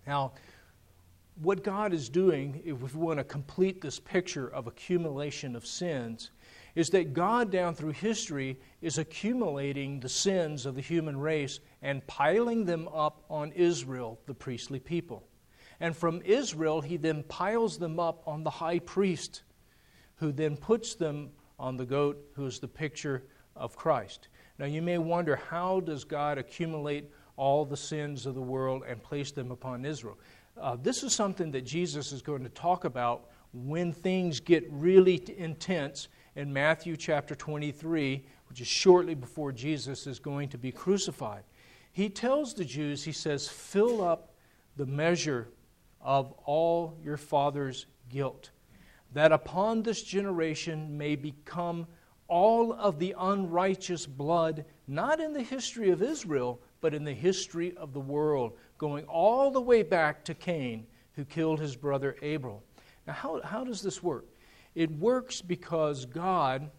Now, 0.07 0.33
what 1.41 1.65
God 1.65 1.93
is 1.93 2.09
doing, 2.09 2.63
if 2.65 2.95
we 2.95 3.01
want 3.01 3.19
to 3.19 3.25
complete 3.25 3.81
this 3.81 3.99
picture 3.99 4.49
of 4.49 4.67
accumulation 4.67 5.57
of 5.57 5.67
sins, 5.67 6.31
is 6.75 6.91
that 6.91 7.15
God, 7.15 7.51
down 7.51 7.75
through 7.75 7.93
history, 7.93 8.59
is 8.83 8.99
accumulating 8.99 10.01
the 10.01 10.09
sins 10.09 10.67
of 10.67 10.75
the 10.75 10.81
human 10.81 11.17
race 11.19 11.61
and 11.83 12.07
piling 12.07 12.65
them 12.65 12.89
up 12.89 13.25
on 13.31 13.53
Israel, 13.53 14.21
the 14.27 14.35
priestly 14.35 14.79
people. 14.79 15.27
And 15.81 15.97
from 15.97 16.23
Israel, 16.23 16.81
he 16.81 16.97
then 16.97 17.23
piles 17.25 17.79
them 17.79 17.99
up 17.99 18.23
on 18.27 18.45
the 18.45 18.51
high 18.51 18.79
priest, 18.81 19.43
who 20.17 20.33
then 20.33 20.57
puts 20.57 20.95
them 20.95 21.31
on 21.59 21.77
the 21.77 21.85
goat, 21.85 22.19
who 22.35 22.47
is 22.47 22.59
the 22.59 22.69
picture 22.69 23.25
of 23.57 23.77
Christ. 23.77 24.29
Now, 24.59 24.67
you 24.67 24.83
may 24.83 24.99
wonder 24.99 25.37
how 25.37 25.81
does 25.81 26.05
God 26.05 26.39
accumulate 26.39 27.11
all 27.37 27.65
the 27.65 27.77
sins 27.77 28.27
of 28.27 28.35
the 28.35 28.43
world 28.43 28.85
and 28.89 29.03
place 29.03 29.33
them 29.33 29.51
upon 29.51 29.85
Israel? 29.85 30.19
Uh, 30.61 30.77
this 30.81 31.03
is 31.03 31.13
something 31.13 31.51
that 31.51 31.63
Jesus 31.63 32.13
is 32.13 32.23
going 32.23 32.45
to 32.45 32.49
talk 32.51 32.85
about 32.85 33.31
when 33.53 33.93
things 33.93 34.41
get 34.41 34.67
really 34.71 35.23
intense 35.37 36.09
in 36.37 36.53
Matthew 36.53 36.97
chapter 36.97 37.35
23, 37.35 38.25
which 38.49 38.61
is 38.61 38.67
shortly 38.67 39.15
before 39.15 39.53
Jesus 39.53 40.07
is 40.07 40.19
going 40.19 40.49
to 40.51 40.59
be 40.59 40.73
crucified. 40.73 41.45
He 41.93 42.09
tells 42.09 42.55
the 42.55 42.65
Jews, 42.65 43.05
he 43.05 43.13
says, 43.13 43.49
fill 43.49 44.03
up 44.03 44.35
the 44.77 44.87
measure 44.87 45.49
of 46.01 46.33
all 46.45 46.99
your 47.03 47.17
father's 47.17 47.87
guilt, 48.09 48.51
that 49.15 49.33
upon 49.33 49.83
this 49.83 50.03
generation 50.03 50.97
may 50.99 51.17
become 51.17 51.87
all 52.29 52.73
of 52.73 52.99
the 52.99 53.15
unrighteous 53.19 54.07
blood, 54.07 54.65
not 54.87 55.21
in 55.21 55.33
the 55.33 55.43
history 55.43 55.91
of 55.91 56.03
Israel, 56.03 56.61
but 56.81 56.95
in 56.95 57.05
the 57.05 57.15
history 57.15 57.77
of 57.77 57.93
the 57.93 58.01
world, 58.01 58.53
going 58.77 59.05
all 59.07 59.51
the 59.51 59.61
way 59.61 59.83
back 59.83 60.25
to 60.25 60.35
Cain, 60.35 60.87
who 61.15 61.25
killed 61.25 61.61
his 61.61 61.77
brother 61.77 62.17
Abel. 62.23 62.63
Now, 63.07 63.13
how, 63.13 63.41
how 63.43 63.65
does 63.65 63.83
this 63.83 64.03
work? 64.03 64.27
It 64.75 64.91
works 64.91 65.41
because 65.41 66.05
God, 66.05 66.71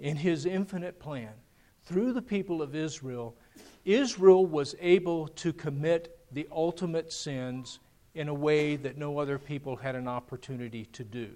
in 0.00 0.16
His 0.16 0.46
infinite 0.46 0.98
plan, 0.98 1.32
through 1.84 2.12
the 2.12 2.22
people 2.22 2.62
of 2.62 2.74
Israel, 2.74 3.36
Israel 3.84 4.46
was 4.46 4.74
able 4.80 5.28
to 5.28 5.52
commit 5.52 6.18
the 6.32 6.48
ultimate 6.50 7.12
sins 7.12 7.80
in 8.14 8.28
a 8.28 8.34
way 8.34 8.76
that 8.76 8.96
no 8.96 9.18
other 9.18 9.38
people 9.38 9.76
had 9.76 9.94
an 9.96 10.08
opportunity 10.08 10.84
to 10.86 11.04
do. 11.04 11.30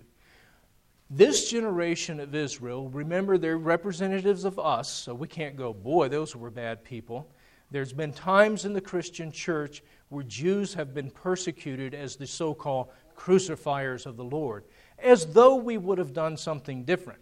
This 1.10 1.50
generation 1.50 2.20
of 2.20 2.34
Israel, 2.34 2.88
remember, 2.90 3.38
they're 3.38 3.56
representatives 3.56 4.44
of 4.44 4.58
us, 4.58 4.90
so 4.90 5.14
we 5.14 5.26
can't 5.26 5.56
go, 5.56 5.72
boy, 5.72 6.08
those 6.08 6.36
were 6.36 6.50
bad 6.50 6.84
people. 6.84 7.30
There's 7.70 7.92
been 7.92 8.12
times 8.12 8.64
in 8.64 8.72
the 8.72 8.80
Christian 8.80 9.32
church 9.32 9.82
where 10.10 10.24
Jews 10.24 10.74
have 10.74 10.94
been 10.94 11.10
persecuted 11.10 11.94
as 11.94 12.16
the 12.16 12.26
so 12.26 12.54
called 12.54 12.88
crucifiers 13.14 14.06
of 14.06 14.16
the 14.16 14.24
Lord 14.24 14.64
as 14.98 15.26
though 15.32 15.56
we 15.56 15.78
would 15.78 15.98
have 15.98 16.12
done 16.12 16.36
something 16.36 16.84
different. 16.84 17.20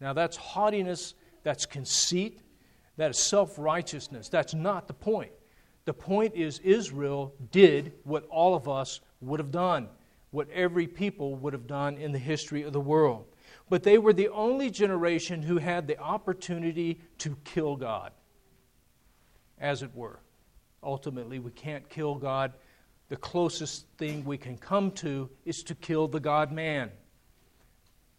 Now, 0.00 0.12
that's 0.12 0.36
haughtiness, 0.36 1.14
that's 1.42 1.64
conceit, 1.64 2.40
that 2.96 3.10
is 3.10 3.18
self 3.18 3.58
righteousness. 3.58 4.28
That's 4.28 4.54
not 4.54 4.88
the 4.88 4.94
point. 4.94 5.32
The 5.86 5.94
point 5.94 6.34
is, 6.34 6.58
Israel 6.58 7.32
did 7.50 7.92
what 8.04 8.26
all 8.26 8.54
of 8.54 8.68
us 8.68 9.00
would 9.20 9.40
have 9.40 9.52
done, 9.52 9.88
what 10.32 10.50
every 10.50 10.86
people 10.86 11.36
would 11.36 11.52
have 11.52 11.66
done 11.66 11.96
in 11.96 12.12
the 12.12 12.18
history 12.18 12.62
of 12.62 12.72
the 12.72 12.80
world. 12.80 13.24
But 13.70 13.82
they 13.82 13.96
were 13.96 14.12
the 14.12 14.28
only 14.28 14.68
generation 14.68 15.42
who 15.42 15.58
had 15.58 15.86
the 15.86 15.98
opportunity 15.98 17.00
to 17.18 17.36
kill 17.44 17.76
God, 17.76 18.12
as 19.58 19.82
it 19.82 19.94
were. 19.94 20.20
Ultimately, 20.82 21.38
we 21.38 21.52
can't 21.52 21.88
kill 21.88 22.16
God 22.16 22.52
the 23.08 23.16
closest 23.16 23.86
thing 23.98 24.24
we 24.24 24.36
can 24.36 24.56
come 24.56 24.90
to 24.90 25.30
is 25.44 25.62
to 25.64 25.74
kill 25.76 26.08
the 26.08 26.20
God 26.20 26.50
man. 26.50 26.90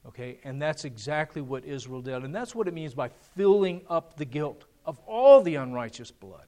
Okay, 0.06 0.40
and 0.46 0.62
that's 0.62 0.86
exactly 0.86 1.42
what 1.42 1.66
Israel 1.66 2.02
did. 2.02 2.24
And 2.24 2.34
that's 2.34 2.56
what 2.56 2.70
it 2.70 2.74
means 2.74 2.94
by 2.94 3.10
filling 3.36 3.82
up 3.90 4.16
the 4.16 4.24
guilt 4.24 4.64
of 4.86 5.00
all 5.06 5.42
the 5.42 5.56
unrighteous 5.56 6.12
blood. 6.12 6.46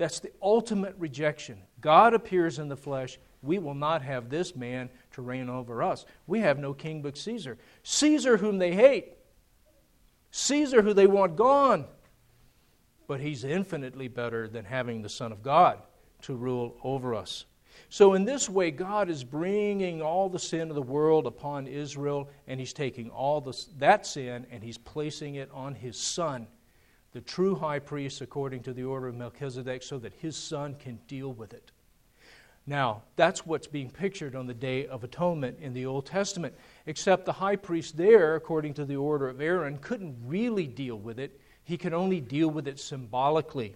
That's 0.00 0.20
the 0.20 0.32
ultimate 0.40 0.94
rejection. 0.98 1.58
God 1.82 2.14
appears 2.14 2.58
in 2.58 2.70
the 2.70 2.76
flesh. 2.76 3.18
We 3.42 3.58
will 3.58 3.74
not 3.74 4.00
have 4.00 4.30
this 4.30 4.56
man 4.56 4.88
to 5.12 5.20
reign 5.20 5.50
over 5.50 5.82
us. 5.82 6.06
We 6.26 6.40
have 6.40 6.58
no 6.58 6.72
king 6.72 7.02
but 7.02 7.18
Caesar. 7.18 7.58
Caesar, 7.82 8.38
whom 8.38 8.56
they 8.56 8.72
hate. 8.74 9.12
Caesar, 10.30 10.80
who 10.80 10.94
they 10.94 11.06
want 11.06 11.36
gone. 11.36 11.84
But 13.08 13.20
he's 13.20 13.44
infinitely 13.44 14.08
better 14.08 14.48
than 14.48 14.64
having 14.64 15.02
the 15.02 15.10
Son 15.10 15.32
of 15.32 15.42
God 15.42 15.82
to 16.22 16.34
rule 16.34 16.78
over 16.82 17.14
us. 17.14 17.44
So, 17.90 18.14
in 18.14 18.24
this 18.24 18.48
way, 18.48 18.70
God 18.70 19.10
is 19.10 19.22
bringing 19.22 20.00
all 20.00 20.30
the 20.30 20.38
sin 20.38 20.70
of 20.70 20.76
the 20.76 20.82
world 20.82 21.26
upon 21.26 21.66
Israel, 21.66 22.30
and 22.46 22.58
He's 22.58 22.72
taking 22.72 23.10
all 23.10 23.42
the, 23.42 23.52
that 23.78 24.06
sin 24.06 24.46
and 24.50 24.62
He's 24.62 24.78
placing 24.78 25.34
it 25.34 25.50
on 25.52 25.74
His 25.74 25.98
Son, 25.98 26.46
the 27.12 27.20
true 27.20 27.54
high 27.54 27.78
priest 27.78 28.20
according 28.20 28.62
to 28.62 28.72
the 28.72 28.84
order 28.84 29.08
of 29.08 29.16
Melchizedek, 29.16 29.82
so 29.82 29.98
that 29.98 30.12
His 30.14 30.36
Son 30.36 30.74
can 30.74 30.98
deal 31.08 31.32
with 31.32 31.52
it. 31.52 31.70
Now, 32.66 33.02
that's 33.16 33.44
what's 33.46 33.66
being 33.66 33.90
pictured 33.90 34.36
on 34.36 34.46
the 34.46 34.54
Day 34.54 34.86
of 34.86 35.02
Atonement 35.02 35.58
in 35.60 35.72
the 35.72 35.86
Old 35.86 36.06
Testament, 36.06 36.54
except 36.86 37.24
the 37.24 37.32
high 37.32 37.56
priest 37.56 37.96
there, 37.96 38.36
according 38.36 38.74
to 38.74 38.84
the 38.84 38.96
order 38.96 39.28
of 39.28 39.40
Aaron, 39.40 39.78
couldn't 39.78 40.16
really 40.24 40.66
deal 40.66 40.96
with 40.96 41.18
it. 41.18 41.40
He 41.64 41.76
could 41.76 41.94
only 41.94 42.20
deal 42.20 42.48
with 42.48 42.68
it 42.68 42.78
symbolically. 42.78 43.74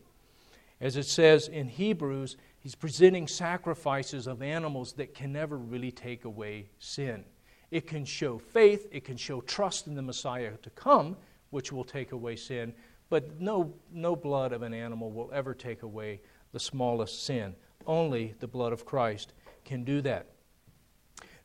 As 0.80 0.96
it 0.96 1.06
says 1.06 1.48
in 1.48 1.68
Hebrews, 1.68 2.36
He's 2.60 2.74
presenting 2.74 3.28
sacrifices 3.28 4.26
of 4.26 4.40
animals 4.40 4.94
that 4.94 5.14
can 5.14 5.32
never 5.32 5.58
really 5.58 5.92
take 5.92 6.24
away 6.24 6.70
sin. 6.78 7.24
It 7.70 7.86
can 7.86 8.06
show 8.06 8.38
faith, 8.38 8.88
it 8.90 9.04
can 9.04 9.18
show 9.18 9.42
trust 9.42 9.86
in 9.86 9.94
the 9.94 10.00
Messiah 10.00 10.52
to 10.62 10.70
come, 10.70 11.16
which 11.50 11.72
will 11.72 11.84
take 11.84 12.12
away 12.12 12.36
sin, 12.36 12.72
but 13.10 13.40
no, 13.40 13.74
no 13.92 14.16
blood 14.16 14.52
of 14.52 14.62
an 14.62 14.74
animal 14.74 15.10
will 15.10 15.30
ever 15.32 15.54
take 15.54 15.82
away 15.82 16.20
the 16.52 16.60
smallest 16.60 17.24
sin. 17.24 17.54
Only 17.86 18.34
the 18.40 18.46
blood 18.46 18.72
of 18.72 18.84
Christ 18.84 19.32
can 19.64 19.84
do 19.84 20.00
that. 20.02 20.26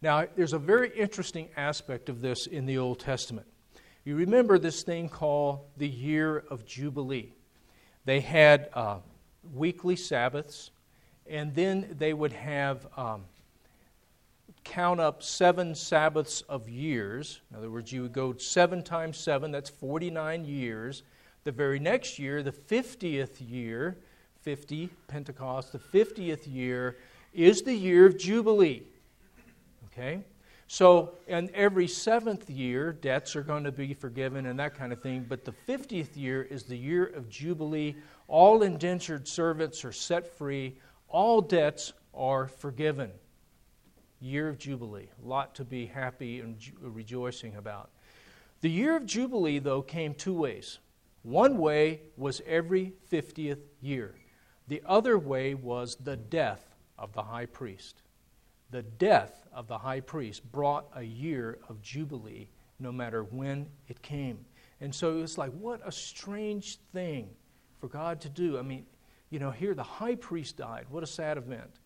Now, 0.01 0.25
there's 0.35 0.53
a 0.53 0.59
very 0.59 0.89
interesting 0.97 1.49
aspect 1.57 2.07
of 2.07 2.21
this 2.21 2.47
in 2.47 2.65
the 2.65 2.77
Old 2.77 2.99
Testament. 2.99 3.47
You 4.05 4.15
remember 4.15 4.57
this 4.57 4.83
thing 4.83 5.09
called 5.09 5.59
the 5.75 5.87
year 5.87 6.37
of 6.49 6.65
Jubilee. 6.65 7.33
They 8.05 8.21
had 8.21 8.69
uh, 8.73 8.99
weekly 9.53 9.97
Sabbaths, 9.97 10.71
and 11.27 11.53
then 11.53 11.95
they 11.97 12.13
would 12.13 12.31
have 12.31 12.87
um, 12.95 13.25
count 14.63 14.99
up 15.01 15.21
seven 15.21 15.75
Sabbaths 15.75 16.41
of 16.41 16.69
years. 16.69 17.41
In 17.51 17.57
other 17.57 17.69
words, 17.69 17.91
you 17.91 18.03
would 18.03 18.13
go 18.13 18.35
seven 18.37 18.83
times 18.83 19.17
seven, 19.17 19.51
that's 19.51 19.69
49 19.69 20.45
years. 20.45 21.03
The 21.43 21.51
very 21.51 21.79
next 21.79 22.19
year, 22.19 22.43
the 22.43 22.51
50th 22.51 23.37
year, 23.39 23.97
50, 24.41 24.89
Pentecost, 25.07 25.71
the 25.71 25.79
50th 25.79 26.51
year 26.51 26.97
is 27.33 27.61
the 27.61 27.73
year 27.73 28.05
of 28.05 28.17
Jubilee. 28.17 28.83
Okay? 29.91 30.21
So, 30.67 31.15
and 31.27 31.49
every 31.51 31.87
seventh 31.87 32.49
year, 32.49 32.93
debts 32.93 33.35
are 33.35 33.41
going 33.41 33.63
to 33.63 33.71
be 33.71 33.93
forgiven 33.93 34.45
and 34.45 34.59
that 34.59 34.75
kind 34.75 34.93
of 34.93 35.01
thing. 35.01 35.25
But 35.27 35.43
the 35.43 35.53
50th 35.67 36.15
year 36.15 36.43
is 36.43 36.63
the 36.63 36.77
year 36.77 37.05
of 37.05 37.29
Jubilee. 37.29 37.95
All 38.27 38.61
indentured 38.61 39.27
servants 39.27 39.83
are 39.83 39.91
set 39.91 40.37
free 40.37 40.77
all 41.09 41.41
debts 41.41 41.93
are 42.13 42.47
forgiven. 42.47 43.11
Year 44.21 44.47
of 44.47 44.57
Jubilee. 44.57 45.09
A 45.23 45.27
lot 45.27 45.55
to 45.55 45.65
be 45.65 45.85
happy 45.85 46.39
and 46.39 46.57
rejoicing 46.81 47.55
about. 47.55 47.89
The 48.61 48.69
year 48.69 48.95
of 48.95 49.05
Jubilee, 49.05 49.59
though, 49.59 49.81
came 49.81 50.13
two 50.13 50.33
ways. 50.33 50.79
One 51.23 51.57
way 51.57 52.01
was 52.15 52.41
every 52.45 52.93
50th 53.11 53.59
year, 53.81 54.15
the 54.67 54.81
other 54.85 55.17
way 55.17 55.53
was 55.53 55.95
the 55.95 56.15
death 56.15 56.75
of 56.97 57.13
the 57.13 57.23
high 57.23 57.45
priest. 57.45 58.03
The 58.71 58.83
death 58.83 59.47
of 59.51 59.67
the 59.67 59.77
high 59.77 59.99
priest 59.99 60.49
brought 60.51 60.85
a 60.95 61.01
year 61.01 61.57
of 61.67 61.81
Jubilee 61.81 62.49
no 62.79 62.91
matter 62.91 63.23
when 63.23 63.67
it 63.87 64.01
came. 64.01 64.45
And 64.79 64.93
so 64.93 65.19
it's 65.19 65.37
like, 65.37 65.51
what 65.51 65.81
a 65.85 65.91
strange 65.91 66.77
thing 66.93 67.29
for 67.79 67.87
God 67.87 68.21
to 68.21 68.29
do. 68.29 68.57
I 68.57 68.61
mean, 68.61 68.85
you 69.29 69.39
know, 69.39 69.51
here 69.51 69.73
the 69.73 69.83
high 69.83 70.15
priest 70.15 70.57
died. 70.57 70.85
What 70.89 71.03
a 71.03 71.07
sad 71.07 71.37
event. 71.37 71.79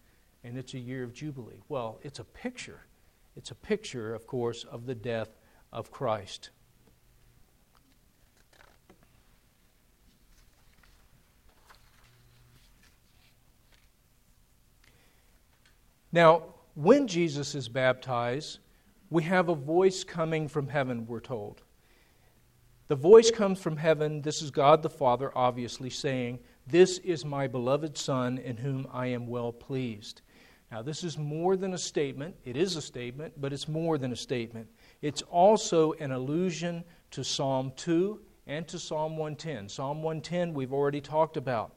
And 0.44 0.58
it's 0.58 0.74
a 0.74 0.80
year 0.80 1.04
of 1.04 1.14
Jubilee. 1.14 1.62
Well, 1.70 2.00
it's 2.04 2.20
a 2.20 2.24
picture. 2.24 2.86
It's 3.36 3.52
a 3.52 3.56
picture, 3.56 4.14
of 4.14 4.28
course, 4.28 4.64
of 4.66 4.86
the 4.86 4.96
death 4.96 5.38
of 5.72 5.90
Christ. 5.90 6.52
Now, 16.14 16.44
when 16.76 17.08
Jesus 17.08 17.56
is 17.56 17.68
baptized, 17.68 18.60
we 19.10 19.24
have 19.24 19.50
a 19.50 19.56
voice 19.56 20.04
coming 20.04 20.48
from 20.48 20.68
heaven, 20.68 21.08
we're 21.08 21.20
told. 21.20 21.64
The 22.88 22.96
voice 22.96 23.32
comes 23.32 23.60
from 23.60 23.78
heaven. 23.78 24.22
This 24.22 24.44
is 24.44 24.52
God 24.52 24.84
the 24.84 24.90
Father, 24.90 25.32
obviously, 25.36 25.90
saying, 25.90 26.40
this 26.68 27.00
is 27.00 27.26
my 27.26 27.48
beloved 27.48 27.98
Son 27.98 28.38
in 28.38 28.58
whom 28.58 28.88
I 28.94 29.08
am 29.08 29.26
well 29.28 29.52
pleased. 29.52 30.22
Now, 30.72 30.84
this 30.84 31.04
is 31.04 31.18
more 31.18 31.56
than 31.58 31.74
a 31.74 31.78
statement. 31.78 32.36
It 32.46 32.58
is 32.58 32.76
a 32.76 32.82
statement, 32.82 33.34
but 33.42 33.52
it's 33.52 33.68
more 33.68 33.98
than 33.98 34.12
a 34.12 34.16
statement. 34.16 34.68
It's 35.02 35.24
also 35.24 35.94
an 35.94 36.12
allusion 36.12 36.84
to 37.12 37.24
Psalm 37.24 37.72
2 37.76 38.20
and 38.46 38.68
to 38.68 38.78
Psalm 38.78 39.18
110. 39.18 39.68
Psalm 39.68 40.04
110 40.04 40.54
we've 40.54 40.74
already 40.74 41.02
talked 41.02 41.38
about. 41.38 41.76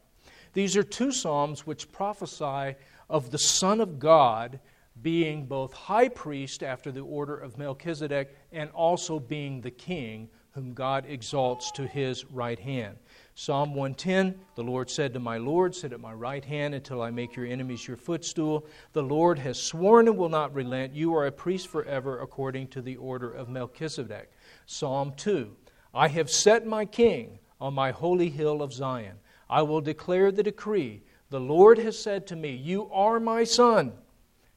These 0.52 0.76
are 0.76 0.82
two 0.82 1.12
Psalms 1.12 1.66
which 1.66 1.92
prophesy 1.92 2.76
of 3.08 3.30
the 3.30 3.38
Son 3.38 3.80
of 3.80 3.98
God 3.98 4.60
being 5.02 5.46
both 5.46 5.72
high 5.72 6.08
priest 6.08 6.62
after 6.62 6.90
the 6.90 7.00
order 7.00 7.36
of 7.36 7.58
Melchizedek 7.58 8.34
and 8.52 8.70
also 8.70 9.20
being 9.20 9.60
the 9.60 9.70
king 9.70 10.28
whom 10.52 10.72
God 10.72 11.04
exalts 11.06 11.70
to 11.72 11.86
his 11.86 12.24
right 12.26 12.58
hand. 12.58 12.96
Psalm 13.34 13.74
110 13.74 14.34
The 14.54 14.62
Lord 14.62 14.88
said 14.88 15.12
to 15.12 15.20
my 15.20 15.36
Lord, 15.36 15.74
Sit 15.74 15.92
at 15.92 16.00
my 16.00 16.14
right 16.14 16.42
hand 16.42 16.74
until 16.74 17.02
I 17.02 17.10
make 17.10 17.36
your 17.36 17.44
enemies 17.44 17.86
your 17.86 17.98
footstool. 17.98 18.66
The 18.94 19.02
Lord 19.02 19.38
has 19.38 19.62
sworn 19.62 20.08
and 20.08 20.16
will 20.16 20.30
not 20.30 20.54
relent. 20.54 20.94
You 20.94 21.14
are 21.14 21.26
a 21.26 21.32
priest 21.32 21.68
forever 21.68 22.20
according 22.20 22.68
to 22.68 22.80
the 22.80 22.96
order 22.96 23.30
of 23.30 23.50
Melchizedek. 23.50 24.32
Psalm 24.64 25.12
2 25.18 25.54
I 25.92 26.08
have 26.08 26.30
set 26.30 26.66
my 26.66 26.86
king 26.86 27.38
on 27.60 27.74
my 27.74 27.90
holy 27.90 28.30
hill 28.30 28.62
of 28.62 28.72
Zion. 28.72 29.16
I 29.50 29.60
will 29.60 29.82
declare 29.82 30.32
the 30.32 30.42
decree. 30.42 31.02
The 31.28 31.40
Lord 31.40 31.78
has 31.78 31.98
said 31.98 32.26
to 32.28 32.36
me, 32.36 32.54
You 32.54 32.88
are 32.92 33.18
my 33.18 33.42
son. 33.44 33.92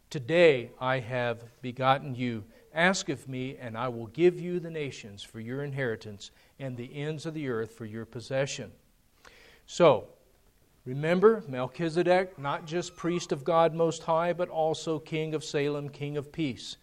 Today 0.10 0.72
I 0.80 1.00
have 1.00 1.44
begotten 1.62 2.14
you. 2.16 2.44
Ask 2.74 3.10
of 3.10 3.28
me, 3.28 3.58
and 3.58 3.76
I 3.76 3.88
will 3.88 4.08
give 4.08 4.40
you 4.40 4.60
the 4.60 4.70
nations 4.70 5.24
for 5.24 5.40
your 5.40 5.64
inheritance 5.64 6.30
and 6.60 6.78
the 6.78 6.96
ends 6.96 7.26
of 7.26 7.34
the 7.34 7.50
earth 7.50 7.72
for 7.72 7.86
your 7.86 8.06
possession. 8.06 8.72
So, 9.66 10.08
remember 10.86 11.44
Melchizedek, 11.48 12.38
not 12.38 12.68
just 12.68 12.96
priest 12.96 13.32
of 13.32 13.44
God 13.44 13.74
Most 13.74 14.04
High, 14.04 14.34
but 14.34 14.50
also 14.50 15.00
king 15.00 15.34
of 15.34 15.44
Salem, 15.44 15.90
king 15.90 16.18
of 16.18 16.32
peace. 16.32 16.78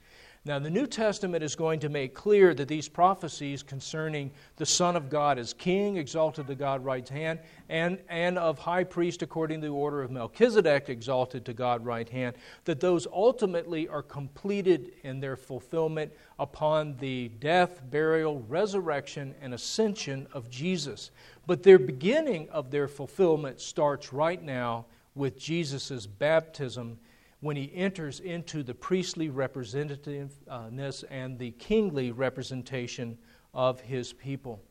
Now, 0.46 0.60
the 0.60 0.70
New 0.70 0.86
Testament 0.86 1.42
is 1.42 1.56
going 1.56 1.80
to 1.80 1.88
make 1.88 2.14
clear 2.14 2.54
that 2.54 2.68
these 2.68 2.88
prophecies 2.88 3.64
concerning 3.64 4.30
the 4.54 4.64
Son 4.64 4.94
of 4.94 5.10
God 5.10 5.40
as 5.40 5.52
King, 5.52 5.96
exalted 5.96 6.46
to 6.46 6.54
God's 6.54 6.84
right 6.84 7.08
hand, 7.08 7.40
and, 7.68 7.98
and 8.08 8.38
of 8.38 8.56
high 8.60 8.84
priest 8.84 9.22
according 9.22 9.60
to 9.62 9.66
the 9.66 9.72
order 9.72 10.02
of 10.02 10.12
Melchizedek, 10.12 10.88
exalted 10.88 11.44
to 11.46 11.52
God's 11.52 11.84
right 11.84 12.08
hand, 12.08 12.36
that 12.64 12.78
those 12.78 13.08
ultimately 13.08 13.88
are 13.88 14.04
completed 14.04 14.92
in 15.02 15.18
their 15.18 15.34
fulfillment 15.34 16.12
upon 16.38 16.96
the 16.98 17.26
death, 17.40 17.82
burial, 17.90 18.44
resurrection, 18.46 19.34
and 19.42 19.52
ascension 19.52 20.28
of 20.32 20.48
Jesus. 20.48 21.10
But 21.48 21.64
their 21.64 21.80
beginning 21.80 22.48
of 22.50 22.70
their 22.70 22.86
fulfillment 22.86 23.60
starts 23.60 24.12
right 24.12 24.40
now 24.40 24.86
with 25.16 25.36
Jesus' 25.36 26.06
baptism 26.06 27.00
when 27.40 27.56
he 27.56 27.70
enters 27.74 28.20
into 28.20 28.62
the 28.62 28.74
priestly 28.74 29.28
representativeness 29.28 31.04
and 31.10 31.38
the 31.38 31.50
kingly 31.52 32.10
representation 32.10 33.18
of 33.52 33.80
his 33.80 34.12
people. 34.12 34.62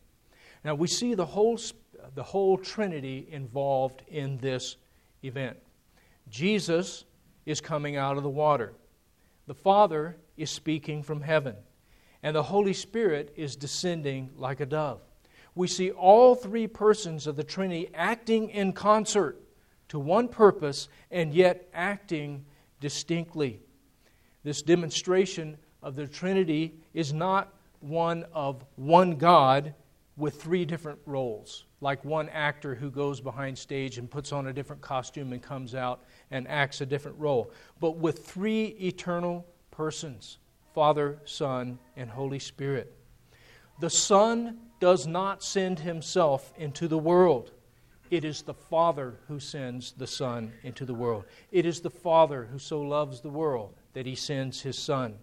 Now 0.63 0.75
we 0.75 0.87
see 0.87 1.13
the 1.13 1.25
whole, 1.25 1.59
the 2.15 2.23
whole 2.23 2.57
Trinity 2.57 3.27
involved 3.29 4.01
in 4.07 4.37
this 4.37 4.77
event. 5.23 5.57
Jesus 6.29 7.05
is 7.45 7.61
coming 7.61 7.97
out 7.97 8.17
of 8.17 8.23
the 8.23 8.29
water, 8.29 8.73
the 9.47 9.53
Father 9.53 10.17
is 10.37 10.49
speaking 10.49 11.03
from 11.03 11.21
heaven, 11.21 11.55
and 12.23 12.35
the 12.35 12.43
Holy 12.43 12.73
Spirit 12.73 13.31
is 13.35 13.55
descending 13.55 14.31
like 14.35 14.59
a 14.59 14.65
dove. 14.65 15.01
We 15.53 15.67
see 15.67 15.91
all 15.91 16.35
three 16.35 16.67
persons 16.67 17.27
of 17.27 17.35
the 17.35 17.43
Trinity 17.43 17.89
acting 17.93 18.49
in 18.49 18.73
concert 18.73 19.39
to 19.89 19.99
one 19.99 20.27
purpose 20.27 20.89
and 21.11 21.33
yet 21.33 21.69
acting 21.73 22.43
distinctly. 22.85 23.59
This 24.43 24.61
demonstration 24.61 25.57
of 25.81 25.95
the 25.95 26.05
Trinity 26.05 26.75
is 26.93 27.13
not 27.13 27.51
one 27.79 28.23
of 28.31 28.63
one 28.75 29.15
God 29.15 29.73
with 30.17 30.39
three 30.39 30.65
different 30.65 30.99
roles, 31.07 31.65
like 31.81 32.05
one 32.05 32.29
actor 32.29 32.75
who 32.75 32.91
goes 32.91 33.19
behind 33.19 33.57
stage 33.57 33.97
and 33.97 34.07
puts 34.07 34.31
on 34.31 34.45
a 34.45 34.53
different 34.53 34.83
costume 34.83 35.33
and 35.33 35.41
comes 35.41 35.73
out 35.73 36.03
and 36.29 36.47
acts 36.47 36.81
a 36.81 36.85
different 36.85 37.17
role, 37.17 37.51
but 37.79 37.97
with 37.97 38.23
three 38.23 38.65
eternal 38.79 39.43
persons 39.71 40.37
Father, 40.75 41.17
Son, 41.25 41.79
and 41.97 42.07
Holy 42.07 42.37
Spirit. 42.37 42.93
The 43.79 43.89
Son 43.89 44.59
does 44.79 45.07
not 45.07 45.41
send 45.41 45.79
himself 45.79 46.53
into 46.55 46.87
the 46.87 46.99
world. 46.99 47.49
It 48.11 48.23
is 48.23 48.43
the 48.43 48.53
Father 48.53 49.19
who 49.27 49.39
sends 49.39 49.91
the 49.93 50.07
Son 50.07 50.53
into 50.63 50.85
the 50.85 50.93
world. 50.93 51.25
It 51.51 51.65
is 51.65 51.81
the 51.81 51.89
Father 51.89 52.47
who 52.51 52.59
so 52.59 52.81
loves 52.81 53.21
the 53.21 53.29
world 53.29 53.73
that 53.93 54.05
he 54.05 54.15
sends 54.15 54.61
his 54.61 54.77
Son. 54.77 55.15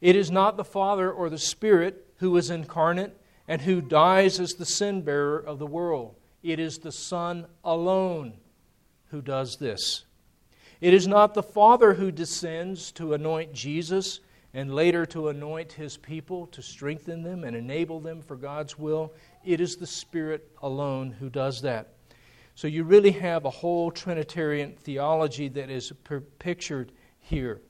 It 0.00 0.16
is 0.16 0.30
not 0.30 0.56
the 0.56 0.64
Father 0.64 1.10
or 1.10 1.30
the 1.30 1.38
Spirit 1.38 2.06
who 2.16 2.36
is 2.36 2.50
incarnate 2.50 3.16
and 3.48 3.62
who 3.62 3.80
dies 3.80 4.38
as 4.40 4.54
the 4.54 4.66
sin 4.66 5.02
bearer 5.02 5.38
of 5.38 5.58
the 5.58 5.66
world. 5.66 6.16
It 6.42 6.58
is 6.58 6.78
the 6.78 6.92
Son 6.92 7.46
alone 7.64 8.34
who 9.10 9.22
does 9.22 9.56
this. 9.56 10.04
It 10.80 10.92
is 10.92 11.06
not 11.06 11.34
the 11.34 11.42
Father 11.42 11.94
who 11.94 12.10
descends 12.10 12.90
to 12.92 13.14
anoint 13.14 13.52
Jesus 13.52 14.20
and 14.54 14.74
later 14.74 15.06
to 15.06 15.28
anoint 15.28 15.72
his 15.72 15.96
people, 15.96 16.46
to 16.48 16.60
strengthen 16.60 17.22
them 17.22 17.44
and 17.44 17.56
enable 17.56 18.00
them 18.00 18.20
for 18.20 18.36
God's 18.36 18.78
will. 18.78 19.12
It 19.44 19.60
is 19.60 19.76
the 19.76 19.86
Spirit 19.86 20.50
alone 20.60 21.12
who 21.12 21.30
does 21.30 21.62
that. 21.62 21.94
So 22.54 22.68
you 22.68 22.84
really 22.84 23.12
have 23.12 23.44
a 23.44 23.50
whole 23.50 23.90
Trinitarian 23.90 24.74
theology 24.76 25.48
that 25.48 25.70
is 25.70 25.92
per- 26.04 26.20
pictured 26.20 26.92
here. 27.20 27.60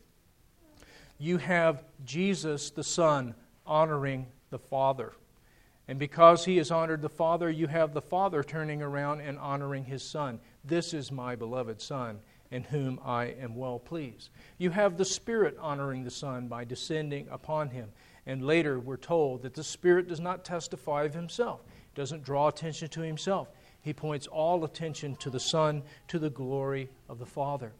You 1.18 1.38
have 1.38 1.84
Jesus, 2.04 2.70
the 2.70 2.82
Son, 2.82 3.34
honoring 3.64 4.26
the 4.50 4.58
Father. 4.58 5.12
And 5.86 5.98
because 5.98 6.44
he 6.44 6.56
has 6.56 6.70
honored 6.70 7.02
the 7.02 7.08
Father, 7.08 7.48
you 7.48 7.68
have 7.68 7.94
the 7.94 8.02
Father 8.02 8.42
turning 8.42 8.82
around 8.82 9.20
and 9.20 9.38
honoring 9.38 9.84
his 9.84 10.02
Son. 10.02 10.40
This 10.64 10.94
is 10.94 11.12
my 11.12 11.36
beloved 11.36 11.80
Son, 11.80 12.18
in 12.50 12.64
whom 12.64 12.98
I 13.04 13.26
am 13.26 13.54
well 13.54 13.78
pleased. 13.78 14.30
You 14.58 14.70
have 14.70 14.96
the 14.96 15.04
Spirit 15.04 15.56
honoring 15.60 16.02
the 16.02 16.10
Son 16.10 16.48
by 16.48 16.64
descending 16.64 17.28
upon 17.30 17.70
him. 17.70 17.88
And 18.26 18.44
later 18.44 18.78
we're 18.80 18.96
told 18.96 19.42
that 19.42 19.54
the 19.54 19.64
Spirit 19.64 20.08
does 20.08 20.20
not 20.20 20.44
testify 20.44 21.04
of 21.04 21.14
himself, 21.14 21.60
doesn't 21.94 22.24
draw 22.24 22.48
attention 22.48 22.88
to 22.88 23.00
himself 23.00 23.48
he 23.82 23.92
points 23.92 24.26
all 24.26 24.64
attention 24.64 25.16
to 25.16 25.28
the 25.28 25.40
Son, 25.40 25.82
to 26.08 26.18
the 26.18 26.30
glory 26.30 26.88
of 27.08 27.18
the 27.18 27.26
Father. 27.26 27.72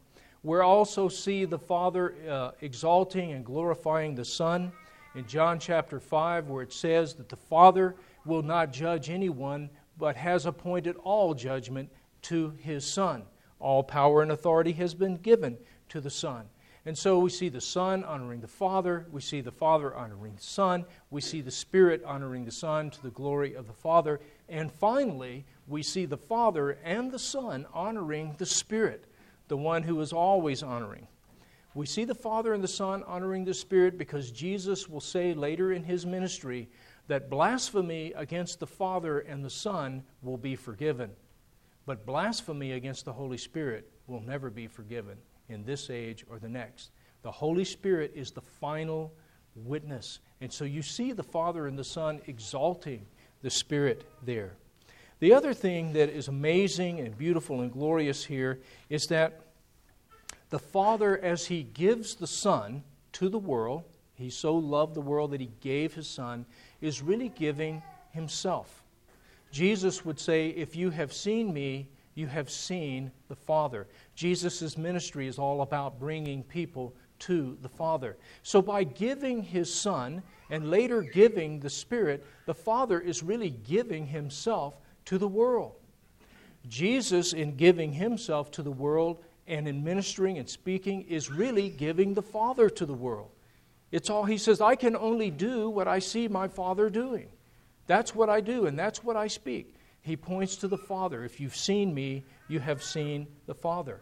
We 0.43 0.59
also 0.59 1.09
see 1.09 1.45
the 1.45 1.59
Father 1.59 2.15
uh, 2.29 2.51
exalting 2.61 3.33
and 3.33 3.45
glorifying 3.45 4.17
the 4.17 4.25
Son 4.25 4.73
in 5.15 5.27
John 5.27 5.61
chapter 5.61 6.01
5, 6.01 6.49
where 6.49 6.63
it 6.63 6.73
says 6.73 7.15
that 7.15 7.29
the 7.29 7.37
Father 7.37 7.95
will 8.25 8.43
not 8.43 8.73
judge 8.73 9.09
anyone, 9.09 9.71
but 9.99 10.17
has 10.17 10.47
appointed 10.47 10.97
all 11.05 11.35
judgment 11.35 11.89
to 12.23 12.53
his 12.59 12.85
Son. 12.85 13.23
All 13.61 13.85
power 13.85 14.23
and 14.23 14.33
authority 14.33 14.73
has 14.73 14.95
been 14.95 15.17
given 15.17 15.57
to 15.91 16.01
the 16.01 16.11
Son. 16.11 16.47
And 16.85 16.99
so 16.99 17.21
we 17.21 17.31
see 17.31 17.49
the 17.49 17.61
Son 17.61 18.03
honoring 18.03 18.41
the 18.41 18.49
Father, 18.49 19.07
we 19.13 19.21
see 19.21 19.41
the 19.41 19.53
Father 19.53 19.95
honoring 19.95 20.35
the 20.35 20.43
Son, 20.43 20.85
we 21.11 21.21
see 21.21 21.41
the 21.41 21.51
Spirit 21.51 22.03
honoring 22.05 22.45
the 22.45 22.51
Son 22.51 22.91
to 22.91 23.03
the 23.03 23.11
glory 23.11 23.55
of 23.55 23.69
the 23.69 23.73
Father, 23.73 24.21
and 24.49 24.71
finally, 24.73 25.45
we 25.69 25.83
see 25.83 26.07
the 26.07 26.17
Father 26.17 26.79
and 26.83 27.13
the 27.13 27.21
Son 27.21 27.67
honoring 27.73 28.35
the 28.39 28.47
Spirit, 28.47 29.05
the 29.47 29.57
one 29.57 29.85
who 29.85 30.01
is 30.01 30.13
always 30.13 30.63
honoring. 30.65 31.07
We 31.75 31.87
see 31.87 32.05
the 32.05 32.17
Father 32.17 32.53
and 32.53 32.65
the 32.65 32.69
Son 32.69 33.05
honoring 33.05 33.45
the 33.45 33.55
Spirit 33.55 33.97
because 33.97 34.33
Jesus 34.33 34.89
will 34.89 35.01
say 35.01 35.35
later 35.35 35.73
in 35.73 35.85
his 35.85 36.05
ministry 36.05 36.69
that 37.07 37.31
blasphemy 37.31 38.13
against 38.17 38.59
the 38.59 38.67
Father 38.67 39.21
and 39.21 39.45
the 39.45 39.51
Son 39.51 40.03
will 40.21 40.37
be 40.37 40.57
forgiven. 40.57 41.11
But 41.87 42.05
blasphemy 42.05 42.73
against 42.73 43.05
the 43.05 43.13
Holy 43.13 43.39
Spirit 43.39 43.89
will 44.09 44.21
never 44.21 44.51
be 44.51 44.67
forgiven 44.67 45.17
in 45.53 45.65
this 45.65 45.91
age 45.91 46.25
or 46.29 46.39
the 46.39 46.49
next. 46.49 46.91
The 47.23 47.31
Holy 47.31 47.65
Spirit 47.65 48.13
is 48.15 48.33
the 48.33 48.41
final 48.41 49.13
witness. 49.55 50.19
And 50.41 50.53
so 50.53 50.65
you 50.65 50.83
see 50.83 51.13
the 51.13 51.23
Father 51.23 51.67
and 51.67 51.79
the 51.79 51.85
Son 51.85 52.21
exalting 52.27 53.07
the 53.43 53.51
Spirit 53.51 54.05
there. 54.25 54.55
The 55.21 55.35
other 55.35 55.55
thing 55.55 55.93
that 55.93 56.09
is 56.09 56.27
amazing 56.27 56.99
and 56.99 57.17
beautiful 57.17 57.61
and 57.61 57.73
glorious 57.73 58.25
here 58.25 58.61
is 58.89 59.07
that 59.07 59.41
the 60.51 60.59
Father, 60.59 61.17
as 61.17 61.47
He 61.47 61.63
gives 61.63 62.17
the 62.17 62.27
Son 62.27 62.83
to 63.13 63.29
the 63.29 63.39
world, 63.39 63.85
He 64.15 64.31
so 64.31 64.55
loved 64.55 64.95
the 64.95 65.01
world 65.01 65.31
that 65.31 65.41
He 65.41 65.51
gave 65.61 65.95
His 65.95 66.09
Son, 66.09 66.45
is 66.81 67.03
really 67.03 67.29
giving 67.29 67.83
Himself. 68.11 68.83
Jesus 69.53 70.05
would 70.05 70.19
say, 70.19 70.49
If 70.49 70.75
you 70.75 70.91
have 70.91 71.13
seen 71.13 71.53
me, 71.53 71.89
you 72.15 72.27
have 72.27 72.51
seen 72.51 73.11
the 73.29 73.37
Father. 73.37 73.87
Jesus' 74.15 74.77
ministry 74.77 75.27
is 75.27 75.39
all 75.39 75.63
about 75.63 75.99
bringing 75.99 76.43
people 76.43 76.95
to 77.21 77.57
the 77.63 77.69
Father. 77.69 78.17
So, 78.43 78.61
by 78.61 78.85
giving 78.85 79.43
His 79.43 79.73
Son 79.73 80.23
and 80.51 80.71
later 80.71 81.03
giving 81.03 81.61
the 81.61 81.71
Spirit, 81.71 82.25
the 82.47 82.55
Father 82.55 83.01
is 83.01 83.23
really 83.23 83.51
giving 83.51 84.07
Himself 84.07 84.75
to 85.07 85.19
the 85.19 85.29
world. 85.29 85.75
Jesus, 86.69 87.33
in 87.33 87.57
giving 87.57 87.93
himself 87.93 88.51
to 88.53 88.63
the 88.63 88.71
world 88.71 89.23
and 89.47 89.67
in 89.67 89.83
ministering 89.83 90.39
and 90.39 90.49
speaking, 90.49 91.03
is 91.03 91.31
really 91.31 91.69
giving 91.69 92.15
the 92.15 92.23
Father 92.23 92.71
to 92.71 92.87
the 92.87 92.95
world. 92.95 93.31
It's 93.91 94.09
all, 94.09 94.25
he 94.25 94.39
says, 94.39 94.61
I 94.61 94.77
can 94.77 94.97
only 94.97 95.31
do 95.31 95.69
what 95.69 95.89
I 95.89 95.99
see 95.99 96.29
my 96.29 96.49
Father 96.49 96.89
doing. 96.89 97.29
That's 97.87 98.15
what 98.15 98.31
I 98.31 98.41
do, 98.41 98.67
and 98.67 98.79
that's 98.79 99.03
what 99.03 99.17
I 99.17 99.27
speak. 99.27 99.75
He 100.03 100.17
points 100.17 100.57
to 100.57 100.69
the 100.69 100.79
Father. 100.79 101.25
If 101.25 101.41
you've 101.41 101.57
seen 101.57 101.95
me, 101.95 102.25
you 102.49 102.61
have 102.61 102.83
seen 102.83 103.27
the 103.47 103.55
Father. 103.55 104.01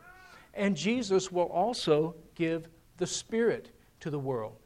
And 0.55 0.77
Jesus 0.77 1.31
will 1.31 1.45
also 1.45 2.17
give 2.35 2.69
the 2.97 3.07
Spirit 3.07 3.71
to 4.01 4.11
the 4.11 4.19
world. 4.19 4.57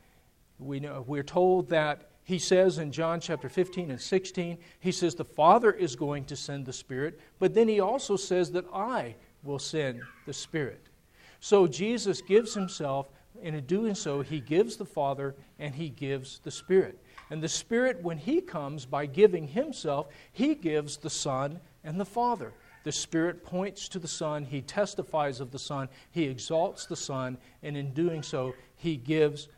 We 0.59 0.81
know, 0.81 1.05
we're 1.07 1.23
told 1.23 1.69
that 1.71 2.11
he 2.23 2.39
says 2.39 2.79
in 2.79 2.91
John 2.91 3.21
chapter 3.21 3.49
15 3.49 3.91
and 3.91 4.01
16, 4.01 4.59
he 4.81 4.93
says, 4.93 5.15
The 5.15 5.25
Father 5.25 5.73
is 5.73 5.95
going 5.95 6.25
to 6.27 6.37
send 6.37 6.65
the 6.65 6.73
Spirit, 6.73 7.21
but 7.39 7.53
then 7.53 7.69
he 7.69 7.81
also 7.81 8.17
says 8.17 8.51
that 8.53 8.65
I 8.73 9.15
will 9.43 9.59
send 9.59 10.01
the 10.25 10.33
Spirit. 10.33 10.87
So 11.41 11.67
Jesus 11.67 12.23
gives 12.23 12.55
himself, 12.55 13.11
and 13.43 13.55
in 13.55 13.67
doing 13.67 13.95
so, 13.95 14.23
he 14.23 14.41
gives 14.41 14.77
the 14.77 14.87
Father 14.87 15.35
and 15.59 15.75
he 15.75 15.91
gives 15.91 16.39
the 16.39 16.51
Spirit. 16.51 16.99
And 17.35 17.43
the 17.43 17.49
Spirit, 17.49 18.01
when 18.01 18.19
he 18.19 18.41
comes 18.41 18.87
by 18.87 19.07
giving 19.07 19.49
himself, 19.49 20.07
he 20.31 20.55
gives 20.55 20.99
the 20.99 21.11
Son 21.11 21.59
and 21.83 21.99
the 21.99 22.05
Father. 22.05 22.53
The 22.85 22.93
Spirit 22.93 23.45
points 23.45 23.89
to 23.89 23.99
the 23.99 24.07
Son, 24.07 24.45
he 24.45 24.63
testifies 24.63 25.41
of 25.41 25.51
the 25.51 25.59
Son, 25.59 25.89
he 26.13 26.27
exalts 26.27 26.87
the 26.87 26.95
Son, 26.95 27.37
and 27.61 27.77
in 27.77 27.93
doing 27.93 28.23
so, 28.23 28.55
he 28.77 28.97
gives 28.97 29.49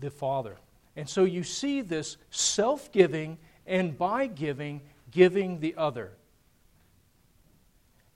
the 0.00 0.10
Father. 0.10 0.56
And 0.96 1.06
so 1.06 1.24
you 1.24 1.42
see 1.44 1.82
this 1.82 2.16
self 2.30 2.90
giving 2.90 3.36
and 3.66 3.98
by 3.98 4.26
giving, 4.26 4.80
giving 5.10 5.60
the 5.60 5.74
other. 5.76 6.12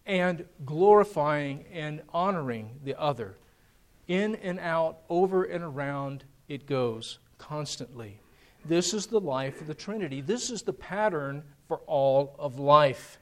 And 0.07 0.46
glorifying 0.64 1.66
and 1.70 2.00
honoring 2.09 2.70
the 2.82 2.98
other. 2.98 3.36
In 4.09 4.36
and 4.36 4.59
out, 4.59 5.00
over 5.11 5.44
and 5.44 5.62
around 5.62 6.24
it 6.48 6.64
goes 6.64 7.18
constantly. 7.36 8.18
This 8.67 8.95
is 8.95 9.07
the 9.07 9.21
life 9.21 9.61
of 9.61 9.67
the 9.67 9.75
Trinity. 9.75 10.23
This 10.23 10.51
is 10.51 10.62
the 10.62 10.73
pattern 10.73 11.43
for 11.69 11.79
all 11.87 12.35
of 12.39 12.59
life. 12.59 13.19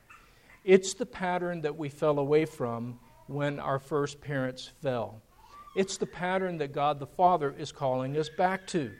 It's 0.65 0.95
the 0.95 1.07
pattern 1.07 1.61
that 1.63 1.77
we 1.77 1.89
fell 1.89 2.21
away 2.21 2.45
from 2.45 3.01
when 3.27 3.59
our 3.59 3.81
first 3.81 4.21
parents 4.21 4.71
fell. 4.81 5.21
It's 5.75 5.97
the 5.97 6.07
pattern 6.07 6.59
that 6.59 6.73
God 6.73 7.01
the 7.01 7.07
Father 7.07 7.55
is 7.59 7.73
calling 7.73 8.17
us 8.17 8.29
back 8.29 8.67
to 8.69 8.93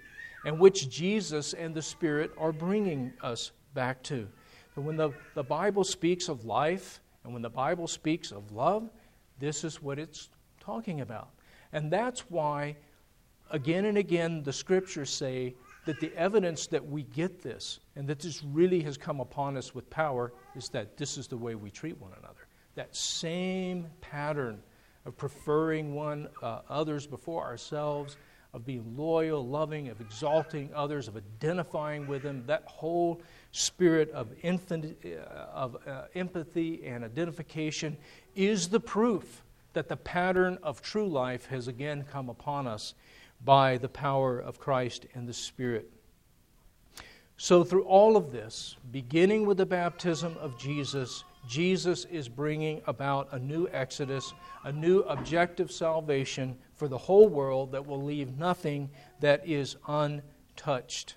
and 0.45 0.59
which 0.59 0.91
Jesus 0.91 1.53
and 1.53 1.75
the 1.75 1.83
Spirit 1.83 2.33
are 2.37 2.53
bringing 2.53 3.13
us 3.23 3.53
back 3.75 4.03
to. 4.05 4.27
And 4.75 4.85
when 4.85 4.97
the, 4.97 5.13
the 5.35 5.45
Bible 5.45 5.85
speaks 5.85 6.29
of 6.29 6.45
life 6.45 7.01
and 7.23 7.33
when 7.33 7.43
the 7.43 7.51
Bible 7.51 7.87
speaks 7.87 8.33
of 8.33 8.51
love, 8.51 8.91
this 9.39 9.63
is 9.63 9.81
what 9.81 9.99
it's 9.99 10.31
talking 10.61 11.03
about. 11.03 11.29
And 11.73 11.91
that's 11.91 12.31
why, 12.31 12.77
again 13.51 13.85
and 13.85 13.99
again, 13.99 14.43
the 14.43 14.53
scriptures 14.53 15.11
say 15.11 15.55
that 15.85 16.01
the 16.01 16.13
evidence 16.17 16.67
that 16.69 16.87
we 16.87 17.03
get 17.03 17.43
this 17.43 17.81
and 17.97 18.07
that 18.09 18.21
this 18.21 18.43
really 18.45 18.81
has 18.83 18.97
come 18.97 19.21
upon 19.21 19.57
us 19.57 19.75
with 19.75 19.89
power 19.91 20.33
is 20.55 20.69
that 20.69 20.97
this 20.97 21.19
is 21.19 21.27
the 21.27 21.37
way 21.37 21.55
we 21.55 21.71
treat 21.71 22.01
one 22.01 22.13
another. 22.19 22.47
That 22.75 22.95
same 22.95 23.87
pattern 24.01 24.63
of 25.05 25.17
preferring 25.17 25.95
one 25.95 26.29
uh, 26.43 26.61
others 26.69 27.07
before 27.07 27.43
ourselves 27.45 28.17
of 28.55 28.67
being 28.67 28.97
loyal, 28.97 29.47
loving, 29.47 29.89
of 29.89 30.01
exalting 30.01 30.69
others, 30.75 31.09
of 31.09 31.17
identifying 31.17 32.07
with 32.07 32.23
them, 32.23 32.45
that 32.47 32.65
whole 32.67 33.21
spirit 33.51 34.11
of, 34.11 34.29
infant, 34.43 34.97
uh, 35.05 35.09
of 35.55 35.77
uh, 35.87 36.03
empathy 36.15 36.85
and 36.85 37.03
identification 37.03 37.97
is 38.35 38.69
the 38.69 38.81
proof 38.81 39.43
that 39.73 39.89
the 39.89 39.97
pattern 39.97 40.59
of 40.63 40.83
true 40.83 41.09
life 41.09 41.47
has 41.47 41.67
again 41.67 42.05
come 42.11 42.29
upon 42.29 42.67
us 42.67 42.95
by 43.45 43.77
the 43.79 43.89
power 43.89 44.39
of 44.39 44.59
Christ 44.59 45.07
and 45.15 45.29
the 45.29 45.33
Spirit. 45.33 45.91
So, 47.37 47.65
through 47.65 47.85
all 47.85 48.17
of 48.17 48.31
this, 48.31 48.77
beginning 48.93 49.47
with 49.47 49.57
the 49.57 49.67
baptism 49.67 50.37
of 50.41 50.59
Jesus, 50.59 51.25
Jesus 51.49 52.05
is 52.05 52.29
bringing 52.29 52.83
about 52.87 53.29
a 53.33 53.39
new 53.39 53.67
exodus, 53.73 54.33
a 54.63 54.71
new 54.71 55.01
objective 55.01 55.73
salvation 55.73 56.57
for 56.77 56.87
the 56.87 56.99
whole 56.99 57.29
world 57.29 57.73
that 57.73 57.85
will 57.85 58.01
leave 58.01 58.39
nothing 58.39 58.91
that 59.21 59.47
is 59.49 59.77
untouched. 59.89 61.17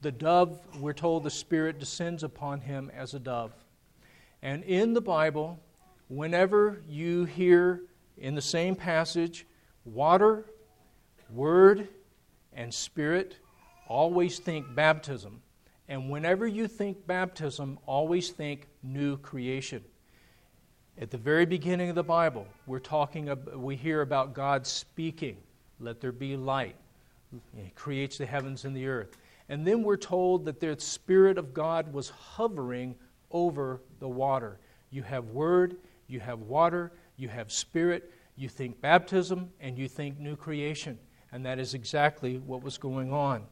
The 0.00 0.12
dove, 0.12 0.58
we're 0.80 0.94
told 0.94 1.24
the 1.24 1.30
Spirit 1.30 1.78
descends 1.78 2.22
upon 2.22 2.62
him 2.62 2.90
as 2.94 3.12
a 3.12 3.18
dove. 3.18 3.52
And 4.42 4.62
in 4.64 4.94
the 4.94 5.00
Bible, 5.00 5.60
whenever 6.08 6.82
you 6.88 7.24
hear 7.24 7.82
in 8.16 8.34
the 8.34 8.42
same 8.42 8.74
passage 8.74 9.46
water, 9.84 10.46
word, 11.30 11.88
and 12.52 12.72
spirit, 12.72 13.36
always 13.88 14.38
think 14.38 14.74
baptism. 14.74 15.42
And 15.88 16.10
whenever 16.10 16.46
you 16.46 16.66
think 16.66 17.06
baptism, 17.06 17.78
always 17.86 18.30
think 18.30 18.68
new 18.82 19.16
creation. 19.18 19.82
At 20.98 21.10
the 21.10 21.18
very 21.18 21.44
beginning 21.44 21.88
of 21.88 21.96
the 21.96 22.04
Bible, 22.04 22.46
we're 22.66 22.78
talking 22.78 23.28
we 23.56 23.76
hear 23.76 24.00
about 24.00 24.32
God 24.32 24.66
speaking, 24.66 25.36
let 25.80 26.00
there 26.00 26.12
be 26.12 26.36
light. 26.36 26.76
He 27.56 27.70
creates 27.74 28.16
the 28.16 28.26
heavens 28.26 28.64
and 28.64 28.76
the 28.76 28.86
earth. 28.86 29.16
And 29.48 29.66
then 29.66 29.82
we're 29.82 29.96
told 29.96 30.44
that 30.44 30.60
the 30.60 30.78
Spirit 30.78 31.36
of 31.36 31.52
God 31.52 31.92
was 31.92 32.10
hovering 32.10 32.94
over 33.30 33.82
the 33.98 34.08
water. 34.08 34.58
You 34.90 35.02
have 35.02 35.26
Word, 35.26 35.76
you 36.06 36.20
have 36.20 36.40
water, 36.42 36.92
you 37.16 37.28
have 37.28 37.50
Spirit, 37.52 38.10
you 38.36 38.48
think 38.48 38.80
baptism, 38.80 39.50
and 39.60 39.76
you 39.76 39.88
think 39.88 40.18
new 40.18 40.36
creation. 40.36 40.98
And 41.34 41.44
that 41.46 41.58
is 41.58 41.74
exactly 41.74 42.38
what 42.38 42.62
was 42.62 42.78
going 42.78 43.12
on. 43.12 43.42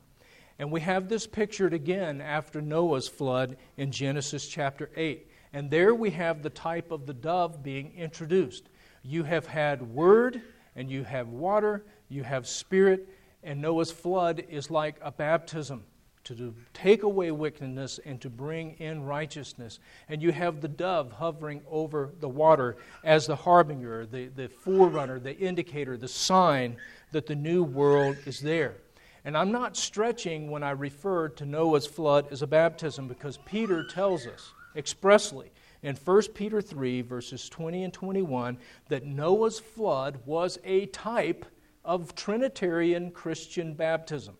And 0.61 0.71
we 0.71 0.81
have 0.83 1.09
this 1.09 1.27
pictured 1.27 1.75
again 1.75 2.21
after 2.21 2.63
Noah's 2.63 3.09
flood 3.09 3.57
in 3.77 3.91
Genesis 3.91 4.47
chapter 4.47 4.89
8. 4.95 5.29
And 5.53 5.69
there 5.69 5.93
we 5.93 6.11
have 6.11 6.43
the 6.43 6.51
type 6.51 6.93
of 6.93 7.07
the 7.07 7.13
dove 7.13 7.61
being 7.61 7.93
introduced. 7.97 8.69
You 9.03 9.25
have 9.25 9.49
had 9.49 9.83
Word, 9.83 10.41
and 10.77 10.89
you 10.89 11.03
have 11.03 11.31
water, 11.31 11.85
you 12.09 12.23
have 12.23 12.47
Spirit, 12.47 13.09
and 13.43 13.61
Noah's 13.61 13.91
flood 13.91 14.45
is 14.49 14.71
like 14.71 14.95
a 15.03 15.11
baptism 15.11 15.83
to 16.25 16.55
take 16.73 17.03
away 17.03 17.31
wickedness 17.31 17.99
and 18.05 18.21
to 18.21 18.31
bring 18.31 18.73
in 18.79 19.05
righteousness. 19.05 19.79
And 20.09 20.23
you 20.23 20.33
have 20.33 20.61
the 20.61 20.69
dove 20.69 21.13
hovering 21.13 21.63
over 21.69 22.11
the 22.21 22.29
water 22.29 22.77
as 23.05 23.27
the 23.27 23.37
harbinger, 23.37 24.07
the, 24.07 24.29
the 24.29 24.49
forerunner, 24.49 25.19
the 25.19 25.37
indicator, 25.37 25.97
the 25.97 26.09
sign 26.09 26.77
that 27.13 27.27
the 27.27 27.35
new 27.35 27.63
world 27.63 28.17
is 28.27 28.41
there. 28.41 28.77
And 29.25 29.37
I'm 29.37 29.53
not 29.53 29.77
stretching 29.77 30.51
when 30.51 30.63
I 30.63 30.71
refer 30.71 31.29
to 31.29 31.45
Noah's 31.45 31.87
flood 31.87 32.27
as 32.31 32.43
a 32.43 32.47
baptism 32.47 33.07
because 33.07 33.39
Peter 33.45 33.85
tells 33.85 34.27
us 34.27 34.53
expressly 34.75 35.53
in 35.83 35.97
1 35.97 36.23
Peter 36.35 36.61
3, 36.61 37.03
verses 37.03 37.49
20 37.49 37.85
and 37.85 37.93
21, 37.93 38.59
that 38.89 39.05
Noah's 39.05 39.59
flood 39.59 40.21
was 40.25 40.59
a 40.65 40.87
type 40.87 41.45
of 41.85 42.15
Trinitarian 42.15 43.11
Christian 43.11 43.75
baptism. 43.75 44.37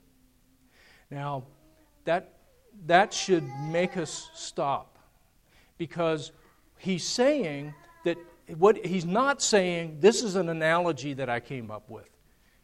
Now, 1.11 1.45
that, 2.05 2.35
that 2.87 3.13
should 3.13 3.45
make 3.69 3.97
us 3.97 4.31
stop 4.35 4.99
because 5.79 6.33
he's 6.79 7.07
saying 7.07 7.75
that 8.05 8.17
what 8.57 8.85
he's 8.85 9.05
not 9.05 9.43
saying 9.43 9.99
this 10.01 10.23
is 10.23 10.37
an 10.37 10.49
analogy 10.49 11.15
that 11.15 11.29
I 11.29 11.41
came 11.41 11.71
up 11.71 11.89
with. 11.89 12.09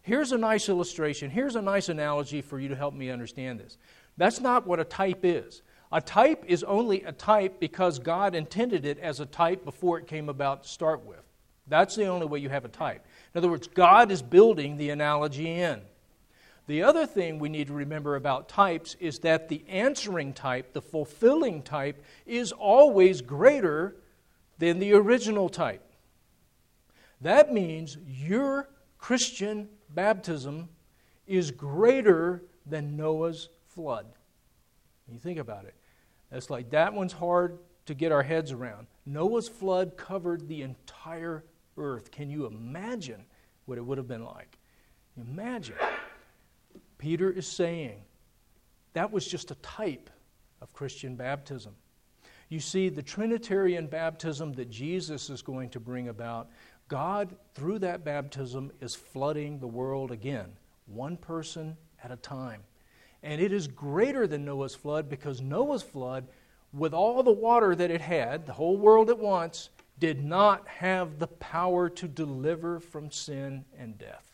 Here's 0.02 0.32
a 0.32 0.38
nice 0.38 0.68
illustration. 0.68 1.30
Here's 1.30 1.56
a 1.56 1.62
nice 1.62 1.88
analogy 1.88 2.40
for 2.40 2.58
you 2.58 2.68
to 2.68 2.76
help 2.76 2.94
me 2.94 3.10
understand 3.10 3.60
this. 3.60 3.76
That's 4.16 4.40
not 4.40 4.66
what 4.66 4.80
a 4.80 4.84
type 4.84 5.20
is. 5.22 5.62
A 5.92 6.00
type 6.00 6.44
is 6.46 6.64
only 6.64 7.02
a 7.04 7.12
type 7.12 7.60
because 7.60 7.98
God 7.98 8.34
intended 8.34 8.84
it 8.84 8.98
as 8.98 9.20
a 9.20 9.26
type 9.26 9.64
before 9.64 9.98
it 9.98 10.06
came 10.06 10.28
about 10.28 10.64
to 10.64 10.68
start 10.68 11.04
with. 11.04 11.22
That's 11.66 11.94
the 11.94 12.06
only 12.06 12.26
way 12.26 12.38
you 12.38 12.48
have 12.48 12.64
a 12.64 12.68
type. 12.68 13.06
In 13.34 13.38
other 13.38 13.48
words, 13.48 13.68
God 13.68 14.10
is 14.10 14.22
building 14.22 14.76
the 14.76 14.90
analogy 14.90 15.50
in. 15.50 15.82
The 16.68 16.82
other 16.82 17.06
thing 17.06 17.38
we 17.38 17.48
need 17.48 17.68
to 17.68 17.72
remember 17.72 18.14
about 18.14 18.50
types 18.50 18.94
is 19.00 19.20
that 19.20 19.48
the 19.48 19.64
answering 19.68 20.34
type, 20.34 20.74
the 20.74 20.82
fulfilling 20.82 21.62
type, 21.62 22.04
is 22.26 22.52
always 22.52 23.22
greater 23.22 23.96
than 24.58 24.78
the 24.78 24.92
original 24.92 25.48
type. 25.48 25.82
That 27.22 27.54
means 27.54 27.96
your 28.06 28.68
Christian 28.98 29.70
baptism 29.88 30.68
is 31.26 31.50
greater 31.50 32.44
than 32.66 32.98
Noah's 32.98 33.48
flood. 33.68 34.06
You 35.10 35.18
think 35.18 35.38
about 35.38 35.64
it. 35.64 35.74
That's 36.30 36.50
like 36.50 36.68
that 36.70 36.92
one's 36.92 37.14
hard 37.14 37.60
to 37.86 37.94
get 37.94 38.12
our 38.12 38.22
heads 38.22 38.52
around. 38.52 38.88
Noah's 39.06 39.48
flood 39.48 39.96
covered 39.96 40.46
the 40.46 40.60
entire 40.60 41.44
earth. 41.78 42.10
Can 42.10 42.28
you 42.28 42.44
imagine 42.44 43.24
what 43.64 43.78
it 43.78 43.86
would 43.86 43.96
have 43.96 44.08
been 44.08 44.26
like? 44.26 44.58
Imagine. 45.16 45.76
Peter 46.98 47.30
is 47.30 47.46
saying 47.46 48.00
that 48.92 49.12
was 49.12 49.26
just 49.26 49.50
a 49.50 49.56
type 49.56 50.10
of 50.60 50.72
Christian 50.72 51.14
baptism. 51.14 51.74
You 52.48 52.60
see, 52.60 52.88
the 52.88 53.02
Trinitarian 53.02 53.86
baptism 53.86 54.52
that 54.54 54.70
Jesus 54.70 55.30
is 55.30 55.42
going 55.42 55.70
to 55.70 55.80
bring 55.80 56.08
about, 56.08 56.48
God, 56.88 57.36
through 57.54 57.80
that 57.80 58.04
baptism, 58.04 58.72
is 58.80 58.94
flooding 58.94 59.58
the 59.58 59.66
world 59.66 60.10
again, 60.10 60.46
one 60.86 61.16
person 61.16 61.76
at 62.02 62.10
a 62.10 62.16
time. 62.16 62.62
And 63.22 63.40
it 63.40 63.52
is 63.52 63.68
greater 63.68 64.26
than 64.26 64.44
Noah's 64.44 64.74
flood 64.74 65.08
because 65.08 65.40
Noah's 65.40 65.82
flood, 65.82 66.26
with 66.72 66.94
all 66.94 67.22
the 67.22 67.30
water 67.30 67.74
that 67.74 67.90
it 67.90 68.00
had, 68.00 68.46
the 68.46 68.52
whole 68.52 68.78
world 68.78 69.10
at 69.10 69.18
once, 69.18 69.68
did 69.98 70.24
not 70.24 70.66
have 70.68 71.18
the 71.18 71.26
power 71.26 71.90
to 71.90 72.08
deliver 72.08 72.80
from 72.80 73.10
sin 73.10 73.64
and 73.76 73.98
death. 73.98 74.27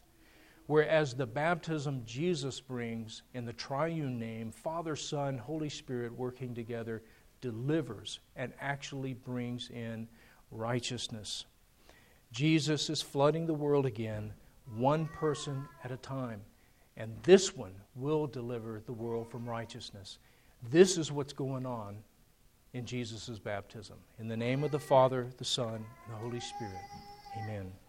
Whereas 0.67 1.15
the 1.15 1.27
baptism 1.27 2.03
Jesus 2.07 2.59
brings 2.61 3.23
in 3.35 3.45
the 3.45 3.53
triune 3.53 4.19
name, 4.19 4.51
Father, 4.51 4.97
Son, 4.97 5.37
Holy 5.37 5.69
Spirit 5.69 6.13
working 6.13 6.55
together, 6.55 7.03
delivers 7.41 8.21
and 8.37 8.53
actually 8.61 9.13
brings 9.13 9.69
in 9.69 10.09
righteousness. 10.51 11.45
Jesus 12.33 12.89
is 12.89 13.03
flooding 13.03 13.47
the 13.47 13.53
world 13.55 13.85
again, 13.85 14.33
one 14.77 15.07
person 15.07 15.69
at 15.85 15.93
a 15.93 15.97
time. 15.99 16.41
And 16.97 17.15
this 17.23 17.55
one 17.55 17.75
will 17.95 18.27
deliver 18.27 18.83
the 18.87 18.93
world 18.93 19.31
from 19.31 19.49
righteousness. 19.49 20.19
This 20.71 20.97
is 20.97 21.13
what's 21.13 21.33
going 21.33 21.67
on 21.67 21.97
in 22.73 22.87
Jesus' 22.87 23.39
baptism. 23.39 23.97
In 24.19 24.29
the 24.29 24.37
name 24.37 24.65
of 24.65 24.71
the 24.71 24.79
Father, 24.79 25.29
the 25.37 25.45
Son, 25.45 25.75
and 25.75 26.15
the 26.15 26.17
Holy 26.17 26.41
Spirit. 26.41 26.81
Amen. 27.37 27.84